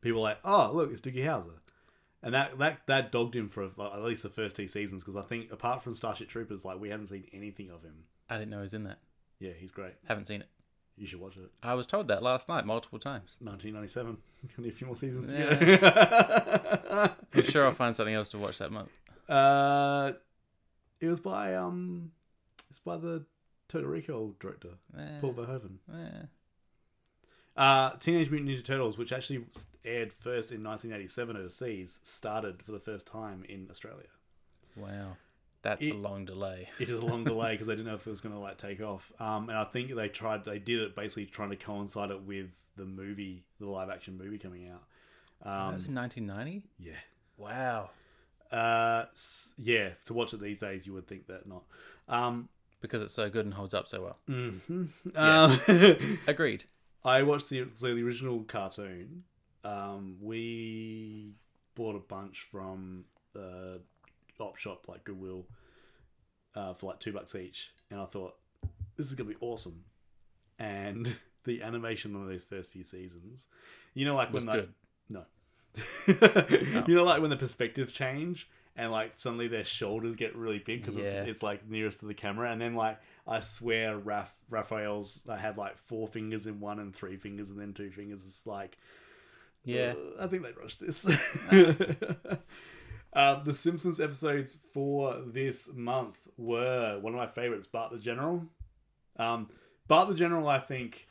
people 0.00 0.20
were 0.20 0.28
like, 0.28 0.38
oh 0.44 0.70
look, 0.72 0.92
it's 0.92 1.00
Doogie 1.00 1.24
Howser, 1.24 1.54
and 2.22 2.34
that 2.34 2.58
that 2.58 2.80
that 2.86 3.12
dogged 3.12 3.34
him 3.34 3.48
for 3.48 3.70
like, 3.76 3.92
at 3.94 4.04
least 4.04 4.22
the 4.22 4.28
first 4.28 4.56
two 4.56 4.66
seasons 4.66 5.02
because 5.02 5.16
I 5.16 5.22
think 5.22 5.50
apart 5.52 5.82
from 5.82 5.94
Starship 5.94 6.28
Troopers, 6.28 6.64
like 6.64 6.78
we 6.80 6.90
haven't 6.90 7.08
seen 7.08 7.24
anything 7.32 7.70
of 7.70 7.82
him. 7.82 8.04
I 8.28 8.36
didn't 8.38 8.50
know 8.50 8.58
he 8.58 8.62
was 8.62 8.74
in 8.74 8.84
that. 8.84 8.98
Yeah, 9.38 9.52
he's 9.58 9.70
great. 9.72 9.94
Haven't 10.06 10.26
seen 10.26 10.40
it. 10.42 10.48
You 10.98 11.06
should 11.06 11.20
watch 11.20 11.36
it. 11.36 11.50
I 11.62 11.74
was 11.74 11.84
told 11.86 12.08
that 12.08 12.22
last 12.22 12.48
night 12.48 12.64
multiple 12.64 12.98
times. 12.98 13.36
1997. 13.40 14.16
Only 14.58 14.70
a 14.70 14.72
few 14.72 14.86
more 14.86 14.96
seasons 14.96 15.26
to 15.26 15.38
Yeah. 15.38 15.76
go. 15.76 17.08
I'm 17.34 17.42
sure 17.44 17.66
I'll 17.66 17.72
find 17.72 17.94
something 17.94 18.14
else 18.14 18.28
to 18.30 18.38
watch 18.38 18.58
that 18.58 18.72
month. 18.72 18.88
uh, 19.28 20.12
it 21.00 21.06
was 21.08 21.20
by 21.20 21.54
um, 21.54 22.12
it's 22.70 22.78
by 22.78 22.96
the 22.96 23.24
Total 23.68 23.88
Recall 23.90 24.34
director 24.40 24.70
Eh, 24.98 25.20
Paul 25.20 25.34
Verhoeven. 25.34 25.76
eh. 25.92 26.26
Uh, 27.56 27.90
Teenage 27.96 28.30
Mutant 28.30 28.50
Ninja 28.50 28.64
Turtles, 28.64 28.96
which 28.98 29.12
actually 29.12 29.44
aired 29.84 30.12
first 30.12 30.52
in 30.52 30.62
1987 30.62 31.36
overseas, 31.36 32.00
started 32.04 32.62
for 32.62 32.72
the 32.72 32.78
first 32.78 33.06
time 33.06 33.44
in 33.48 33.66
Australia. 33.70 34.08
Wow. 34.76 35.16
That's 35.66 35.82
It- 35.82 35.92
a 35.92 35.96
long 35.96 36.24
delay. 36.24 36.68
It 36.78 36.88
is 36.88 36.98
a 37.00 37.04
long 37.04 37.24
delay 37.24 37.52
because 37.54 37.66
they 37.66 37.74
didn't 37.74 37.86
know 37.86 37.94
if 37.96 38.06
it 38.06 38.10
was 38.10 38.20
going 38.20 38.34
to 38.34 38.40
like 38.40 38.56
take 38.58 38.80
off. 38.80 39.10
Um, 39.18 39.48
and 39.48 39.58
I 39.58 39.64
think 39.64 39.94
they 39.94 40.08
tried, 40.08 40.44
they 40.44 40.58
did 40.58 40.80
it 40.80 40.94
basically 40.94 41.26
trying 41.26 41.50
to 41.50 41.56
coincide 41.56 42.10
it 42.10 42.22
with 42.22 42.50
the 42.76 42.84
movie, 42.84 43.44
the 43.58 43.66
live 43.66 43.90
action 43.90 44.16
movie 44.16 44.38
coming 44.38 44.68
out. 44.68 44.82
that 45.42 45.50
Um, 45.50 45.74
was 45.74 45.88
in 45.88 45.94
1990? 45.94 46.62
yeah, 46.78 46.92
Wow. 47.36 47.90
uh, 48.52 49.06
yeah. 49.58 49.90
To 50.06 50.14
watch 50.14 50.32
it 50.34 50.40
these 50.40 50.60
days, 50.60 50.86
you 50.86 50.92
would 50.94 51.06
think 51.08 51.26
that 51.26 51.46
not. 51.48 51.64
Um, 52.08 52.48
Because 52.80 53.02
it's 53.02 53.14
so 53.14 53.28
good 53.28 53.44
and 53.44 53.54
holds 53.54 53.74
up 53.74 53.88
so 53.88 54.02
well. 54.02 54.18
mhm. 54.28 54.88
Yeah. 55.14 55.56
Um, 55.96 56.18
Agreed. 56.28 56.64
I 57.04 57.22
watched 57.22 57.48
the 57.48 57.66
so 57.74 57.94
the 57.94 58.02
original 58.04 58.44
cartoon. 58.44 59.24
Um, 59.64 60.16
we 60.20 61.32
bought 61.74 61.96
a 61.96 62.00
bunch 62.00 62.42
from 62.50 63.04
uh, 63.36 63.78
op 64.38 64.56
shop 64.56 64.86
like 64.88 65.02
Goodwill 65.04 65.44
uh, 66.56 66.74
for 66.74 66.86
like 66.90 66.98
two 66.98 67.12
bucks 67.12 67.34
each, 67.36 67.70
and 67.90 68.00
I 68.00 68.06
thought 68.06 68.34
this 68.96 69.06
is 69.06 69.14
gonna 69.14 69.30
be 69.30 69.36
awesome. 69.40 69.84
And 70.58 71.14
the 71.44 71.62
animation 71.62 72.16
on 72.16 72.26
those 72.26 72.42
first 72.42 72.72
few 72.72 72.82
seasons, 72.82 73.46
you 73.94 74.04
know, 74.04 74.16
like 74.16 74.32
when 74.32 74.44
good. 74.46 74.68
the 75.08 75.24
you 76.88 76.94
know, 76.94 77.04
like 77.04 77.20
when 77.20 77.30
the 77.30 77.36
perspectives 77.36 77.92
change. 77.92 78.48
And 78.78 78.92
like 78.92 79.12
suddenly 79.14 79.48
their 79.48 79.64
shoulders 79.64 80.16
get 80.16 80.36
really 80.36 80.58
big 80.58 80.80
because 80.80 80.96
Yeah. 80.98 81.04
it's, 81.22 81.28
it's 81.30 81.42
like 81.42 81.66
nearest 81.66 82.00
to 82.00 82.06
the 82.06 82.12
camera, 82.12 82.50
and 82.52 82.60
then 82.60 82.74
like 82.74 82.98
I 83.26 83.40
swear, 83.40 83.98
Raph, 83.98 84.28
Raphael's 84.50 85.24
I 85.26 85.38
had 85.38 85.56
like 85.56 85.78
four 85.78 86.06
fingers 86.06 86.46
in 86.46 86.60
one 86.60 86.78
and 86.78 86.94
three 86.94 87.16
fingers 87.16 87.48
and 87.48 87.58
then 87.58 87.72
two 87.72 87.90
fingers. 87.90 88.22
It's 88.22 88.46
like, 88.46 88.76
Yeah. 89.64 89.94
uh, 90.18 90.24
I 90.24 90.26
think 90.26 90.42
they 90.42 90.52
rushed 90.52 90.80
this. 90.80 91.06
uh, 93.14 93.42
the 93.44 93.54
Simpsons 93.54 93.98
episodes 93.98 94.58
for 94.74 95.22
this 95.26 95.72
month 95.74 96.18
were 96.36 96.98
one 97.00 97.12
of 97.14 97.18
my 97.18 97.26
favorites, 97.26 97.66
Bart 97.66 97.92
the 97.92 97.98
General. 97.98 98.44
Um, 99.18 99.48
Bart 99.88 100.08
the 100.08 100.14
General, 100.14 100.48
I 100.48 100.58
think, 100.58 101.08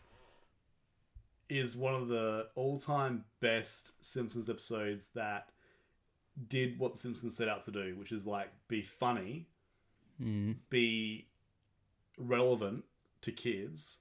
is 1.49 1.75
one 1.75 1.93
of 1.93 2.07
the 2.07 2.47
all-time 2.55 3.23
best 3.39 3.93
Simpsons 4.03 4.49
episodes 4.49 5.09
that 5.15 5.49
did 6.47 6.77
what 6.79 6.93
the 6.93 6.99
Simpsons 6.99 7.35
set 7.37 7.47
out 7.47 7.63
to 7.65 7.71
do, 7.71 7.95
which 7.97 8.11
is 8.11 8.25
like 8.25 8.49
be 8.67 8.81
funny 8.81 9.47
Mm. 10.21 10.55
be 10.69 11.27
relevant 12.17 12.85
to 13.21 13.31
kids, 13.33 13.99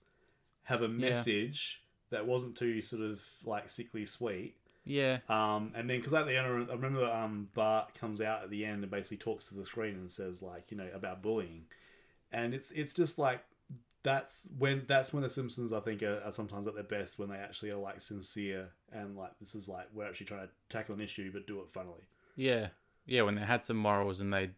have 0.63 0.81
a 0.83 0.89
message 0.89 1.83
that 2.11 2.25
wasn't 2.25 2.57
too 2.57 2.81
sort 2.81 3.03
of 3.03 3.21
like 3.45 3.69
sickly 3.69 4.05
sweet. 4.05 4.55
Yeah. 4.85 5.19
Um, 5.29 5.73
and 5.75 5.89
then 5.89 5.99
because 5.99 6.13
at 6.15 6.27
the 6.27 6.37
end, 6.37 6.47
I 6.47 6.75
remember 6.75 7.05
um, 7.07 7.49
Bart 7.55 7.95
comes 7.95 8.21
out 8.21 8.43
at 8.43 8.51
the 8.51 8.65
end 8.65 8.83
and 8.83 8.91
basically 8.91 9.17
talks 9.19 9.47
to 9.47 9.55
the 9.55 9.65
screen 9.65 9.95
and 9.95 10.11
says 10.11 10.43
like 10.43 10.71
you 10.71 10.77
know 10.77 10.89
about 10.95 11.23
bullying, 11.23 11.65
and 12.33 12.53
it's 12.55 12.71
it's 12.71 12.93
just 12.93 13.19
like 13.19 13.43
that's 14.03 14.47
when 14.59 14.85
that's 14.87 15.13
when 15.15 15.23
the 15.23 15.31
Simpsons 15.31 15.73
I 15.73 15.81
think 15.81 16.03
are, 16.03 16.21
are 16.25 16.33
sometimes 16.33 16.67
at 16.67 16.75
their 16.75 16.85
best 16.85 17.19
when 17.19 17.31
they 17.31 17.37
actually 17.37 17.71
are 17.71 17.79
like 17.79 18.01
sincere 18.01 18.69
and 18.93 19.17
like 19.17 19.33
this 19.41 19.55
is 19.55 19.69
like 19.69 19.87
we're 19.95 20.07
actually 20.07 20.27
trying 20.27 20.47
to 20.47 20.51
tackle 20.69 20.95
an 20.95 21.01
issue 21.01 21.33
but 21.33 21.47
do 21.47 21.61
it 21.61 21.67
funnily. 21.73 22.03
Yeah. 22.37 22.69
Yeah, 23.07 23.23
when 23.23 23.35
they 23.35 23.43
had 23.43 23.65
some 23.65 23.77
morals 23.79 24.21
and 24.21 24.33
they 24.33 24.51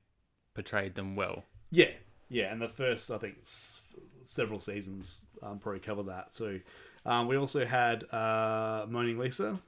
portrayed 0.54 0.94
them 0.96 1.14
well. 1.16 1.44
Yeah, 1.70 1.90
yeah, 2.28 2.52
and 2.52 2.60
the 2.60 2.68
first 2.68 3.10
I 3.10 3.18
think 3.18 3.36
s- 3.42 3.80
several 4.22 4.58
seasons 4.58 5.24
um, 5.42 5.58
probably 5.58 5.80
cover 5.80 6.02
that. 6.04 6.34
So 6.34 6.58
um, 7.04 7.28
we 7.28 7.36
also 7.36 7.64
had 7.64 8.04
uh, 8.12 8.86
Moaning 8.88 9.18
Lisa, 9.18 9.60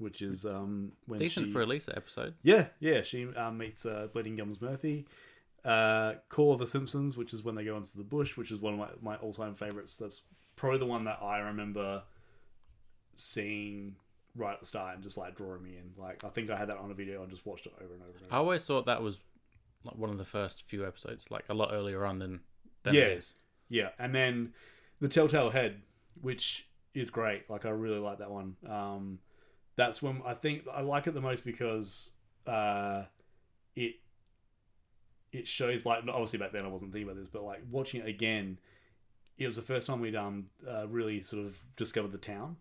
which 0.00 0.22
is 0.22 0.44
um 0.44 0.92
when 1.06 1.18
Decent 1.18 1.46
she, 1.46 1.52
for 1.52 1.62
a 1.62 1.66
Lisa 1.66 1.94
episode. 1.96 2.34
yeah 2.42 2.66
yeah 2.80 3.02
she 3.02 3.26
um, 3.34 3.58
meets 3.58 3.84
uh, 3.86 4.08
Bleeding 4.12 4.36
Gums 4.36 4.60
Murphy. 4.60 5.06
Uh, 5.64 6.14
Call 6.30 6.54
of 6.54 6.58
the 6.58 6.66
Simpsons, 6.66 7.18
which 7.18 7.34
is 7.34 7.42
when 7.42 7.54
they 7.54 7.64
go 7.64 7.76
into 7.76 7.94
the 7.96 8.02
bush, 8.02 8.34
which 8.38 8.50
is 8.50 8.58
one 8.58 8.72
of 8.72 8.78
my, 8.80 8.88
my 9.02 9.16
all 9.16 9.34
time 9.34 9.54
favorites. 9.54 9.98
That's 9.98 10.22
probably 10.56 10.78
the 10.78 10.86
one 10.86 11.04
that 11.04 11.18
I 11.22 11.38
remember 11.40 12.02
seeing 13.16 13.94
right 14.36 14.54
at 14.54 14.60
the 14.60 14.66
start 14.66 14.94
and 14.94 15.02
just 15.02 15.18
like 15.18 15.36
drawing 15.36 15.62
me 15.62 15.76
in. 15.76 15.92
Like 16.02 16.24
I 16.24 16.28
think 16.28 16.50
I 16.50 16.56
had 16.56 16.68
that 16.70 16.78
on 16.78 16.90
a 16.90 16.94
video 16.94 17.22
and 17.22 17.30
just 17.30 17.44
watched 17.44 17.66
it 17.66 17.72
over 17.82 17.92
and 17.92 18.02
over 18.02 18.12
and 18.16 18.26
over. 18.26 18.34
I 18.34 18.38
always 18.38 18.64
thought 18.66 18.86
that 18.86 19.02
was 19.02 19.18
like 19.84 19.96
one 19.96 20.10
of 20.10 20.18
the 20.18 20.24
first 20.24 20.66
few 20.68 20.86
episodes, 20.86 21.30
like 21.30 21.44
a 21.48 21.54
lot 21.54 21.70
earlier 21.72 22.04
on 22.04 22.18
than 22.18 22.40
than 22.82 22.94
Yeah. 22.94 23.02
it 23.02 23.18
is. 23.18 23.34
Yeah, 23.68 23.90
and 23.98 24.14
then 24.14 24.52
the 25.00 25.08
Telltale 25.08 25.50
Head, 25.50 25.82
which 26.20 26.66
is 26.94 27.10
great. 27.10 27.48
Like 27.50 27.66
I 27.66 27.70
really 27.70 27.98
like 28.00 28.18
that 28.18 28.30
one. 28.30 28.56
Um, 28.68 29.18
that's 29.80 30.02
when 30.02 30.20
I 30.26 30.34
think 30.34 30.66
I 30.72 30.82
like 30.82 31.06
it 31.06 31.14
the 31.14 31.20
most 31.22 31.44
because 31.44 32.10
uh, 32.46 33.04
it 33.74 33.94
it 35.32 35.46
shows 35.46 35.86
like 35.86 36.04
obviously 36.08 36.38
back 36.38 36.52
then 36.52 36.64
I 36.64 36.68
wasn't 36.68 36.92
thinking 36.92 37.08
about 37.08 37.18
this, 37.18 37.28
but 37.28 37.42
like 37.42 37.62
watching 37.70 38.00
it 38.00 38.06
again, 38.08 38.58
it 39.38 39.46
was 39.46 39.56
the 39.56 39.62
first 39.62 39.86
time 39.86 40.00
we'd 40.00 40.16
um 40.16 40.46
uh, 40.68 40.86
really 40.86 41.22
sort 41.22 41.44
of 41.46 41.56
discovered 41.76 42.12
the 42.12 42.18
town 42.18 42.56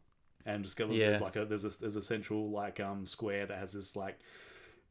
and 0.45 0.63
discovered 0.63 0.93
Yeah. 0.95 1.09
there's 1.09 1.21
like 1.21 1.35
a 1.35 1.45
there's 1.45 1.65
a 1.65 1.79
there's 1.79 1.97
a 1.97 2.01
central 2.01 2.49
like 2.51 2.79
um 2.79 3.05
square 3.05 3.45
that 3.45 3.57
has 3.57 3.73
this 3.73 3.95
like 3.97 4.19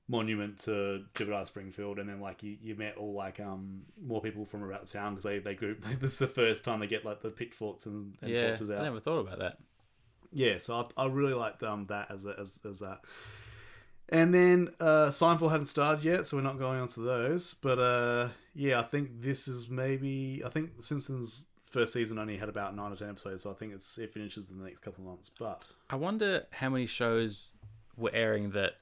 monument 0.07 0.59
to 0.59 1.05
Jebediah 1.15 1.47
Springfield, 1.47 1.99
and 1.99 2.09
then 2.09 2.21
like 2.21 2.43
you, 2.43 2.57
you 2.63 2.75
met 2.75 2.97
all 2.99 3.15
like 3.15 3.41
um 3.41 3.83
more 4.05 4.21
people 4.21 4.45
from 4.45 4.63
around 4.63 4.87
the 4.87 4.93
town 4.93 5.15
because 5.15 5.25
they 5.25 5.39
they 5.39 5.55
group. 5.55 5.83
this 6.01 6.13
is 6.13 6.19
the 6.19 6.27
first 6.27 6.63
time 6.65 6.81
they 6.81 6.87
get 6.87 7.07
like 7.07 7.23
the 7.23 7.31
pitchforks 7.31 7.87
and, 7.87 8.17
and 8.21 8.31
yeah, 8.31 8.49
torches 8.49 8.71
out. 8.71 8.81
I 8.81 8.85
never 8.85 9.01
thought 9.01 9.21
about 9.21 9.39
that. 9.39 9.59
Yeah, 10.33 10.59
so 10.59 10.89
I, 10.97 11.05
I 11.05 11.07
really 11.07 11.35
liked 11.35 11.63
um 11.63 11.87
that 11.87 12.11
as 12.11 12.25
a, 12.27 12.35
as 12.39 12.61
as 12.69 12.81
that. 12.81 13.01
And 14.11 14.33
then 14.33 14.71
uh, 14.81 15.09
Seinfeld 15.09 15.51
hadn't 15.51 15.67
started 15.67 16.03
yet, 16.03 16.27
so 16.27 16.39
we're 16.39 16.43
not 16.43 16.59
going 16.59 16.81
on 16.81 16.89
to 16.89 17.01
those. 17.01 17.55
But 17.55 17.79
uh, 17.79 18.29
yeah, 18.55 18.81
I 18.81 18.83
think 18.83 19.21
this 19.21 19.47
is 19.49 19.69
maybe 19.69 20.43
I 20.45 20.49
think 20.49 20.77
The 20.77 20.83
Simpsons 20.83 21.45
first 21.67 21.93
season 21.93 22.19
only 22.19 22.39
had 22.39 22.49
about 22.49 22.75
nine 22.75 22.91
or 22.91 22.97
ten 22.97 23.11
episodes, 23.11 23.43
so 23.43 23.51
I 23.51 23.55
think 23.55 23.75
it's 23.75 23.99
it 23.99 24.13
finishes 24.13 24.51
in 24.51 24.59
the 24.59 24.65
next 24.65 24.81
couple 24.81 25.05
of 25.05 25.09
months. 25.11 25.31
But 25.39 25.63
I 25.91 25.97
wonder 25.97 26.47
how 26.53 26.71
many 26.71 26.87
shows 26.87 27.51
were 27.97 28.11
airing 28.15 28.51
that. 28.53 28.75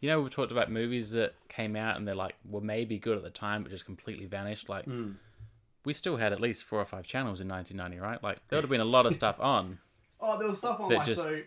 You 0.00 0.10
know, 0.10 0.20
we've 0.20 0.30
talked 0.30 0.52
about 0.52 0.70
movies 0.70 1.10
that 1.12 1.34
came 1.48 1.74
out 1.74 1.96
and 1.96 2.06
they're 2.06 2.14
like 2.14 2.36
were 2.48 2.60
maybe 2.60 2.98
good 2.98 3.16
at 3.16 3.24
the 3.24 3.30
time, 3.30 3.62
but 3.62 3.72
just 3.72 3.86
completely 3.86 4.26
vanished. 4.26 4.68
Like 4.68 4.84
we 5.84 5.94
still 5.94 6.16
had 6.18 6.32
at 6.32 6.40
least 6.40 6.64
four 6.64 6.78
or 6.80 6.84
five 6.84 7.06
channels 7.06 7.40
in 7.40 7.48
1990, 7.48 8.00
right? 8.06 8.22
Like 8.22 8.46
there 8.48 8.58
would 8.58 8.64
have 8.64 8.70
been 8.70 8.80
a 8.80 8.84
lot 8.84 9.06
of 9.06 9.14
stuff 9.14 9.36
on, 9.40 9.78
oh, 10.20 10.38
there 10.38 10.48
was 10.48 10.58
stuff 10.58 10.80
on 10.80 10.88
That 10.90 10.98
like 10.98 11.06
just- 11.06 11.22
so. 11.22 11.40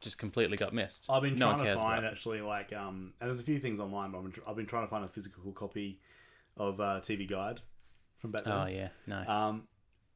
just 0.00 0.18
completely 0.18 0.56
got 0.56 0.72
missed. 0.72 1.06
I've 1.08 1.22
been 1.22 1.36
no 1.36 1.46
trying 1.52 1.58
one 1.58 1.66
to 1.66 1.76
find 1.76 2.04
actually 2.06 2.40
like 2.40 2.72
um, 2.72 3.12
and 3.20 3.28
there's 3.28 3.40
a 3.40 3.44
few 3.44 3.58
things 3.60 3.78
online, 3.80 4.10
but 4.10 4.18
I've 4.18 4.24
been, 4.24 4.32
tr- 4.32 4.40
I've 4.48 4.56
been 4.56 4.66
trying 4.66 4.84
to 4.84 4.90
find 4.90 5.04
a 5.04 5.08
physical 5.08 5.52
copy 5.52 6.00
of 6.56 6.80
uh, 6.80 7.00
TV 7.02 7.28
Guide 7.28 7.60
from 8.18 8.30
back 8.32 8.44
then. 8.44 8.52
Oh 8.52 8.66
yeah, 8.66 8.88
nice. 9.06 9.28
Um, 9.28 9.68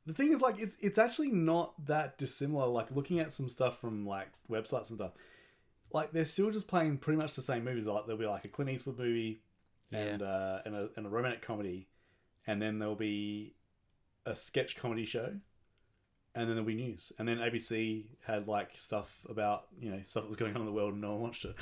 the 0.06 0.12
thing 0.12 0.32
is, 0.32 0.40
like, 0.40 0.60
it's 0.60 0.76
it's 0.80 0.98
actually 0.98 1.30
not 1.32 1.72
that 1.86 2.16
dissimilar. 2.18 2.66
Like, 2.68 2.90
looking 2.92 3.18
at 3.20 3.32
some 3.32 3.48
stuff 3.48 3.80
from 3.80 4.06
like 4.06 4.28
websites 4.50 4.90
and 4.90 4.98
stuff, 4.98 5.12
like 5.92 6.12
they're 6.12 6.24
still 6.24 6.50
just 6.50 6.68
playing 6.68 6.98
pretty 6.98 7.16
much 7.18 7.34
the 7.34 7.42
same 7.42 7.64
movies. 7.64 7.86
Like, 7.86 8.06
there'll 8.06 8.18
be 8.20 8.26
like 8.26 8.44
a 8.44 8.48
Clint 8.48 8.70
Eastwood 8.70 8.98
movie, 8.98 9.40
and 9.92 10.22
uh, 10.22 10.60
and 10.64 10.74
a 10.76 10.88
and 10.96 11.06
a 11.06 11.08
romantic 11.08 11.42
comedy, 11.42 11.88
and 12.46 12.60
then 12.62 12.78
there'll 12.78 12.94
be 12.94 13.54
a 14.26 14.36
sketch 14.36 14.76
comedy 14.76 15.04
show, 15.04 15.32
and 16.36 16.42
then 16.48 16.56
there'll 16.56 16.64
be 16.64 16.74
news. 16.74 17.12
And 17.18 17.26
then 17.26 17.38
ABC 17.38 18.04
had 18.24 18.46
like 18.46 18.70
stuff 18.76 19.12
about 19.28 19.66
you 19.80 19.90
know 19.90 20.00
stuff 20.02 20.22
that 20.24 20.28
was 20.28 20.36
going 20.36 20.54
on 20.54 20.60
in 20.60 20.66
the 20.66 20.72
world, 20.72 20.92
and 20.92 21.00
no 21.02 21.12
one 21.12 21.20
watched 21.22 21.44
it. 21.46 21.54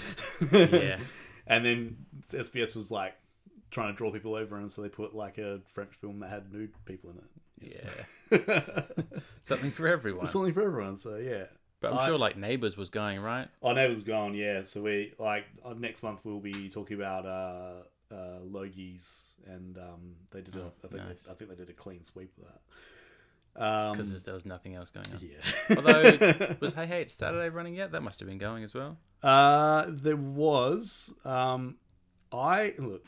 Yeah. 0.73 0.99
And 1.47 1.65
then 1.65 1.97
SBS 2.31 2.75
was 2.75 2.91
like 2.91 3.15
trying 3.71 3.93
to 3.93 3.97
draw 3.97 4.11
people 4.11 4.35
over, 4.35 4.57
and 4.57 4.71
so 4.73 4.83
they 4.83 4.89
put 4.89 5.15
like 5.15 5.39
a 5.39 5.61
French 5.75 5.93
film 6.01 6.21
that 6.21 6.31
had 6.31 6.53
nude 6.53 6.73
people 6.87 7.11
in 7.11 7.19
it. 7.19 7.85
yeah, 8.37 8.83
something 9.43 9.71
for 9.71 9.87
everyone. 9.87 10.27
Something 10.27 10.53
for 10.53 10.63
everyone. 10.63 10.97
So 10.97 11.17
yeah. 11.17 11.45
But 11.81 11.93
I'm 11.93 11.99
I- 11.99 12.07
sure 12.07 12.19
like 12.19 12.37
Neighbours 12.39 12.77
was 12.77 12.89
going 12.89 13.21
right. 13.21 13.49
Our 13.63 13.75
neighbours 13.75 14.03
gone. 14.03 14.35
Yeah. 14.35 14.63
So 14.63 14.83
we 14.83 15.13
like 15.19 15.45
uh, 15.65 15.75
next 15.75 16.03
month 16.03 16.21
we'll 16.25 16.41
be 16.41 16.69
talking 16.71 16.97
about 16.97 17.27
uh, 17.27 18.15
uh, 18.15 18.39
Logies, 18.51 19.33
and 19.47 19.77
um, 19.77 20.15
they 20.31 20.41
did. 20.41 20.57
A, 20.57 20.61
Oh, 20.61 20.73
I 20.83 20.89
think 20.89 21.07
nice. 21.07 21.25
they, 21.25 21.33
I 21.33 21.35
think 21.35 21.51
they 21.51 21.57
did 21.57 21.69
a 21.69 21.75
clean 21.75 22.03
sweep 22.05 22.33
of 22.39 22.45
that. 22.45 22.61
Um, 23.57 23.93
because 23.93 24.25
there 24.25 24.35
was 24.35 24.45
nothing 24.45 24.77
else 24.77 24.91
going 24.91 25.07
on. 25.15 25.21
yeah. 25.23 25.77
Although 25.77 26.57
was 26.61 26.75
Hey 26.75 26.87
Hey 26.87 27.03
It's 27.03 27.15
Saturday 27.15 27.49
running 27.51 27.75
yet? 27.75 27.93
That 27.93 28.03
must 28.03 28.19
have 28.21 28.29
been 28.29 28.39
going 28.39 28.65
as 28.65 28.75
well. 28.75 28.99
Uh, 29.23 29.87
there 29.89 30.17
was. 30.17 31.15
Um, 31.25 31.77
I 32.33 32.75
look. 32.79 33.07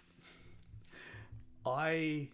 I. 1.64 2.28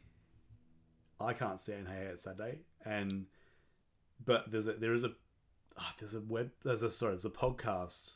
I 1.21 1.33
can't 1.35 1.61
stand 1.61 1.89
Hey 1.89 1.95
Hey 2.05 2.07
It's 2.13 2.25
Saturday, 2.25 2.59
and 2.85 3.27
but 4.25 4.51
there's 4.51 4.67
a 4.67 4.75
there 4.75 4.93
is 4.93 5.05
a 5.05 5.13
ah, 5.79 5.95
there's 5.99 6.15
a 6.15 6.21
web 6.21 6.51
there's 6.65 6.83
a 6.83 6.91
sorry 6.91 7.13
there's 7.13 7.25
a 7.25 7.31
podcast 7.31 8.15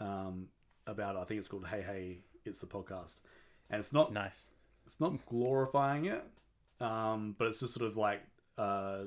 um 0.00 0.48
about. 0.86 1.16
I 1.16 1.24
think 1.24 1.38
it's 1.38 1.48
called 1.48 1.66
Hey 1.66 1.82
Hey 1.82 2.18
It's 2.44 2.60
the 2.60 2.66
podcast, 2.66 3.20
and 3.70 3.78
it's 3.80 3.92
not 3.92 4.12
Nice. 4.12 4.50
it's 4.86 5.00
not 5.00 5.24
glorifying 5.26 6.06
it, 6.06 6.24
um, 6.80 7.34
but 7.38 7.46
it's 7.48 7.60
just 7.60 7.74
sort 7.74 7.88
of 7.90 7.96
like 7.96 8.20
uh, 8.60 9.04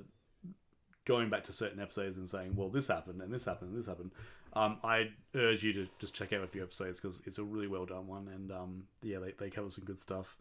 going 1.06 1.30
back 1.30 1.44
to 1.46 1.54
certain 1.54 1.80
episodes 1.80 2.18
and 2.18 2.28
saying, 2.28 2.56
"Well, 2.56 2.70
this 2.70 2.88
happened 2.88 3.22
and 3.22 3.32
this 3.32 3.46
happened 3.46 3.72
and 3.72 3.80
this 3.80 3.88
happened." 3.88 4.12
Um, 4.54 4.78
I 4.84 5.10
urge 5.36 5.64
you 5.64 5.74
to 5.74 5.88
just 6.00 6.14
check 6.14 6.32
out 6.34 6.44
a 6.44 6.48
few 6.48 6.64
episodes 6.64 7.00
because 7.00 7.22
it's 7.26 7.40
a 7.40 7.44
really 7.44 7.68
well 7.68 7.86
done 7.86 8.08
one, 8.08 8.28
and 8.28 8.52
um, 8.52 8.84
yeah, 9.02 9.20
they, 9.20 9.34
they 9.38 9.50
cover 9.50 9.70
some 9.70 9.86
good 9.86 10.00
stuff. 10.00 10.38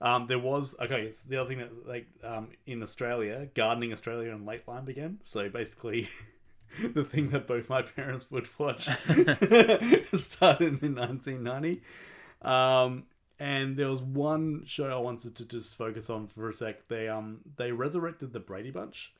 Um, 0.00 0.26
there 0.26 0.38
was 0.38 0.74
okay. 0.80 1.02
It's 1.02 1.22
the 1.22 1.36
other 1.36 1.48
thing 1.48 1.58
that 1.58 1.88
like 1.88 2.06
um, 2.22 2.48
in 2.66 2.82
Australia, 2.82 3.48
gardening 3.54 3.92
Australia 3.92 4.32
and 4.32 4.46
late 4.46 4.66
line 4.66 4.84
began. 4.84 5.18
So 5.22 5.48
basically. 5.48 6.08
the 6.94 7.04
thing 7.04 7.30
that 7.30 7.46
both 7.46 7.68
my 7.68 7.80
parents 7.96 8.28
would 8.28 8.48
watch 8.58 8.86
started 10.12 10.82
in 10.82 10.96
1990 10.96 11.80
um, 12.42 13.04
and 13.38 13.76
there 13.76 13.90
was 13.90 14.02
one 14.02 14.62
show 14.66 14.86
I 14.86 14.98
wanted 14.98 15.34
to 15.36 15.44
just 15.44 15.76
focus 15.76 16.08
on 16.10 16.28
for 16.28 16.48
a 16.48 16.52
sec. 16.54 16.88
They 16.88 17.08
um 17.08 17.40
they 17.56 17.72
resurrected 17.72 18.32
the 18.32 18.40
Brady 18.40 18.70
Bunch, 18.70 19.12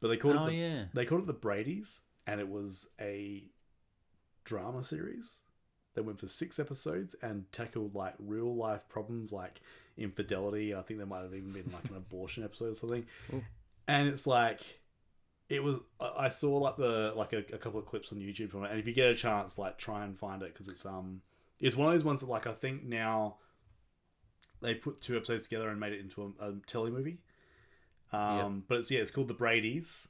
but 0.00 0.08
they 0.08 0.16
called 0.16 0.36
Oh 0.36 0.44
it 0.46 0.50
the, 0.50 0.56
yeah. 0.56 0.84
they 0.94 1.04
called 1.04 1.22
it 1.22 1.26
the 1.26 1.32
Brady's, 1.32 2.00
and 2.26 2.40
it 2.40 2.48
was 2.48 2.88
a 3.00 3.44
drama 4.44 4.82
series 4.84 5.40
that 5.94 6.04
went 6.04 6.18
for 6.18 6.28
six 6.28 6.58
episodes 6.58 7.14
and 7.22 7.50
tackled 7.52 7.94
like 7.94 8.14
real 8.18 8.54
life 8.54 8.80
problems 8.88 9.32
like 9.32 9.60
infidelity. 9.98 10.74
I 10.74 10.82
think 10.82 10.98
there 10.98 11.06
might 11.06 11.22
have 11.22 11.34
even 11.34 11.50
been 11.52 11.70
like 11.72 11.84
an 11.90 11.96
abortion 11.96 12.44
episode 12.44 12.72
or 12.72 12.74
something. 12.74 13.06
Ooh. 13.32 13.42
And 13.88 14.08
it's 14.08 14.26
like 14.26 14.60
it 15.48 15.62
was. 15.62 15.78
I 16.00 16.30
saw 16.30 16.56
like 16.56 16.76
the 16.76 17.12
like 17.14 17.32
a, 17.34 17.38
a 17.52 17.58
couple 17.58 17.78
of 17.78 17.86
clips 17.86 18.10
on 18.12 18.18
YouTube 18.18 18.50
from 18.50 18.64
it, 18.64 18.70
and 18.70 18.80
if 18.80 18.86
you 18.86 18.94
get 18.94 19.10
a 19.10 19.14
chance, 19.14 19.58
like 19.58 19.76
try 19.76 20.04
and 20.04 20.18
find 20.18 20.42
it 20.42 20.52
because 20.54 20.68
it's 20.68 20.86
um 20.86 21.20
it's 21.62 21.76
one 21.76 21.88
of 21.88 21.94
those 21.94 22.04
ones 22.04 22.20
that 22.20 22.28
like 22.28 22.46
I 22.46 22.52
think 22.52 22.84
now 22.84 23.36
they 24.60 24.74
put 24.74 25.00
two 25.00 25.16
episodes 25.16 25.44
together 25.44 25.68
and 25.70 25.80
made 25.80 25.92
it 25.92 26.00
into 26.00 26.34
a, 26.40 26.48
a 26.50 26.54
telly 26.66 26.90
movie. 26.90 27.18
Um, 28.12 28.64
but 28.68 28.78
it's 28.78 28.90
yeah, 28.90 29.00
it's 29.00 29.10
called 29.10 29.28
the 29.28 29.34
Brady's. 29.34 30.08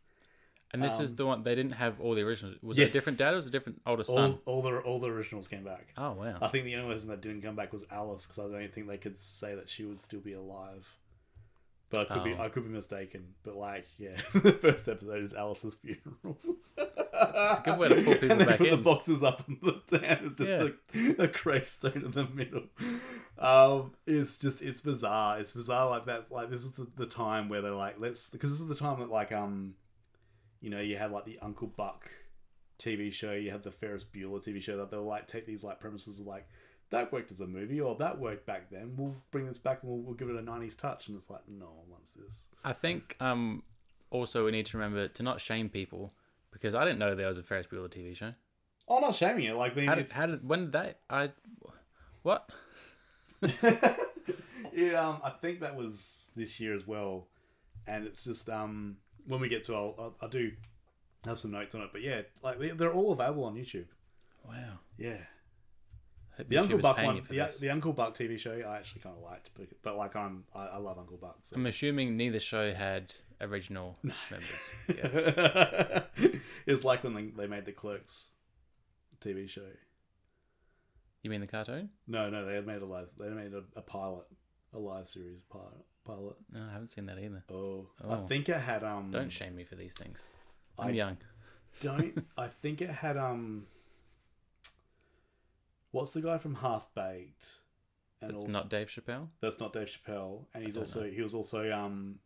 And 0.75 0.83
this 0.83 0.99
is 1.01 1.11
um, 1.11 1.17
the 1.17 1.27
one 1.27 1.43
they 1.43 1.55
didn't 1.55 1.73
have 1.73 2.01
all 2.01 2.15
the 2.15 2.23
originals. 2.23 2.57
Was 2.63 2.79
Yes. 2.79 2.89
it 2.89 2.97
a 2.97 3.01
different 3.01 3.19
dad 3.19 3.35
or 3.35 3.37
was 3.37 3.45
it 3.47 3.51
a 3.51 3.53
different 3.53 3.83
older 3.87 4.05
All, 4.09 4.15
son? 4.15 4.39
all 4.47 4.63
the 4.63 4.79
all 4.79 4.99
the 4.99 5.11
originals 5.11 5.47
came 5.47 5.65
back. 5.65 5.93
Oh 5.99 6.13
wow. 6.13 6.39
I 6.41 6.49
think 6.49 6.65
the 6.65 6.77
only 6.77 6.93
person 6.95 7.11
that 7.11 7.21
didn't 7.21 7.43
come 7.43 7.55
back 7.55 7.73
was 7.73 7.85
Alice 7.91 8.27
because 8.27 8.39
I 8.39 8.49
don't 8.59 8.73
think 8.73 8.89
they 8.89 8.97
could 8.97 9.19
say 9.19 9.55
that 9.55 9.69
she 9.69 9.85
would 9.85 10.01
still 10.01 10.21
be 10.21 10.33
alive. 10.33 10.89
But 11.93 12.11
I 12.11 12.15
could 12.15 12.25
be 12.25 12.35
Oh. 12.39 12.43
I 12.43 12.49
could 12.49 12.65
be 12.65 12.71
mistaken. 12.71 13.25
But 13.45 13.57
like, 13.57 13.87
yeah, 13.99 14.17
the 14.35 14.53
first 14.53 14.89
episode 14.89 15.23
is 15.25 15.35
Alice's 15.35 15.77
funeral. 15.77 16.39
It's 16.77 17.61
a 17.61 17.63
good 17.65 17.79
way 17.79 17.89
to 17.89 17.95
pull 18.03 18.15
people 18.15 18.33
and 18.33 18.41
they 18.41 18.45
back 18.47 18.59
put 18.59 18.71
the 18.71 18.77
boxes 18.77 19.23
up 19.23 19.45
on 19.49 19.59
the 19.63 19.73
down. 19.99 20.19
It's 20.25 20.37
just 20.37 20.75
Yeah. 20.95 21.13
a, 21.21 21.23
a 21.25 21.29
gravestone 21.29 22.03
in 22.05 22.11
the 22.11 22.25
middle. 22.27 22.65
Um, 23.39 23.93
it's 24.07 24.39
just 24.39 24.63
it's 24.63 24.81
bizarre. 24.81 25.39
It's 25.39 25.53
bizarre 25.53 25.89
like 25.91 26.07
that. 26.07 26.27
Like 26.31 26.51
this 26.51 26.65
is 26.65 26.73
the, 26.73 26.87
the 26.97 27.07
time 27.07 27.49
where 27.49 27.61
they're 27.61 27.71
like, 27.73 27.97
let's 27.99 28.31
because 28.31 28.51
this 28.51 28.61
is 28.61 28.69
the 28.69 28.75
time 28.75 28.99
that 29.01 29.11
like 29.11 29.31
um, 29.33 29.75
you 30.61 30.71
know, 30.71 30.81
you 30.81 30.97
had 30.97 31.13
like 31.13 31.25
the 31.27 31.39
Uncle 31.43 31.69
Buck 31.69 32.11
TV 32.79 33.13
show, 33.13 33.33
you 33.33 33.51
have 33.51 33.63
the 33.63 33.71
Ferris 33.71 34.05
Bueller 34.05 34.43
TV 34.43 34.61
show 34.63 34.79
that 34.79 34.91
they'll 34.91 35.05
like 35.05 35.27
take 35.29 35.47
these 35.47 35.63
like 35.63 35.79
premises 35.79 36.19
of 36.19 36.27
like 36.27 36.49
that 36.93 37.13
worked 37.13 37.31
as 37.33 37.41
a 37.41 37.47
movie 37.47 37.81
or 37.81 37.95
that 37.97 38.19
worked 38.19 38.47
back 38.47 38.71
then. 38.71 38.95
We'll 38.97 39.15
bring 39.33 39.47
this 39.47 39.59
back 39.59 39.81
and 39.83 39.91
we'll, 39.91 40.01
we'll 40.01 40.15
give 40.15 40.29
it 40.31 40.37
a 40.37 40.43
'90s 40.43 40.79
touch. 40.79 41.09
And 41.09 41.17
it's 41.17 41.29
like, 41.29 41.41
no 41.49 41.67
one 41.67 41.91
wants 41.91 42.15
this. 42.15 42.45
I 42.65 42.73
think 42.73 43.17
um 43.21 43.63
also 44.11 44.45
we 44.45 44.51
need 44.53 44.67
to 44.67 44.77
remember 44.79 45.09
to 45.09 45.23
not 45.23 45.41
shame 45.41 45.69
people 45.69 46.13
because 46.53 46.75
I 46.75 46.85
didn't 46.85 46.99
know 47.01 47.15
there 47.15 47.27
was 47.29 47.39
a 47.39 47.43
Ferris 47.43 47.67
Bueller 47.67 47.89
TV 47.89 48.17
show. 48.17 48.33
Oh, 48.89 48.99
not 49.01 49.15
shaming 49.15 49.45
it. 49.45 49.55
Like, 49.55 49.73
I 49.73 49.75
mean, 49.77 49.89
How 49.89 49.95
did, 49.95 50.11
how 50.11 50.27
did 50.27 50.49
when 50.49 50.61
did 50.65 50.73
that 50.73 51.01
I 51.11 51.31
what? 52.23 52.49
yeah, 54.73 55.09
um, 55.09 55.21
I 55.25 55.31
think 55.41 55.61
that 55.61 55.75
was 55.77 56.31
this 56.37 56.61
year 56.61 56.75
as 56.75 56.87
well, 56.87 57.27
and 57.87 58.07
it's 58.07 58.25
just 58.25 58.49
um 58.49 58.97
when 59.27 59.41
we 59.41 59.49
get 59.49 59.65
to 59.65 59.75
I'll, 59.75 59.95
I'll, 59.99 60.15
I'll 60.23 60.29
do 60.29 60.53
have 61.25 61.39
some 61.39 61.51
notes 61.53 61.75
on 61.75 61.83
it. 61.83 61.91
But 61.93 62.03
yeah, 62.03 62.23
like 62.43 62.59
they- 62.59 62.71
they're 62.71 62.93
all 62.93 63.13
available 63.13 63.45
on 63.45 63.55
YouTube. 63.55 63.87
Wow. 64.47 64.79
Yeah, 64.99 65.19
the 66.49 66.57
Uncle 66.59 66.79
Buck 66.79 66.97
one, 66.99 67.23
the, 67.29 67.57
the 67.61 67.71
Uncle 67.71 67.93
Buck 67.93 68.17
TV 68.17 68.39
show, 68.39 68.53
I 68.53 68.77
actually 68.79 69.03
kind 69.03 69.17
of 69.17 69.23
liked, 69.23 69.51
but, 69.55 69.67
but 69.83 69.97
like 69.97 70.17
I'm, 70.17 70.45
I, 70.55 70.67
I 70.67 70.77
love 70.79 70.99
Uncle 70.99 71.17
Buck. 71.19 71.39
So. 71.43 71.57
I'm 71.57 71.67
assuming 71.67 72.17
neither 72.17 72.41
show 72.41 72.73
had 72.73 73.15
original 73.41 73.99
members. 74.03 74.71
Yeah. 74.89 76.29
it's 76.67 76.85
like 76.85 77.05
when 77.05 77.15
they, 77.15 77.25
they 77.27 77.47
made 77.47 77.65
the 77.67 77.73
Clerks 77.73 78.29
TV 79.21 79.49
show. 79.49 79.67
You 81.23 81.31
mean 81.31 81.41
the 81.41 81.47
cartoon? 81.47 81.91
No, 82.09 82.31
no, 82.31 82.45
they 82.45 82.55
had 82.55 82.67
made 82.67 82.83
a 82.83 82.87
live. 82.87 83.11
They 83.19 83.29
made 83.29 83.53
a, 83.55 83.63
a 83.77 83.83
pilot, 83.83 84.27
a 84.75 84.79
live 84.79 85.09
series 85.09 85.43
pilot. 85.45 85.85
Pilot. 86.05 86.35
No, 86.53 86.61
I 86.69 86.73
haven't 86.73 86.89
seen 86.91 87.07
that 87.07 87.19
either. 87.19 87.45
Oh, 87.49 87.87
Oh. 88.03 88.25
I 88.25 88.27
think 88.27 88.49
it 88.49 88.57
had 88.57 88.83
um. 88.83 89.11
Don't 89.13 89.31
shame 89.31 89.55
me 89.55 89.63
for 89.63 89.77
these 89.77 89.95
things. 89.95 90.27
I'm 90.79 90.89
I 90.89 90.91
young. 90.91 91.17
don't. 91.81 92.27
I 92.37 92.49
think 92.49 92.81
it 92.83 92.91
had 92.91 93.17
um. 93.17 93.67
What's 95.93 96.13
the 96.13 96.23
guy 96.23 96.39
from 96.39 96.55
Half 96.55 96.89
Baked? 96.95 97.49
It's 98.23 98.49
not 98.49 98.69
Dave 98.69 98.89
Chappelle. 98.89 99.29
That's 99.41 99.61
not 99.61 99.73
Dave 99.73 99.89
Chappelle, 99.89 100.45
and 100.55 100.65
he's 100.65 100.77
also 100.77 101.05
he 101.05 101.23
was 101.23 101.35
also 101.35 101.71
um 101.73 102.17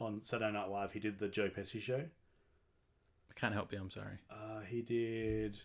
on 0.00 0.20
Saturday 0.20 0.52
Night 0.52 0.68
Live. 0.68 0.92
He 0.92 1.00
did 1.00 1.18
the 1.18 1.28
Joe 1.28 1.48
Pesci 1.48 1.80
show. 1.80 2.00
I 2.00 3.34
can't 3.34 3.54
help 3.54 3.72
you. 3.72 3.80
I'm 3.80 3.90
sorry. 3.90 4.18
Uh, 4.30 4.60
he 4.66 4.82
did. 4.82 5.58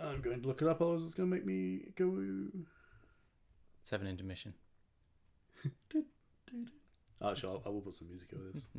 I'm 0.00 0.20
going 0.20 0.40
to 0.40 0.46
look 0.46 0.62
it 0.62 0.68
up, 0.68 0.80
otherwise 0.80 1.02
it's 1.02 1.14
going 1.14 1.28
to 1.28 1.34
make 1.34 1.44
me 1.44 1.80
go. 1.96 2.16
Seven 3.82 4.06
intermission. 4.06 4.54
Actually, 7.24 7.52
I'll, 7.52 7.62
I 7.66 7.68
will 7.70 7.80
put 7.80 7.94
some 7.94 8.08
music 8.08 8.28
over 8.32 8.44
this. 8.52 8.66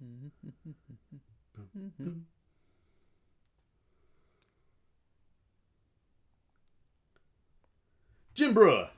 Jim 8.34 8.54
Breuer. 8.54 8.88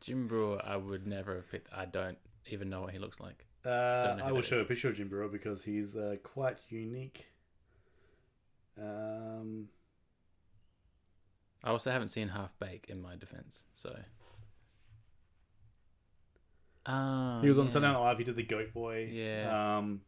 Jim 0.00 0.26
Breuer, 0.26 0.60
I 0.64 0.76
would 0.76 1.06
never 1.06 1.36
have 1.36 1.50
picked. 1.50 1.72
I 1.72 1.84
don't 1.84 2.18
even 2.46 2.70
know 2.70 2.82
what 2.82 2.92
he 2.92 2.98
looks 2.98 3.20
like. 3.20 3.46
Uh, 3.64 4.04
Don't 4.04 4.18
know 4.18 4.24
who 4.24 4.28
I 4.28 4.32
will 4.32 4.42
show 4.42 4.56
is. 4.56 4.62
a 4.62 4.64
picture 4.64 4.88
of 4.88 4.96
Jim 4.96 5.08
Breuer 5.08 5.28
because 5.28 5.62
he's 5.62 5.96
uh, 5.96 6.16
quite 6.22 6.58
unique. 6.68 7.26
Um, 8.80 9.68
I 11.62 11.70
also 11.70 11.90
haven't 11.90 12.08
seen 12.08 12.28
Half 12.28 12.58
Bake 12.58 12.86
in 12.88 13.00
my 13.00 13.16
defense, 13.16 13.64
so. 13.74 13.96
Ah, 16.86 17.40
he 17.40 17.48
was 17.48 17.58
on 17.58 17.64
yeah. 17.64 17.70
Saturday 17.70 17.92
Night 17.92 18.00
Live. 18.00 18.18
He 18.18 18.24
did 18.24 18.36
the 18.36 18.42
Goat 18.42 18.74
Boy. 18.74 19.08
Yeah. 19.10 19.78
Um, 19.78 20.02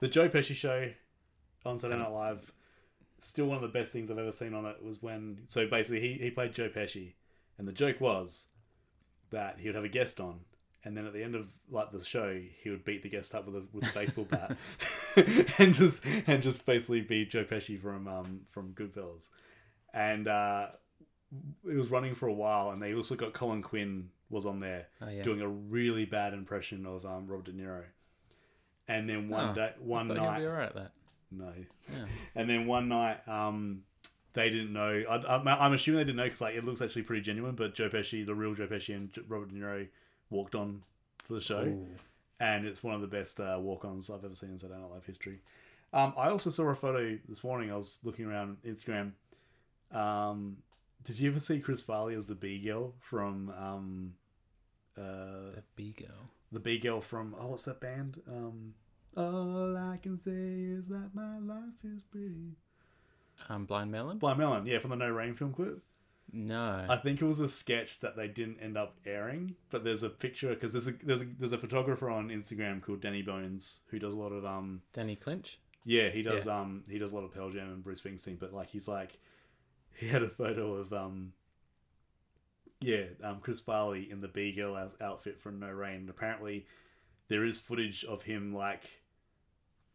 the 0.00 0.08
Joe 0.08 0.28
Pesci 0.28 0.54
show 0.54 0.90
on 1.64 1.78
Saturday 1.78 2.00
Night 2.00 2.12
Live. 2.12 2.52
Still 3.20 3.46
one 3.46 3.56
of 3.56 3.62
the 3.62 3.68
best 3.78 3.90
things 3.92 4.10
I've 4.10 4.18
ever 4.18 4.30
seen 4.32 4.54
on 4.54 4.64
it 4.64 4.76
was 4.82 5.02
when. 5.02 5.40
So 5.48 5.66
basically, 5.66 6.00
he, 6.00 6.14
he 6.22 6.30
played 6.30 6.52
Joe 6.54 6.68
Pesci, 6.68 7.14
and 7.58 7.66
the 7.66 7.72
joke 7.72 8.00
was 8.00 8.46
that 9.30 9.56
he 9.58 9.68
would 9.68 9.74
have 9.74 9.84
a 9.84 9.88
guest 9.88 10.20
on, 10.20 10.38
and 10.84 10.96
then 10.96 11.04
at 11.04 11.12
the 11.12 11.22
end 11.22 11.34
of 11.34 11.50
like 11.70 11.90
the 11.90 12.02
show, 12.04 12.40
he 12.62 12.70
would 12.70 12.84
beat 12.84 13.02
the 13.02 13.08
guest 13.08 13.34
up 13.34 13.46
with 13.46 13.56
a 13.56 13.64
with 13.72 13.90
a 13.90 13.92
baseball 13.92 14.24
bat, 14.30 14.56
and 15.58 15.74
just 15.74 16.04
and 16.28 16.42
just 16.42 16.64
basically 16.64 17.00
be 17.00 17.26
Joe 17.26 17.44
Pesci 17.44 17.80
from 17.80 18.06
um 18.06 18.40
from 18.52 18.72
Goodfellas, 18.74 19.28
and 19.92 20.28
uh, 20.28 20.68
it 21.68 21.74
was 21.76 21.90
running 21.90 22.14
for 22.14 22.28
a 22.28 22.32
while, 22.32 22.70
and 22.70 22.80
they 22.80 22.94
also 22.94 23.16
got 23.16 23.32
Colin 23.34 23.62
Quinn 23.62 24.10
was 24.30 24.46
on 24.46 24.60
there 24.60 24.86
Oh, 25.02 25.08
yeah. 25.08 25.22
doing 25.22 25.40
a 25.40 25.48
really 25.48 26.04
bad 26.04 26.34
impression 26.34 26.86
of 26.86 27.04
um, 27.04 27.26
Robert 27.26 27.46
De 27.46 27.52
Niro. 27.52 27.82
And 28.88 29.08
then 29.08 29.28
one 29.28 29.50
Oh, 29.50 29.54
day, 29.54 29.72
one 29.80 30.08
night, 30.08 30.40
he'll 30.40 30.50
be 30.50 30.56
at 30.62 30.74
that. 30.74 30.92
no. 31.30 31.52
Yeah. 31.92 32.04
And 32.34 32.48
then 32.48 32.66
one 32.66 32.88
night, 32.88 33.26
um, 33.28 33.82
they 34.32 34.48
didn't 34.50 34.72
know. 34.72 35.02
I, 35.10 35.34
I'm, 35.36 35.46
I'm 35.46 35.72
assuming 35.74 35.98
they 35.98 36.04
didn't 36.04 36.16
know 36.16 36.24
because 36.24 36.40
like 36.40 36.54
it 36.54 36.64
looks 36.64 36.80
actually 36.80 37.02
pretty 37.02 37.22
genuine. 37.22 37.54
But 37.54 37.74
Joe 37.74 37.88
Pesci, 37.90 38.24
the 38.24 38.34
real 38.34 38.54
Joe 38.54 38.66
Pesci, 38.66 38.94
and 38.96 39.10
Robert 39.28 39.50
De 39.50 39.54
Niro 39.56 39.86
walked 40.30 40.54
on 40.54 40.82
for 41.24 41.34
the 41.34 41.40
show, 41.40 41.60
Ooh. 41.64 41.86
and 42.40 42.64
it's 42.66 42.82
one 42.82 42.94
of 42.94 43.00
the 43.02 43.06
best 43.06 43.40
uh, 43.40 43.58
walk-ons 43.60 44.08
I've 44.10 44.24
ever 44.24 44.34
seen 44.34 44.50
in 44.50 44.58
Saturday 44.58 44.80
Night 44.80 44.90
Live 44.90 45.04
history. 45.04 45.40
Um, 45.92 46.14
I 46.16 46.28
also 46.30 46.50
saw 46.50 46.68
a 46.68 46.74
photo 46.74 47.18
this 47.28 47.42
morning. 47.44 47.70
I 47.72 47.76
was 47.76 48.00
looking 48.04 48.24
around 48.26 48.58
Instagram. 48.66 49.12
Um, 49.92 50.58
did 51.04 51.18
you 51.18 51.30
ever 51.30 51.40
see 51.40 51.60
Chris 51.60 51.80
Farley 51.82 52.14
as 52.14 52.26
the 52.26 52.34
Bee 52.34 52.58
girl 52.58 52.92
from 53.00 53.50
um, 53.58 54.12
uh, 54.96 55.52
The 55.54 55.62
Bee 55.76 55.92
girl. 55.98 56.30
The 56.52 56.60
Bee 56.60 56.78
girl 56.78 57.00
from 57.00 57.34
oh 57.40 57.48
what's 57.48 57.62
that 57.62 57.80
band? 57.80 58.20
Um 58.28 58.74
All 59.16 59.76
I 59.76 59.98
can 60.02 60.18
say 60.18 60.30
is 60.78 60.88
that 60.88 61.10
my 61.14 61.38
life 61.38 61.84
is 61.84 62.02
pretty. 62.02 62.56
Um, 63.48 63.66
Blind 63.66 63.90
Melon. 63.92 64.18
Blind 64.18 64.38
Melon, 64.38 64.66
yeah, 64.66 64.78
from 64.80 64.90
the 64.90 64.96
No 64.96 65.08
Rain 65.10 65.34
film 65.34 65.52
clip. 65.52 65.80
No. 66.32 66.84
I 66.88 66.96
think 66.96 67.22
it 67.22 67.24
was 67.24 67.40
a 67.40 67.48
sketch 67.48 68.00
that 68.00 68.16
they 68.16 68.28
didn't 68.28 68.58
end 68.60 68.76
up 68.76 68.96
airing, 69.06 69.54
but 69.70 69.82
there's 69.84 70.02
a 70.02 70.10
picture 70.10 70.48
because 70.50 70.72
there's 70.72 70.88
a 70.88 70.92
there's 71.04 71.22
a 71.22 71.26
there's 71.38 71.52
a 71.52 71.58
photographer 71.58 72.10
on 72.10 72.28
Instagram 72.28 72.82
called 72.82 73.00
Danny 73.00 73.22
Bones 73.22 73.80
who 73.90 73.98
does 73.98 74.12
a 74.12 74.16
lot 74.18 74.32
of 74.32 74.44
um 74.44 74.82
Danny 74.92 75.16
Clinch. 75.16 75.58
yeah 75.84 76.10
he 76.10 76.22
does 76.22 76.46
um 76.46 76.84
he 76.88 76.98
does 76.98 77.12
a 77.12 77.14
lot 77.14 77.24
of 77.24 77.32
Pearl 77.32 77.50
Jam 77.50 77.68
and 77.72 77.82
Bruce 77.82 78.00
Springsteen, 78.02 78.38
but 78.38 78.52
like 78.52 78.68
he's 78.68 78.86
like 78.88 79.18
he 79.94 80.06
had 80.08 80.22
a 80.22 80.28
photo 80.28 80.74
of 80.74 80.92
um 80.92 81.32
yeah 82.80 83.04
um 83.24 83.38
Chris 83.40 83.60
Farley 83.60 84.08
in 84.10 84.20
the 84.20 84.28
Bee 84.28 84.52
girl 84.52 84.76
outfit 85.00 85.40
from 85.40 85.58
No 85.60 85.70
Rain. 85.70 86.06
Apparently 86.08 86.66
there 87.28 87.44
is 87.44 87.58
footage 87.58 88.04
of 88.04 88.22
him 88.22 88.54
like 88.54 88.84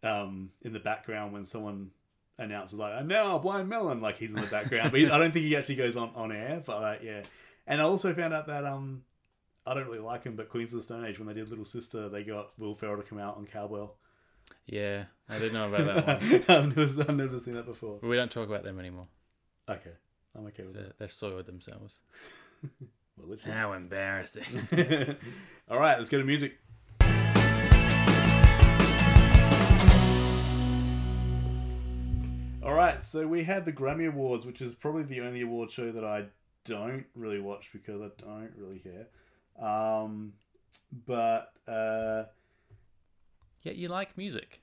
um 0.04 0.50
in 0.64 0.74
the 0.74 0.80
background 0.80 1.34
when 1.34 1.46
someone 1.46 1.92
announces 2.38 2.78
like 2.80 2.94
and 2.98 3.08
now 3.08 3.38
blind 3.38 3.70
melon 3.70 4.02
like 4.02 4.18
he's 4.18 4.34
in 4.34 4.42
the 4.42 4.48
background 4.48 4.92
but 4.92 5.00
he, 5.00 5.10
i 5.10 5.18
don't 5.18 5.32
think 5.32 5.46
he 5.46 5.56
actually 5.56 5.76
goes 5.76 5.96
on 5.96 6.10
on 6.16 6.32
air 6.32 6.62
but 6.66 6.82
like 6.82 7.02
yeah 7.04 7.22
and 7.68 7.80
i 7.80 7.84
also 7.84 8.14
found 8.14 8.34
out 8.34 8.48
that 8.48 8.66
um 8.66 9.04
i 9.68 9.74
don't 9.74 9.86
really 9.86 10.00
like 10.00 10.24
him 10.24 10.36
but 10.36 10.50
queens 10.50 10.74
of 10.74 10.80
the 10.80 10.84
stone 10.84 11.06
age 11.06 11.20
when 11.20 11.28
they 11.28 11.34
did 11.34 11.48
little 11.50 11.64
sister 11.64 12.10
they 12.10 12.24
got 12.24 12.50
will 12.60 12.76
ferrell 12.76 12.98
to 12.98 13.04
come 13.04 13.20
out 13.20 13.38
on 13.38 13.46
cowbell 13.46 13.96
Yeah, 14.66 15.06
I 15.30 15.38
didn't 15.40 15.54
know 15.54 15.68
about 15.74 16.06
that 16.06 16.22
one. 16.50 16.58
I've, 16.58 16.76
never, 16.78 17.02
I've 17.04 17.16
never 17.16 17.40
seen 17.40 17.54
that 17.54 17.66
before 17.68 18.00
But 18.02 18.08
we 18.10 18.16
don't 18.16 18.32
talk 18.32 18.48
about 18.50 18.64
them 18.64 18.80
anymore. 18.80 19.08
okay 19.70 19.92
i'm 20.36 20.46
okay 20.48 20.64
with 20.64 20.74
They- 20.74 20.82
that 20.82 20.98
They've 21.00 21.12
soiled 21.12 21.46
themselves. 21.46 22.00
well, 23.18 23.30
literally. 23.30 23.58
How 23.58 23.74
embarrassing. 23.74 24.44
all 25.70 25.80
right 25.80 25.98
let's 25.98 26.10
go 26.10 26.18
to 26.18 26.24
music 26.24 26.58
All 32.64 32.74
right, 32.74 33.04
so 33.04 33.28
we 33.28 33.44
had 33.44 33.66
the 33.66 33.74
Grammy 33.74 34.08
Awards, 34.08 34.46
which 34.46 34.62
is 34.62 34.74
probably 34.74 35.04
the 35.04 35.20
only 35.22 35.42
award 35.42 35.70
show 35.70 35.92
that 35.92 36.06
I 36.06 36.26
don't 36.64 37.06
really 37.14 37.40
watch 37.42 37.70
because 37.74 38.02
I 38.02 38.10
don't 38.18 38.52
really 38.58 38.80
care. 38.80 39.08
Um, 39.62 40.32
but 41.06 41.52
uh, 41.68 42.24
Yet 43.64 43.76
you 43.76 43.90
like 43.90 44.18
music 44.18 44.62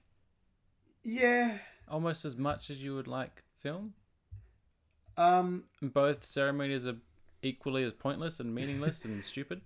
yeah, 1.05 1.59
almost 1.89 2.25
as 2.25 2.37
much 2.37 2.71
as 2.71 2.83
you 2.83 2.95
would 2.95 3.07
like 3.09 3.43
film. 3.59 3.95
um, 5.17 5.65
both 5.83 6.25
ceremonies 6.25 6.87
are 6.87 6.97
equally 7.43 7.85
as 7.85 7.93
pointless 7.93 8.41
and 8.41 8.55
meaningless 8.55 9.05
and 9.05 9.23
stupid. 9.33 9.61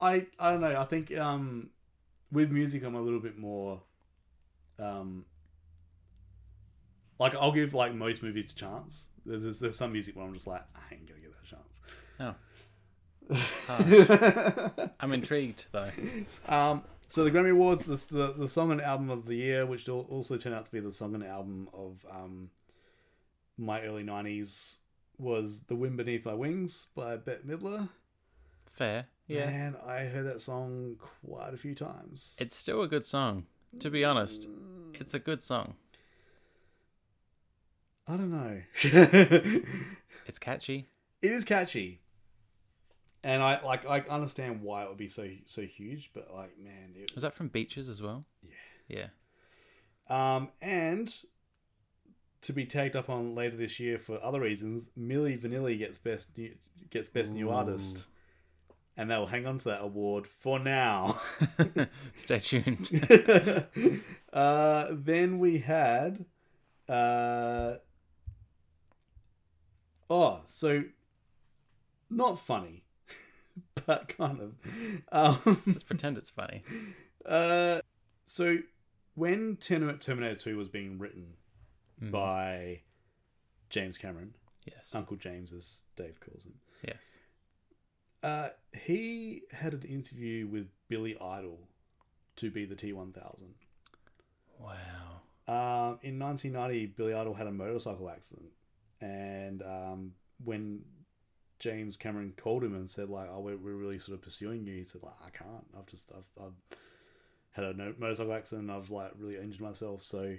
I 0.00 0.26
I 0.38 0.50
don't 0.50 0.60
know. 0.60 0.78
I 0.78 0.84
think 0.84 1.16
um, 1.16 1.70
with 2.32 2.50
music, 2.50 2.84
I'm 2.84 2.94
a 2.94 3.00
little 3.00 3.20
bit 3.20 3.38
more 3.38 3.80
um, 4.78 5.24
like 7.18 7.34
I'll 7.34 7.52
give 7.52 7.74
like 7.74 7.94
most 7.94 8.22
movies 8.22 8.50
a 8.52 8.54
chance. 8.54 9.06
There's 9.24 9.60
there's 9.60 9.76
some 9.76 9.92
music 9.92 10.16
where 10.16 10.24
I'm 10.26 10.34
just 10.34 10.46
like 10.46 10.62
I 10.74 10.94
ain't 10.94 11.06
gonna 11.06 11.20
give 11.20 11.32
that 11.32 11.46
a 11.46 11.50
chance. 11.50 11.80
Oh. 12.20 12.34
I'm 15.00 15.12
intrigued 15.12 15.66
though. 15.72 15.90
Um, 16.48 16.82
so 17.08 17.24
the 17.24 17.30
Grammy 17.30 17.52
Awards, 17.52 17.86
the, 17.86 17.96
the 18.14 18.34
the 18.38 18.48
song 18.48 18.72
and 18.72 18.80
album 18.80 19.10
of 19.10 19.26
the 19.26 19.36
year, 19.36 19.64
which 19.64 19.88
al- 19.88 20.06
also 20.10 20.36
turned 20.36 20.54
out 20.54 20.64
to 20.66 20.72
be 20.72 20.80
the 20.80 20.92
song 20.92 21.14
and 21.14 21.24
album 21.24 21.68
of 21.72 22.04
um, 22.10 22.50
my 23.56 23.80
early 23.82 24.02
'90s, 24.02 24.78
was 25.18 25.60
"The 25.60 25.76
Wind 25.76 25.96
Beneath 25.96 26.24
My 26.24 26.34
Wings" 26.34 26.88
by 26.94 27.16
Bette 27.16 27.42
Midler. 27.46 27.88
Fair. 28.72 29.06
Yeah. 29.26 29.46
Man, 29.46 29.76
I 29.86 30.00
heard 30.04 30.26
that 30.26 30.40
song 30.40 30.96
quite 31.24 31.54
a 31.54 31.56
few 31.56 31.74
times. 31.74 32.36
It's 32.38 32.54
still 32.56 32.82
a 32.82 32.88
good 32.88 33.06
song. 33.06 33.46
To 33.80 33.90
be 33.90 34.04
honest, 34.04 34.48
it's 34.94 35.14
a 35.14 35.18
good 35.18 35.42
song. 35.42 35.74
I 38.06 38.16
don't 38.16 38.30
know. 38.30 38.60
It's 40.26 40.38
catchy. 40.38 40.88
it 41.20 41.32
is 41.32 41.44
catchy, 41.44 42.00
and 43.22 43.42
I 43.42 43.60
like 43.62 43.84
I 43.86 44.00
understand 44.08 44.62
why 44.62 44.84
it 44.84 44.88
would 44.88 44.96
be 44.96 45.08
so 45.08 45.28
so 45.44 45.60
huge, 45.62 46.10
but 46.14 46.32
like 46.32 46.58
man, 46.58 46.94
it, 46.96 47.12
Was 47.14 47.22
that 47.22 47.34
from 47.34 47.48
Beaches 47.48 47.90
as 47.90 48.00
well? 48.00 48.24
Yeah. 48.88 49.08
Yeah. 50.08 50.36
Um, 50.36 50.48
and 50.62 51.14
to 52.44 52.52
be 52.52 52.66
tagged 52.66 52.94
up 52.94 53.10
on 53.10 53.34
later 53.34 53.56
this 53.56 53.80
year 53.80 53.98
for 53.98 54.22
other 54.22 54.40
reasons, 54.40 54.90
Milli 54.98 55.38
Vanilli 55.38 55.78
gets 55.78 55.98
best 55.98 56.36
new, 56.36 56.54
gets 56.90 57.08
best 57.08 57.32
new 57.32 57.50
artist 57.50 58.06
and 58.96 59.10
they'll 59.10 59.26
hang 59.26 59.46
on 59.46 59.58
to 59.58 59.64
that 59.64 59.82
award 59.82 60.26
for 60.26 60.58
now. 60.58 61.20
Stay 62.14 62.38
tuned. 62.38 62.90
uh, 64.32 64.88
then 64.90 65.38
we 65.38 65.58
had. 65.58 66.24
Uh, 66.88 67.76
oh, 70.08 70.40
so 70.48 70.84
not 72.10 72.38
funny, 72.38 72.84
but 73.86 74.08
kind 74.08 74.40
of. 74.40 74.54
Um, 75.10 75.62
Let's 75.66 75.82
pretend 75.82 76.18
it's 76.18 76.30
funny. 76.30 76.62
uh, 77.26 77.80
so 78.26 78.58
when 79.14 79.56
Terminator 79.56 79.98
Terminator 79.98 80.36
2 80.36 80.56
was 80.56 80.68
being 80.68 80.98
written 80.98 81.34
Mhm. 82.02 82.10
by 82.10 82.82
James 83.70 83.96
Cameron, 83.98 84.34
Yes. 84.66 84.94
Uncle 84.94 85.16
James 85.16 85.52
as 85.52 85.82
Dave 85.96 86.18
calls 86.20 86.44
him, 86.44 86.54
yes. 86.86 87.18
uh, 88.22 88.50
he 88.72 89.42
had 89.52 89.74
an 89.74 89.82
interview 89.82 90.46
with 90.46 90.68
Billy 90.88 91.16
Idol 91.20 91.68
to 92.36 92.50
be 92.50 92.64
the 92.64 92.74
T1000. 92.74 93.54
Wow. 94.58 95.20
Um, 95.46 95.98
in 96.02 96.18
1990, 96.18 96.86
Billy 96.96 97.12
Idol 97.14 97.34
had 97.34 97.46
a 97.46 97.52
motorcycle 97.52 98.08
accident, 98.08 98.50
and 99.00 99.62
um, 99.62 100.12
when 100.42 100.84
James 101.58 101.96
Cameron 101.96 102.32
called 102.36 102.64
him 102.64 102.74
and 102.74 102.88
said 102.88 103.10
like, 103.10 103.28
"Oh, 103.30 103.40
we're, 103.40 103.56
we're 103.58 103.74
really 103.76 103.98
sort 103.98 104.14
of 104.14 104.22
pursuing 104.22 104.66
you," 104.66 104.74
he 104.76 104.84
said 104.84 105.02
like, 105.02 105.14
"I 105.24 105.30
can't. 105.30 105.66
I've 105.78 105.86
just 105.86 106.10
I've, 106.12 106.42
I've 106.44 106.78
had 107.52 107.64
a 107.66 107.74
motorcycle 107.98 108.32
accident. 108.32 108.70
I've 108.70 108.88
like 108.90 109.12
really 109.18 109.36
injured 109.36 109.60
myself, 109.60 110.02
so 110.02 110.34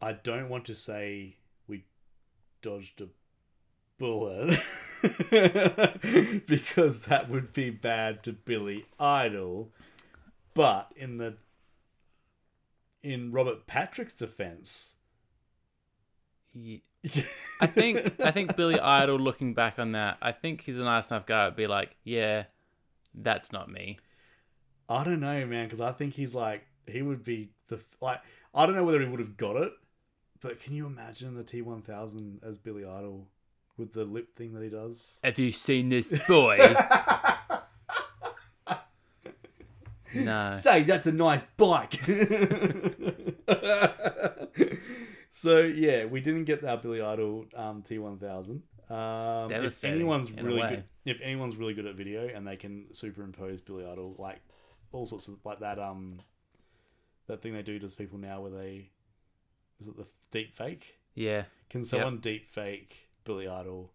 I 0.00 0.12
don't 0.12 0.48
want 0.48 0.64
to 0.66 0.74
say 0.74 1.36
we 1.66 1.84
dodged 2.62 3.00
a 3.00 3.08
bullet 3.98 4.58
because 6.46 7.04
that 7.04 7.28
would 7.28 7.52
be 7.52 7.70
bad 7.70 8.22
to 8.24 8.32
Billy 8.32 8.86
Idol, 8.98 9.70
but 10.54 10.92
in 10.96 11.18
the 11.18 11.36
in 13.02 13.32
Robert 13.32 13.66
Patrick's 13.66 14.14
defense, 14.14 14.94
Ye- 16.52 16.82
I 17.60 17.66
think 17.66 18.20
I 18.20 18.30
think 18.30 18.56
Billy 18.56 18.78
Idol 18.78 19.18
looking 19.18 19.54
back 19.54 19.78
on 19.78 19.92
that, 19.92 20.18
I 20.20 20.32
think 20.32 20.62
he's 20.62 20.78
a 20.78 20.84
nice 20.84 21.10
enough 21.10 21.26
guy 21.26 21.46
to 21.46 21.54
be 21.54 21.66
like, 21.66 21.96
yeah, 22.04 22.44
that's 23.14 23.52
not 23.52 23.70
me. 23.70 23.98
I 24.88 25.04
don't 25.04 25.20
know, 25.20 25.46
man, 25.46 25.66
because 25.66 25.80
I 25.80 25.92
think 25.92 26.14
he's 26.14 26.34
like 26.34 26.66
he 26.86 27.02
would 27.02 27.22
be 27.24 27.50
the 27.68 27.80
like 28.00 28.20
I 28.54 28.66
don't 28.66 28.74
know 28.74 28.84
whether 28.84 29.00
he 29.00 29.06
would 29.08 29.20
have 29.20 29.36
got 29.36 29.56
it, 29.56 29.72
but 30.40 30.60
can 30.60 30.74
you 30.74 30.86
imagine 30.86 31.34
the 31.34 31.44
T 31.44 31.62
one 31.62 31.82
thousand 31.82 32.40
as 32.42 32.58
Billy 32.58 32.84
Idol 32.84 33.28
with 33.76 33.92
the 33.92 34.04
lip 34.04 34.36
thing 34.36 34.52
that 34.54 34.62
he 34.62 34.68
does? 34.68 35.18
Have 35.24 35.38
you 35.38 35.52
seen 35.52 35.88
this 35.88 36.12
boy? 36.28 36.58
no. 40.14 40.52
Say 40.54 40.82
that's 40.84 41.06
a 41.06 41.12
nice 41.12 41.44
bike. 41.56 41.94
so 45.30 45.58
yeah, 45.60 46.04
we 46.06 46.20
didn't 46.20 46.44
get 46.44 46.62
that 46.62 46.82
Billy 46.82 47.00
Idol 47.00 47.46
um, 47.54 47.82
T 47.82 47.98
one 47.98 48.18
thousand. 48.18 48.62
Um, 48.88 49.52
if 49.52 49.84
anyone's 49.84 50.32
really 50.32 50.62
good, 50.62 50.84
if 51.04 51.18
anyone's 51.22 51.56
really 51.56 51.74
good 51.74 51.86
at 51.86 51.94
video 51.94 52.28
and 52.28 52.46
they 52.46 52.56
can 52.56 52.86
superimpose 52.92 53.60
Billy 53.60 53.84
Idol, 53.84 54.16
like 54.18 54.40
all 54.92 55.06
sorts 55.06 55.28
of 55.28 55.36
like 55.44 55.60
that 55.60 55.78
um 55.78 56.20
that 57.28 57.40
thing 57.42 57.52
they 57.52 57.62
do 57.62 57.78
to 57.78 57.88
people 57.96 58.18
now 58.18 58.40
where 58.40 58.50
they 58.50 58.90
is 59.80 59.88
it 59.88 59.96
the 59.96 60.06
deep 60.30 60.54
fake? 60.54 60.98
Yeah. 61.14 61.44
Can 61.68 61.84
someone 61.84 62.18
deep 62.18 62.48
fake 62.50 63.08
Billy 63.24 63.48
Idol 63.48 63.90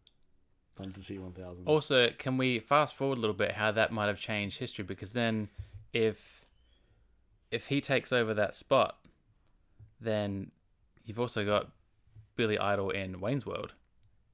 T 1.06 1.18
one 1.18 1.32
thousand? 1.32 1.66
Also, 1.68 2.10
can 2.18 2.38
we 2.38 2.60
fast 2.60 2.96
forward 2.96 3.18
a 3.18 3.22
little 3.22 3.36
bit 3.36 3.54
how 3.54 3.72
that 3.72 3.92
might 3.92 4.08
have 4.08 4.20
changed 4.20 4.60
history? 4.60 4.84
Because 4.84 5.14
then, 5.14 5.50
if 5.94 6.44
if 7.52 7.68
he 7.68 7.80
takes 7.82 8.12
over 8.12 8.34
that 8.34 8.56
spot, 8.56 8.98
then 10.02 10.52
you've 11.06 11.20
also 11.20 11.46
got 11.46 11.70
Billy 12.36 12.58
Idol 12.60 12.90
in 12.90 13.20
Wayne's 13.22 13.46
World 13.46 13.74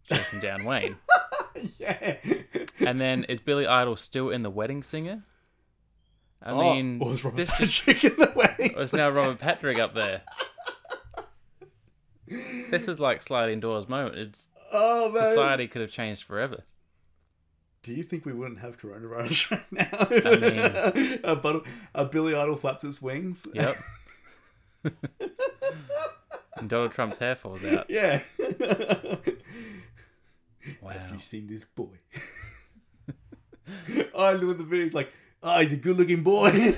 chasing 0.04 0.40
down 0.40 0.64
Wayne. 0.66 0.98
yeah. 1.78 2.16
And 2.86 3.00
then 3.00 3.26
is 3.26 3.40
Billy 3.40 3.68
Idol 3.68 3.96
still 3.96 4.30
in 4.30 4.42
The 4.44 4.50
Wedding 4.50 4.82
Singer? 4.84 5.24
I 6.44 6.52
Oh, 6.52 6.74
mean, 6.74 6.98
was 6.98 7.24
Robert 7.24 7.38
this 7.38 7.56
just 7.58 7.86
Patrick 7.86 8.04
in 8.14 8.16
the 8.20 8.32
wedding? 8.36 8.74
or 8.76 8.82
is 8.82 8.94
now 8.94 9.10
Robert 9.10 9.38
Patrick 9.38 9.78
up 9.78 9.94
there. 9.94 10.24
This 12.70 12.88
is 12.88 13.00
like 13.00 13.22
sliding 13.22 13.60
doors 13.60 13.88
moment. 13.90 14.18
It's 14.18 14.50
Oh 14.72 15.12
man! 15.12 15.24
society 15.24 15.68
could 15.68 15.82
have 15.82 15.92
changed 15.92 16.24
forever. 16.24 16.64
Do 17.84 17.94
you 17.94 18.04
think 18.04 18.26
we 18.26 18.34
wouldn't 18.34 18.60
have 18.60 18.80
coronavirus 18.80 19.52
right 19.52 19.72
now? 19.72 19.90
I 20.10 20.38
mean, 20.38 21.20
a, 21.24 21.62
a 22.02 22.06
Billy 22.06 22.36
Idol 22.36 22.56
flaps 22.56 22.84
its 22.84 23.02
wings. 23.02 23.48
Yep. 23.54 23.76
and 26.58 26.70
Donald 26.70 26.92
Trump's 26.92 27.18
hair 27.18 27.36
falls 27.36 27.66
out. 27.66 27.90
Yeah. 27.90 28.22
Wow. 30.82 30.92
Have 30.92 31.14
you 31.14 31.20
seen 31.20 31.48
this 31.48 31.64
boy? 31.64 31.98
I 34.16 34.34
look 34.34 34.52
at 34.52 34.58
the 34.58 34.64
video. 34.64 34.84
He's 34.84 34.94
like, 34.94 35.12
"Oh, 35.42 35.60
he's 35.60 35.74
a 35.74 35.78
good-looking 35.78 36.24
boy." 36.24 36.76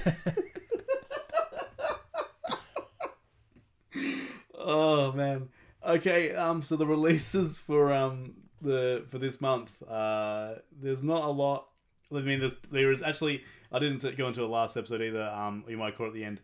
Oh 4.64 5.11
man. 5.11 5.49
Okay. 5.86 6.34
Um. 6.34 6.61
So 6.61 6.76
the 6.76 6.88
releases 6.88 7.57
for 7.57 7.93
um 7.93 8.34
the 8.61 9.05
for 9.09 9.20
this 9.20 9.41
month. 9.41 9.72
Uh. 9.84 10.55
There's 10.82 11.03
not 11.03 11.24
a 11.24 11.30
lot. 11.30 11.68
I 12.14 12.20
mean, 12.20 12.39
there's 12.39 12.55
there 12.72 12.91
is 12.91 13.01
actually. 13.01 13.43
I 13.72 13.80
didn't 13.80 14.18
go 14.18 14.28
into 14.28 14.43
a 14.43 14.47
last 14.47 14.78
episode 14.78 15.01
either. 15.01 15.24
Um. 15.24 15.64
You 15.68 15.78
might 15.78 15.97
call 15.97 16.07
it 16.07 16.09
at 16.09 16.16
the 16.16 16.24
end. 16.24 16.41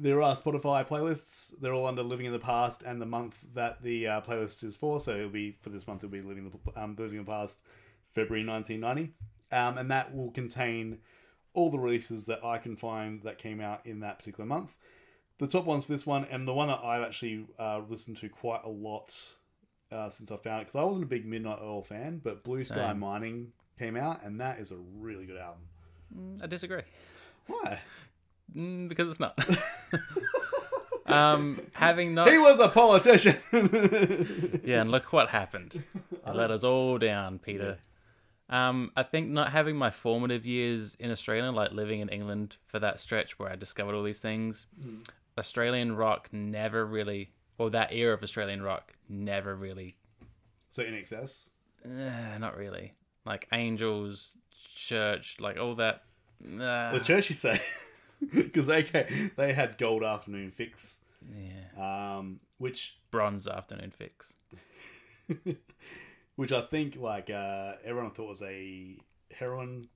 There 0.00 0.22
are 0.22 0.34
Spotify 0.36 0.86
playlists. 0.86 1.52
They're 1.60 1.74
all 1.74 1.86
under 1.86 2.04
Living 2.04 2.26
in 2.26 2.32
the 2.32 2.38
Past 2.38 2.84
and 2.84 3.02
the 3.02 3.06
month 3.06 3.36
that 3.54 3.82
the 3.82 4.06
uh, 4.06 4.20
playlist 4.20 4.62
is 4.62 4.76
for. 4.76 5.00
So 5.00 5.16
it'll 5.16 5.28
be 5.28 5.56
for 5.60 5.70
this 5.70 5.88
month. 5.88 6.04
It'll 6.04 6.12
be 6.12 6.22
Living 6.22 6.50
the 6.50 6.80
um, 6.80 6.94
Living 6.96 7.18
in 7.18 7.24
the 7.24 7.30
Past, 7.30 7.62
February 8.14 8.46
1990, 8.46 9.12
um, 9.50 9.76
and 9.76 9.90
that 9.90 10.14
will 10.14 10.30
contain 10.30 10.98
all 11.52 11.70
the 11.70 11.78
releases 11.78 12.26
that 12.26 12.44
I 12.44 12.58
can 12.58 12.76
find 12.76 13.20
that 13.24 13.38
came 13.38 13.60
out 13.60 13.84
in 13.84 13.98
that 14.00 14.20
particular 14.20 14.46
month. 14.46 14.76
The 15.38 15.46
top 15.46 15.64
ones 15.64 15.84
for 15.84 15.92
this 15.92 16.04
one, 16.04 16.26
and 16.30 16.46
the 16.46 16.52
one 16.52 16.68
that 16.68 16.80
I've 16.82 17.02
actually 17.02 17.46
uh, 17.58 17.80
listened 17.88 18.16
to 18.18 18.28
quite 18.28 18.64
a 18.64 18.68
lot 18.68 19.14
uh, 19.92 20.08
since 20.08 20.30
I 20.30 20.36
found 20.36 20.62
it, 20.62 20.66
because 20.66 20.76
I 20.76 20.82
wasn't 20.82 21.04
a 21.04 21.08
big 21.08 21.24
Midnight 21.26 21.58
Oil 21.62 21.82
fan, 21.82 22.20
but 22.22 22.42
Blue 22.42 22.62
Sky 22.64 22.92
Mining 22.92 23.52
came 23.78 23.96
out, 23.96 24.24
and 24.24 24.40
that 24.40 24.58
is 24.58 24.72
a 24.72 24.76
really 24.98 25.26
good 25.26 25.36
album. 25.38 25.62
Mm, 26.16 26.42
I 26.42 26.46
disagree. 26.46 26.82
Why? 27.46 27.78
Mm, 28.54 28.88
because 28.88 29.08
it's 29.08 29.20
not. 29.20 29.38
um, 31.06 31.60
having 31.72 32.14
not. 32.14 32.30
He 32.30 32.38
was 32.38 32.58
a 32.58 32.68
politician. 32.68 33.36
Yeah, 34.64 34.82
and 34.82 34.90
look 34.90 35.12
what 35.12 35.30
happened. 35.30 35.82
It 36.12 36.34
let 36.34 36.50
us 36.50 36.62
all 36.62 36.98
down, 36.98 37.38
Peter. 37.38 37.78
Um, 38.50 38.92
I 38.96 39.02
think 39.02 39.28
not 39.28 39.50
having 39.50 39.76
my 39.76 39.90
formative 39.90 40.44
years 40.44 40.94
in 40.98 41.10
Australia, 41.10 41.50
like 41.50 41.72
living 41.72 42.00
in 42.00 42.08
England 42.08 42.56
for 42.64 42.78
that 42.78 43.00
stretch 43.00 43.38
where 43.38 43.50
I 43.50 43.56
discovered 43.56 43.94
all 43.94 44.02
these 44.02 44.20
things, 44.20 44.66
Australian 45.38 45.94
rock 45.96 46.28
never 46.32 46.84
really, 46.84 47.32
or 47.58 47.70
that 47.70 47.92
era 47.92 48.14
of 48.14 48.22
Australian 48.22 48.62
rock 48.62 48.92
never 49.08 49.54
really, 49.54 49.96
so 50.70 50.82
INXS. 50.82 51.48
eh, 51.84 52.38
not 52.38 52.56
really. 52.56 52.94
Like 53.24 53.46
Angels, 53.52 54.36
Church, 54.74 55.36
like 55.40 55.58
all 55.58 55.74
that. 55.76 56.02
Uh, 56.44 56.92
The 56.92 57.00
church, 57.04 57.28
you 57.30 57.34
say, 57.34 57.58
because 58.34 58.66
they 58.72 59.30
they 59.36 59.52
had 59.52 59.76
Gold 59.78 60.02
Afternoon 60.04 60.50
Fix, 60.50 60.98
yeah, 61.34 62.16
um, 62.16 62.40
which 62.58 62.98
Bronze 63.10 63.46
Afternoon 63.48 63.90
Fix. 63.90 64.34
which 66.36 66.52
I 66.52 66.60
think 66.62 66.96
like 66.96 67.30
uh, 67.30 67.72
everyone 67.84 68.12
thought 68.12 68.28
was 68.28 68.42
a 68.42 68.96
heroin 69.32 69.88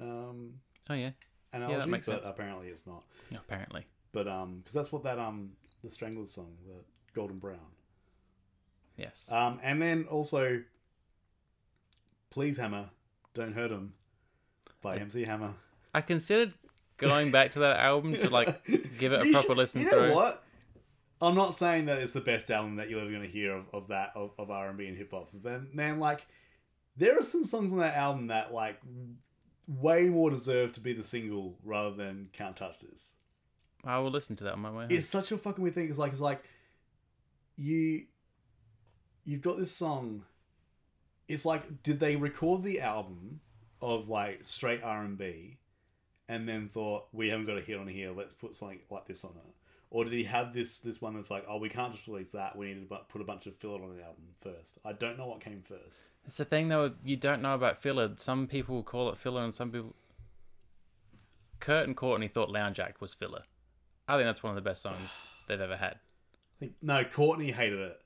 um, 0.00 0.54
Oh 0.90 0.94
yeah, 0.94 1.10
analogy, 1.52 1.90
makes 1.90 2.06
but 2.06 2.24
sense. 2.24 2.26
apparently 2.26 2.68
it's 2.68 2.86
not. 2.86 3.02
apparently. 3.34 3.86
But 4.12 4.28
um, 4.28 4.58
because 4.58 4.74
that's 4.74 4.92
what 4.92 5.02
that 5.04 5.18
um 5.18 5.52
the 5.82 5.90
Stranglers 5.90 6.30
song, 6.30 6.52
the 6.66 6.74
Golden 7.14 7.38
Brown, 7.38 7.58
Yes. 8.96 9.30
um, 9.32 9.58
and 9.62 9.80
then 9.82 10.04
also, 10.10 10.62
Please 12.30 12.56
Hammer, 12.56 12.88
Don't 13.34 13.52
Hurt 13.52 13.70
Him, 13.70 13.94
by 14.80 14.96
MC 14.96 15.24
Hammer. 15.24 15.54
I 15.94 16.00
considered 16.00 16.54
going 16.96 17.30
back 17.30 17.52
to 17.52 17.60
that 17.60 17.78
album 17.80 18.14
to 18.14 18.30
like 18.30 18.64
give 18.98 19.12
it 19.12 19.26
a 19.26 19.30
proper 19.32 19.48
should- 19.48 19.56
listen 19.56 19.80
you 19.82 19.90
know 19.90 19.92
through. 20.08 20.14
what? 20.14 20.44
I'm 21.20 21.34
not 21.36 21.54
saying 21.54 21.86
that 21.86 21.98
it's 21.98 22.12
the 22.12 22.20
best 22.20 22.50
album 22.50 22.76
that 22.76 22.90
you're 22.90 23.00
ever 23.00 23.10
going 23.10 23.22
to 23.22 23.28
hear 23.28 23.52
of, 23.54 23.66
of 23.72 23.88
that 23.88 24.10
of, 24.16 24.32
of 24.38 24.50
R&B 24.50 24.86
and 24.88 24.96
hip 24.98 25.12
hop. 25.12 25.28
But 25.32 25.72
man, 25.72 26.00
like 26.00 26.26
there 26.96 27.16
are 27.18 27.22
some 27.22 27.44
songs 27.44 27.72
on 27.72 27.78
that 27.78 27.94
album 27.94 28.26
that 28.28 28.52
like 28.52 28.80
way 29.68 30.06
more 30.06 30.30
deserve 30.30 30.72
to 30.72 30.80
be 30.80 30.92
the 30.94 31.04
single 31.04 31.56
rather 31.64 31.94
than 31.94 32.28
Can't 32.32 32.56
Touch 32.56 32.80
This. 32.80 33.14
I 33.84 33.98
will 33.98 34.10
listen 34.10 34.36
to 34.36 34.44
that 34.44 34.52
on 34.54 34.60
my 34.60 34.70
way 34.70 34.82
home. 34.84 34.90
It's 34.90 35.08
such 35.08 35.32
a 35.32 35.38
fucking 35.38 35.62
weird 35.62 35.74
thing. 35.74 35.88
It's 35.88 35.98
like 35.98 36.12
it's 36.12 36.20
like 36.20 36.44
you 37.56 38.04
you've 39.24 39.42
got 39.42 39.58
this 39.58 39.72
song 39.72 40.24
it's 41.28 41.44
like, 41.44 41.82
did 41.82 42.00
they 42.00 42.16
record 42.16 42.62
the 42.62 42.80
album 42.80 43.40
of 43.80 44.08
like 44.08 44.40
straight 44.44 44.82
R 44.82 45.02
and 45.02 45.16
B, 45.16 45.58
and 46.28 46.48
then 46.48 46.68
thought 46.68 47.06
we 47.12 47.30
haven't 47.30 47.46
got 47.46 47.58
a 47.58 47.62
hit 47.62 47.78
on 47.78 47.88
here, 47.88 48.12
let's 48.12 48.34
put 48.34 48.54
something 48.54 48.80
like 48.90 49.06
this 49.06 49.24
on 49.24 49.30
it, 49.30 49.54
or 49.90 50.04
did 50.04 50.12
he 50.12 50.24
have 50.24 50.52
this 50.52 50.78
this 50.78 51.00
one 51.00 51.14
that's 51.14 51.30
like, 51.30 51.44
oh, 51.48 51.58
we 51.58 51.68
can't 51.68 51.94
just 51.94 52.06
release 52.06 52.32
that, 52.32 52.56
we 52.56 52.66
need 52.66 52.88
to 52.88 52.96
put 53.08 53.20
a 53.20 53.24
bunch 53.24 53.46
of 53.46 53.56
filler 53.56 53.82
on 53.82 53.96
the 53.96 54.02
album 54.02 54.24
first. 54.40 54.78
I 54.84 54.92
don't 54.92 55.18
know 55.18 55.26
what 55.26 55.40
came 55.40 55.62
first. 55.62 56.02
It's 56.26 56.36
the 56.36 56.44
thing 56.44 56.68
though, 56.68 56.92
you 57.04 57.16
don't 57.16 57.42
know 57.42 57.54
about 57.54 57.80
filler. 57.80 58.12
Some 58.16 58.46
people 58.46 58.82
call 58.82 59.08
it 59.10 59.16
filler, 59.16 59.42
and 59.42 59.54
some 59.54 59.70
people. 59.70 59.94
Kurt 61.60 61.86
and 61.86 61.96
Courtney 61.96 62.26
thought 62.26 62.50
Lounge 62.50 62.80
Act 62.80 63.00
was 63.00 63.14
filler. 63.14 63.44
I 64.08 64.16
think 64.16 64.26
that's 64.26 64.42
one 64.42 64.50
of 64.50 64.56
the 64.56 64.68
best 64.68 64.82
songs 64.82 65.22
they've 65.48 65.60
ever 65.60 65.76
had. 65.76 65.94
I 65.94 66.58
think 66.60 66.72
no, 66.82 67.04
Courtney 67.04 67.52
hated 67.52 67.78
it. 67.78 67.98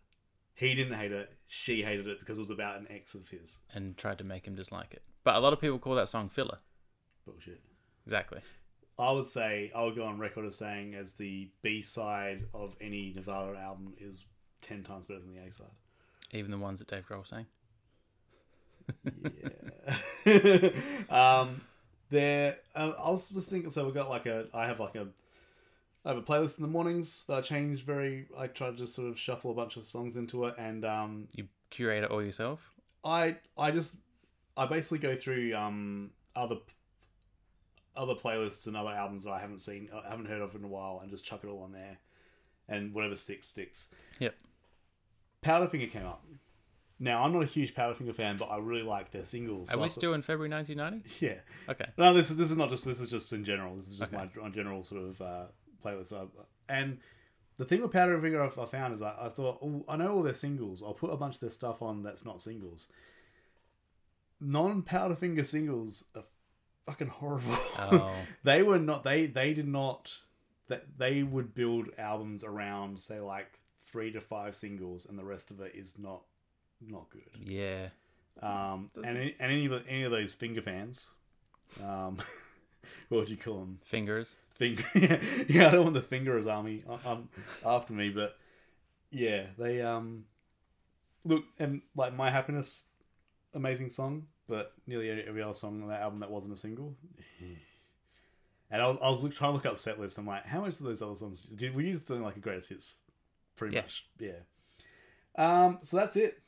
He 0.54 0.74
didn't 0.74 0.98
hate 0.98 1.12
it. 1.12 1.30
She 1.48 1.82
hated 1.82 2.06
it 2.06 2.18
because 2.18 2.38
it 2.38 2.40
was 2.40 2.50
about 2.50 2.80
an 2.80 2.86
ex 2.90 3.14
of 3.14 3.28
his. 3.28 3.60
and 3.74 3.96
tried 3.96 4.18
to 4.18 4.24
make 4.24 4.46
him 4.46 4.54
dislike 4.54 4.92
it. 4.94 5.02
But 5.24 5.36
a 5.36 5.40
lot 5.40 5.52
of 5.52 5.60
people 5.60 5.78
call 5.78 5.94
that 5.96 6.08
song 6.08 6.28
filler. 6.28 6.58
Bullshit. 7.26 7.60
Exactly. 8.06 8.40
I 8.98 9.10
would 9.12 9.26
say 9.26 9.70
I 9.74 9.84
would 9.84 9.94
go 9.94 10.06
on 10.06 10.18
record 10.18 10.46
as 10.46 10.56
saying 10.56 10.94
as 10.94 11.14
the 11.14 11.50
B 11.62 11.82
side 11.82 12.44
of 12.54 12.74
any 12.80 13.12
Nirvana 13.14 13.58
album 13.58 13.92
is 14.00 14.24
ten 14.62 14.82
times 14.82 15.04
better 15.04 15.20
than 15.20 15.34
the 15.34 15.40
A 15.46 15.52
side. 15.52 15.66
Even 16.32 16.50
the 16.50 16.58
ones 16.58 16.78
that 16.78 16.88
Dave 16.88 17.06
Grohl 17.06 17.26
sang. 17.26 17.46
Yeah. 20.24 20.70
um, 21.40 21.60
there. 22.10 22.56
Uh, 22.74 22.92
I 22.98 23.10
was 23.10 23.28
just 23.28 23.50
thinking. 23.50 23.70
So 23.70 23.84
we've 23.84 23.94
got 23.94 24.08
like 24.08 24.26
a. 24.26 24.46
I 24.54 24.66
have 24.66 24.80
like 24.80 24.94
a. 24.94 25.08
I 26.06 26.10
have 26.10 26.18
a 26.18 26.22
playlist 26.22 26.56
in 26.58 26.62
the 26.62 26.68
mornings 26.70 27.24
that 27.24 27.34
I 27.34 27.40
change 27.40 27.84
very. 27.84 28.28
I 28.38 28.46
try 28.46 28.70
to 28.70 28.76
just 28.76 28.94
sort 28.94 29.08
of 29.08 29.18
shuffle 29.18 29.50
a 29.50 29.54
bunch 29.54 29.76
of 29.76 29.86
songs 29.88 30.16
into 30.16 30.44
it, 30.46 30.54
and 30.56 30.84
um, 30.84 31.26
You 31.34 31.48
curate 31.70 32.04
it 32.04 32.10
all 32.10 32.22
yourself. 32.22 32.72
I 33.04 33.36
I 33.58 33.72
just 33.72 33.96
I 34.56 34.66
basically 34.66 34.98
go 35.00 35.16
through 35.16 35.54
um 35.56 36.10
other 36.36 36.56
other 37.96 38.14
playlists 38.14 38.66
and 38.68 38.76
other 38.76 38.90
albums 38.90 39.24
that 39.24 39.30
I 39.30 39.40
haven't 39.40 39.60
seen, 39.60 39.88
I 39.92 40.08
haven't 40.08 40.26
heard 40.26 40.42
of 40.42 40.54
in 40.54 40.62
a 40.62 40.68
while, 40.68 41.00
and 41.02 41.10
just 41.10 41.24
chuck 41.24 41.40
it 41.42 41.48
all 41.48 41.62
on 41.62 41.72
there, 41.72 41.98
and 42.68 42.94
whatever 42.94 43.16
sticks 43.16 43.48
sticks. 43.48 43.88
Yep. 44.20 44.34
Powderfinger 45.42 45.90
came 45.90 46.06
up. 46.06 46.24
Now 46.98 47.24
I'm 47.24 47.32
not 47.32 47.42
a 47.42 47.46
huge 47.46 47.74
Powderfinger 47.74 48.14
fan, 48.14 48.36
but 48.36 48.46
I 48.46 48.58
really 48.58 48.82
like 48.82 49.10
their 49.10 49.24
singles. 49.24 49.70
Are 49.70 49.74
so 49.74 49.82
we 49.82 49.88
still 49.88 50.14
in 50.14 50.22
February 50.22 50.50
1990? 50.50 51.24
Yeah. 51.26 51.40
Okay. 51.68 51.90
No, 51.98 52.14
this 52.14 52.30
is 52.30 52.36
this 52.36 52.50
is 52.50 52.56
not 52.56 52.70
just 52.70 52.84
this 52.84 53.00
is 53.00 53.08
just 53.10 53.32
in 53.32 53.44
general. 53.44 53.74
This 53.76 53.88
is 53.88 53.98
just 53.98 54.12
Okay. 54.14 54.28
my, 54.36 54.42
my 54.42 54.50
general 54.50 54.84
sort 54.84 55.02
of 55.02 55.20
uh, 55.20 55.44
playlist. 55.86 56.12
I, 56.12 56.26
and 56.68 56.98
the 57.58 57.64
thing 57.64 57.82
with 57.82 57.92
Powderfinger 57.92 58.40
I, 58.40 58.62
I 58.62 58.66
found 58.66 58.94
is 58.94 59.02
I, 59.02 59.14
I 59.20 59.28
thought 59.28 59.58
oh, 59.62 59.84
I 59.88 59.96
know 59.96 60.14
all 60.14 60.22
their 60.22 60.34
singles. 60.34 60.82
I'll 60.82 60.94
put 60.94 61.12
a 61.12 61.16
bunch 61.16 61.34
of 61.36 61.40
their 61.40 61.50
stuff 61.50 61.82
on 61.82 62.02
that's 62.02 62.24
not 62.24 62.42
singles. 62.42 62.88
Non 64.40 64.82
Powderfinger 64.82 65.46
singles 65.46 66.04
are 66.14 66.24
fucking 66.86 67.08
horrible. 67.08 67.56
Oh. 67.78 68.12
they 68.44 68.62
were 68.62 68.78
not. 68.78 69.04
They 69.04 69.26
they 69.26 69.54
did 69.54 69.68
not. 69.68 70.16
That 70.68 70.98
they 70.98 71.22
would 71.22 71.54
build 71.54 71.90
albums 71.96 72.42
around 72.42 73.00
say 73.00 73.20
like 73.20 73.60
three 73.92 74.10
to 74.12 74.20
five 74.20 74.56
singles, 74.56 75.06
and 75.06 75.18
the 75.18 75.24
rest 75.24 75.50
of 75.50 75.60
it 75.60 75.72
is 75.74 75.98
not 75.98 76.22
not 76.80 77.08
good. 77.10 77.22
Yeah. 77.40 77.88
Um, 78.42 78.90
and 78.96 79.16
any, 79.16 79.36
and 79.40 79.52
any 79.52 79.64
of 79.64 79.70
the, 79.70 79.82
any 79.88 80.02
of 80.02 80.10
those 80.10 80.34
finger 80.34 80.60
fans, 80.60 81.06
um, 81.82 82.18
what 83.08 83.20
would 83.20 83.30
you 83.30 83.36
call 83.36 83.60
them? 83.60 83.78
Fingers. 83.82 84.36
Finger. 84.58 84.84
yeah, 85.48 85.68
I 85.68 85.70
don't 85.70 85.82
want 85.84 85.94
the 85.94 86.02
fingerers 86.02 86.46
army 86.46 86.82
um, 87.04 87.28
after 87.64 87.92
me, 87.92 88.08
but 88.10 88.36
yeah, 89.10 89.46
they 89.58 89.82
um 89.82 90.24
look 91.24 91.44
and 91.58 91.82
like 91.94 92.14
my 92.14 92.30
happiness, 92.30 92.84
amazing 93.54 93.90
song, 93.90 94.26
but 94.48 94.72
nearly 94.86 95.10
every 95.10 95.42
other 95.42 95.54
song 95.54 95.82
on 95.82 95.88
that 95.88 96.00
album 96.00 96.20
that 96.20 96.30
wasn't 96.30 96.52
a 96.52 96.56
single. 96.56 96.94
And 98.70 98.82
I 98.82 98.86
was, 98.88 98.98
I 99.02 99.10
was 99.10 99.22
look, 99.22 99.34
trying 99.34 99.50
to 99.52 99.54
look 99.54 99.66
up 99.66 99.78
set 99.78 100.00
list. 100.00 100.18
I'm 100.18 100.26
like, 100.26 100.44
how 100.44 100.60
much 100.60 100.74
of 100.74 100.78
those 100.84 101.00
other 101.02 101.14
songs 101.16 101.42
did 101.42 101.74
you 101.74 101.92
just 101.92 102.08
doing 102.08 102.22
like 102.22 102.36
a 102.36 102.40
greatest 102.40 102.68
hits? 102.70 102.96
Pretty 103.54 103.76
Yeah. 103.76 103.82
much, 103.82 104.06
yeah. 104.18 104.32
Um, 105.36 105.78
so 105.82 105.98
that's 105.98 106.16
it. 106.16 106.42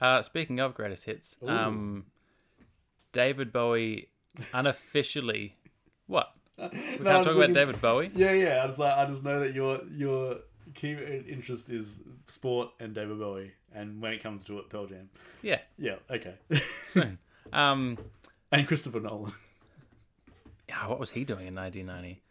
Uh, 0.00 0.20
speaking 0.22 0.60
of 0.60 0.74
greatest 0.74 1.04
hits, 1.04 1.36
Ooh. 1.42 1.48
um, 1.48 2.06
David 3.12 3.52
Bowie 3.52 4.08
unofficially. 4.52 5.54
what? 6.06 6.34
We 6.56 6.68
can't 6.68 7.24
talk 7.24 7.34
about 7.36 7.52
David 7.52 7.80
Bowie? 7.80 8.10
Yeah, 8.14 8.32
yeah. 8.32 8.62
I 8.62 8.66
just 8.66 8.78
like 8.78 8.96
I 8.96 9.04
just 9.06 9.24
know 9.24 9.40
that 9.40 9.54
your 9.54 9.80
your 9.90 10.36
key 10.74 10.92
interest 11.28 11.68
is 11.70 12.02
sport 12.28 12.70
and 12.80 12.94
David 12.94 13.18
Bowie, 13.18 13.52
and 13.74 14.00
when 14.00 14.12
it 14.12 14.22
comes 14.22 14.44
to 14.44 14.58
it, 14.60 14.68
Pearl 14.70 14.86
Jam. 14.86 15.08
Yeah, 15.42 15.58
Yeah, 15.78 15.96
okay. 16.10 16.34
soon. 16.84 17.18
um, 17.52 17.98
and 18.52 18.66
Christopher 18.66 19.00
Nolan. 19.00 19.32
yeah, 20.68 20.86
what 20.86 20.98
was 21.00 21.10
he 21.10 21.24
doing 21.24 21.46
in 21.48 21.54
1990? 21.54 22.22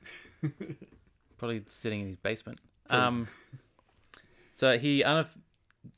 Probably 1.37 1.63
sitting 1.67 2.01
in 2.01 2.07
his 2.07 2.15
basement. 2.17 2.59
Um, 2.89 3.27
so 4.51 4.77
he 4.77 5.03
unof- 5.03 5.37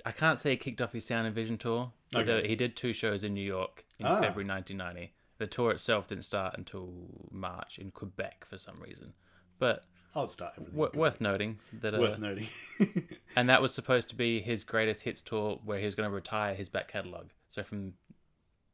I 0.05 0.11
can't 0.11 0.39
say 0.39 0.51
he 0.51 0.57
kicked 0.57 0.81
off 0.81 0.91
his 0.93 1.05
Sound 1.05 1.27
and 1.27 1.35
Vision 1.35 1.57
tour. 1.57 1.91
Okay. 2.15 2.47
he 2.47 2.55
did 2.55 2.75
two 2.75 2.93
shows 2.93 3.23
in 3.23 3.33
New 3.33 3.45
York 3.45 3.85
in 3.99 4.05
Ah. 4.05 4.19
February 4.21 4.47
1990. 4.47 5.13
The 5.37 5.47
tour 5.47 5.71
itself 5.71 6.07
didn't 6.07 6.23
start 6.25 6.55
until 6.57 6.93
March 7.31 7.77
in 7.77 7.91
Quebec 7.91 8.45
for 8.49 8.57
some 8.57 8.79
reason. 8.81 9.13
But 9.59 9.83
I'll 10.15 10.27
start 10.29 10.53
everything. 10.57 10.79
w- 10.79 10.97
worth 10.99 11.19
noting 11.19 11.59
that 11.81 11.93
uh, 11.93 11.99
Worth 11.99 12.19
noting. 12.19 12.47
And 13.35 13.49
that 13.49 13.61
was 13.61 13.73
supposed 13.73 14.07
to 14.09 14.15
be 14.15 14.39
his 14.39 14.63
greatest 14.63 15.03
hits 15.03 15.21
tour 15.21 15.59
where 15.65 15.77
he 15.79 15.85
was 15.85 15.93
going 15.95 16.09
to 16.09 16.13
retire 16.15 16.55
his 16.55 16.69
back 16.69 16.87
catalogue. 16.87 17.31
So 17.49 17.63
from 17.63 17.93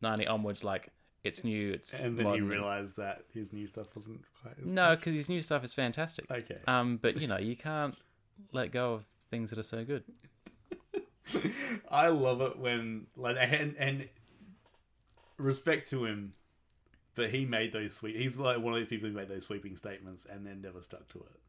90 0.01 0.27
onwards, 0.27 0.63
like, 0.63 0.89
it's 1.23 1.43
new, 1.43 1.71
it's. 1.71 1.93
and 1.95 2.15
then 2.17 2.25
you 2.27 2.43
modern. 2.43 2.47
realise 2.47 2.93
that 2.93 3.23
his 3.33 3.51
new 3.53 3.65
stuff 3.65 3.87
wasn't 3.95 4.21
quite 4.41 4.53
as 4.63 4.71
No, 4.71 4.95
because 4.95 5.13
his 5.13 5.29
new 5.29 5.41
stuff 5.41 5.63
is 5.63 5.73
fantastic. 5.73 6.29
Okay. 6.29 6.57
Um, 6.67 6.97
But, 7.01 7.17
you 7.19 7.27
know, 7.27 7.37
you 7.39 7.55
can't 7.55 7.95
let 8.51 8.71
go 8.71 8.93
of 8.93 9.05
things 9.31 9.49
that 9.49 9.57
are 9.57 9.63
so 9.63 9.83
good. 9.83 10.03
I 11.89 12.07
love 12.09 12.41
it 12.41 12.57
when 12.59 13.07
like 13.15 13.37
and 13.39 13.75
and 13.77 14.09
respect 15.37 15.89
to 15.91 16.05
him, 16.05 16.33
but 17.15 17.29
he 17.29 17.45
made 17.45 17.73
those 17.73 17.93
sweep. 17.93 18.15
He's 18.15 18.37
like 18.37 18.59
one 18.59 18.73
of 18.73 18.79
these 18.79 18.87
people 18.89 19.09
who 19.09 19.15
made 19.15 19.27
those 19.29 19.45
sweeping 19.45 19.75
statements 19.75 20.25
and 20.29 20.45
then 20.45 20.61
never 20.61 20.81
stuck 20.81 21.07
to 21.09 21.19
it. 21.19 21.39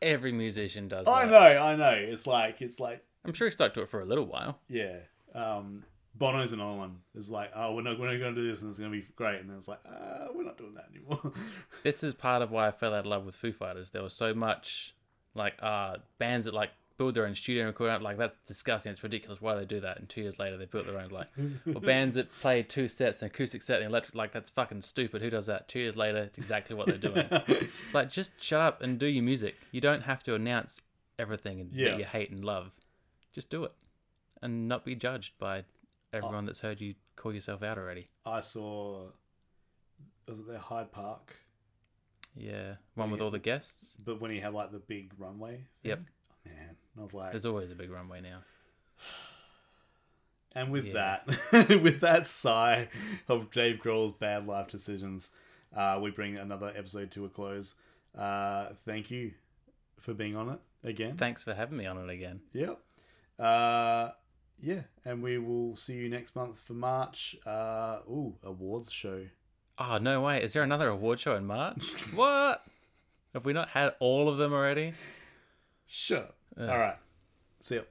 Every 0.00 0.32
musician 0.32 0.88
does 0.88 1.06
I 1.06 1.26
that. 1.26 1.30
know, 1.30 1.62
I 1.62 1.76
know. 1.76 1.94
It's 1.96 2.26
like 2.26 2.60
it's 2.60 2.80
like 2.80 3.04
I'm 3.24 3.32
sure 3.32 3.46
he 3.46 3.52
stuck 3.52 3.74
to 3.74 3.82
it 3.82 3.88
for 3.88 4.00
a 4.00 4.04
little 4.04 4.26
while. 4.26 4.58
Yeah. 4.68 4.96
Um, 5.34 5.84
Bono's 6.14 6.52
another 6.52 6.74
one. 6.76 6.98
It's 7.14 7.30
like, 7.30 7.50
oh, 7.54 7.74
we're 7.74 7.82
not, 7.82 7.98
we're 7.98 8.10
not 8.12 8.18
going 8.18 8.34
to 8.34 8.40
do 8.42 8.46
this, 8.46 8.60
and 8.60 8.68
it's 8.68 8.78
going 8.78 8.90
to 8.92 8.98
be 8.98 9.06
great. 9.16 9.40
And 9.40 9.48
then 9.48 9.56
it's 9.56 9.68
like, 9.68 9.80
uh, 9.86 10.26
we're 10.34 10.44
not 10.44 10.58
doing 10.58 10.74
that 10.74 10.88
anymore. 10.94 11.32
This 11.84 12.02
is 12.04 12.12
part 12.12 12.42
of 12.42 12.50
why 12.50 12.68
I 12.68 12.70
fell 12.70 12.92
out 12.92 13.00
of 13.00 13.06
love 13.06 13.24
with 13.24 13.34
Foo 13.34 13.50
Fighters. 13.52 13.90
There 13.90 14.02
was 14.02 14.12
so 14.12 14.34
much, 14.34 14.94
like, 15.34 15.54
uh, 15.60 15.96
bands 16.18 16.44
that, 16.44 16.52
like, 16.54 16.70
build 16.98 17.14
their 17.14 17.26
own 17.26 17.34
studio 17.34 17.62
and 17.62 17.68
record 17.68 17.90
out. 17.90 18.02
Like, 18.02 18.18
that's 18.18 18.36
disgusting. 18.46 18.90
It's 18.90 19.02
ridiculous. 19.02 19.40
Why 19.40 19.54
do 19.54 19.60
they 19.60 19.66
do 19.66 19.80
that? 19.80 19.98
And 19.98 20.08
two 20.08 20.20
years 20.22 20.38
later, 20.38 20.56
they 20.56 20.66
built 20.66 20.86
their 20.86 20.98
own, 20.98 21.10
like, 21.10 21.28
or 21.74 21.80
bands 21.80 22.14
that 22.16 22.32
play 22.40 22.62
two 22.62 22.88
sets, 22.88 23.22
an 23.22 23.26
acoustic 23.26 23.62
set, 23.62 23.80
and 23.80 23.88
electric. 23.90 24.14
Like, 24.14 24.32
that's 24.32 24.50
fucking 24.50 24.82
stupid. 24.82 25.22
Who 25.22 25.30
does 25.30 25.46
that? 25.46 25.68
Two 25.68 25.80
years 25.80 25.96
later, 25.96 26.18
it's 26.18 26.38
exactly 26.38 26.76
what 26.76 26.86
they're 26.86 26.98
doing. 26.98 27.26
it's 27.30 27.94
like, 27.94 28.10
just 28.10 28.30
shut 28.40 28.60
up 28.60 28.82
and 28.82 28.98
do 28.98 29.06
your 29.06 29.24
music. 29.24 29.56
You 29.70 29.80
don't 29.80 30.02
have 30.02 30.22
to 30.24 30.34
announce 30.34 30.80
everything 31.18 31.60
and 31.60 31.72
Yeah. 31.72 31.90
that 31.90 31.98
you 31.98 32.04
hate 32.04 32.30
and 32.30 32.44
love. 32.44 32.70
Just 33.32 33.50
do 33.50 33.64
it. 33.64 33.72
And 34.40 34.68
not 34.68 34.84
be 34.84 34.94
judged 34.94 35.38
by 35.38 35.64
everyone 36.12 36.46
that's 36.46 36.60
heard 36.60 36.80
you 36.80 36.94
call 37.16 37.32
yourself 37.32 37.62
out 37.62 37.78
already. 37.78 38.08
I 38.26 38.40
saw, 38.40 39.06
was 40.28 40.40
it 40.40 40.48
their 40.48 40.58
Hyde 40.58 40.90
Park? 40.92 41.36
Yeah. 42.34 42.74
One 42.94 43.10
with 43.10 43.20
all 43.20 43.30
the 43.30 43.38
guests. 43.38 43.96
But 44.02 44.20
when 44.20 44.30
he 44.30 44.40
had 44.40 44.54
like 44.54 44.72
the 44.72 44.78
big 44.78 45.12
runway. 45.18 45.52
Thing. 45.82 45.90
Yep. 45.90 46.00
Man. 46.44 46.54
And 46.94 47.00
I 47.00 47.02
was 47.02 47.14
like, 47.14 47.32
There's 47.32 47.46
always 47.46 47.70
a 47.70 47.74
big 47.74 47.90
runway 47.90 48.20
now. 48.20 48.38
and 50.54 50.70
with 50.70 50.86
Yeah. 50.86 51.18
that, 51.52 51.68
with 51.82 52.00
that 52.00 52.26
sigh 52.26 52.88
of 53.28 53.50
Dave 53.50 53.78
Grohl's 53.82 54.12
bad 54.12 54.46
life 54.46 54.68
decisions, 54.68 55.30
uh, 55.74 55.98
we 56.02 56.10
bring 56.10 56.36
another 56.36 56.72
episode 56.76 57.10
to 57.12 57.24
a 57.24 57.28
close. 57.28 57.74
Uh, 58.16 58.68
thank 58.84 59.10
you 59.10 59.32
for 59.98 60.12
being 60.14 60.36
on 60.36 60.50
it 60.50 60.60
again. 60.84 61.16
Thanks 61.16 61.42
for 61.44 61.54
having 61.54 61.78
me 61.78 61.86
on 61.86 61.96
it 61.98 62.10
again. 62.12 62.40
Yep. 62.52 62.78
Uh, 63.38 64.10
yeah, 64.60 64.82
and 65.04 65.22
we 65.22 65.38
will 65.38 65.74
see 65.76 65.94
you 65.94 66.08
next 66.08 66.36
month 66.36 66.60
for 66.60 66.74
March. 66.74 67.34
Uh, 67.46 67.98
ooh, 68.08 68.34
awards 68.44 68.92
show. 68.92 69.24
Oh 69.78 69.98
no 69.98 70.20
way! 70.20 70.42
Is 70.42 70.52
there 70.52 70.62
another 70.62 70.88
award 70.88 71.18
show 71.18 71.34
in 71.34 71.46
March? 71.46 71.82
what? 72.14 72.64
Have 73.32 73.44
we 73.46 73.54
not 73.54 73.68
had 73.68 73.94
all 73.98 74.28
of 74.28 74.36
them 74.36 74.52
already? 74.52 74.92
Sure. 75.94 76.24
Ugh. 76.58 76.70
All 76.70 76.78
right. 76.78 76.96
See 77.60 77.74
ya. 77.74 77.82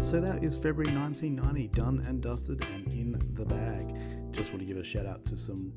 So 0.00 0.18
that 0.18 0.42
is 0.42 0.56
February 0.56 0.90
1990, 0.96 1.68
done 1.68 2.02
and 2.08 2.22
dusted 2.22 2.64
and 2.72 2.90
in 2.94 3.12
the 3.34 3.44
bag. 3.44 3.94
Just 4.32 4.48
want 4.48 4.60
to 4.60 4.64
give 4.64 4.78
a 4.78 4.82
shout 4.82 5.04
out 5.04 5.26
to 5.26 5.36
some 5.36 5.74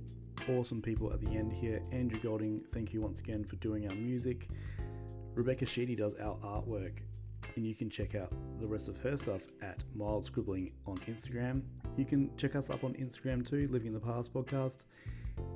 awesome 0.50 0.82
people 0.82 1.12
at 1.12 1.20
the 1.20 1.28
end 1.28 1.52
here. 1.52 1.82
Andrew 1.92 2.22
Golding, 2.22 2.64
thank 2.74 2.94
you 2.94 3.02
once 3.02 3.20
again 3.20 3.44
for 3.44 3.58
doing 3.58 3.90
our 3.90 3.96
music. 3.96 4.48
Rebecca 5.34 5.66
Sheedy 5.66 5.94
does 5.94 6.14
our 6.14 6.38
artwork. 6.38 7.00
And 7.58 7.68
you 7.68 7.76
can 7.76 7.90
check 7.90 8.16
out 8.16 8.32
the 8.62 8.68
rest 8.68 8.88
of 8.88 8.96
her 9.00 9.18
stuff 9.18 9.42
at 9.62 9.84
Mild 9.94 10.24
Scribbling 10.24 10.72
on 10.88 10.96
Instagram. 11.00 11.64
You 11.98 12.06
can 12.06 12.34
check 12.38 12.56
us 12.56 12.70
up 12.70 12.86
on 12.86 12.94
Instagram 12.94 13.46
too, 13.46 13.68
Living 13.70 13.88
in 13.88 13.94
the 13.94 14.00
Past 14.00 14.34
podcast. 14.34 14.86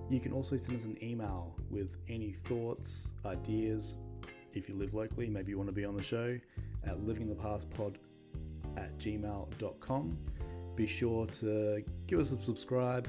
You 0.09 0.19
can 0.19 0.34
also 0.34 0.57
send 0.57 0.77
us 0.77 0.84
an 0.84 1.01
email 1.01 1.55
with 1.69 1.95
any 2.09 2.34
thoughts, 2.34 3.11
ideas. 3.25 3.95
If 4.54 4.70
you 4.70 4.76
live 4.76 4.93
locally, 4.93 5.28
maybe 5.28 5.51
you 5.51 5.58
want 5.58 5.70
to 5.70 5.74
be 5.74 5.86
on 5.86 5.95
the 5.95 6.04
show 6.04 6.38
at 6.86 6.99
livingthepastpod 6.99 7.95
at 8.78 8.97
gmail.com. 8.97 10.18
Be 10.76 10.88
sure 10.88 11.28
to 11.28 11.84
give 12.08 12.20
us 12.20 12.32
a 12.32 12.43
subscribe, 12.43 13.08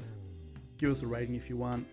give 0.79 0.91
us 0.91 1.03
a 1.03 1.07
rating 1.07 1.35
if 1.35 1.49
you 1.49 1.57
want, 1.57 1.87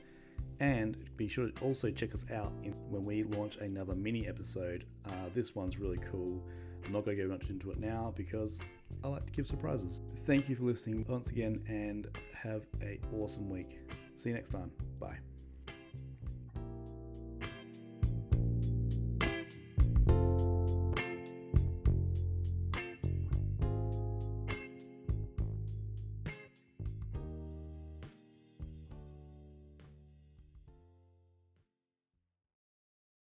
and 0.59 0.97
be 1.17 1.27
sure 1.27 1.49
to 1.49 1.63
also 1.63 1.89
check 1.89 2.13
us 2.13 2.25
out 2.33 2.53
when 2.89 3.05
we 3.05 3.23
launch 3.23 3.57
another 3.57 3.95
mini 3.95 4.27
episode. 4.27 4.85
Uh, 5.07 5.29
this 5.33 5.55
one's 5.55 5.79
really 5.79 5.99
cool. 6.11 6.43
I'm 6.85 6.93
not 6.93 7.05
going 7.05 7.17
to 7.17 7.23
go 7.23 7.29
much 7.29 7.49
into 7.49 7.71
it 7.71 7.79
now 7.79 8.13
because 8.15 8.59
I 9.03 9.07
like 9.07 9.25
to 9.25 9.31
give 9.31 9.47
surprises. 9.47 10.01
Thank 10.25 10.49
you 10.49 10.55
for 10.55 10.63
listening 10.63 11.05
once 11.07 11.29
again 11.31 11.63
and 11.67 12.07
have 12.33 12.63
a 12.81 12.99
awesome 13.13 13.49
week. 13.49 13.79
See 14.15 14.29
you 14.29 14.35
next 14.35 14.49
time. 14.49 14.71
Bye. 14.99 15.30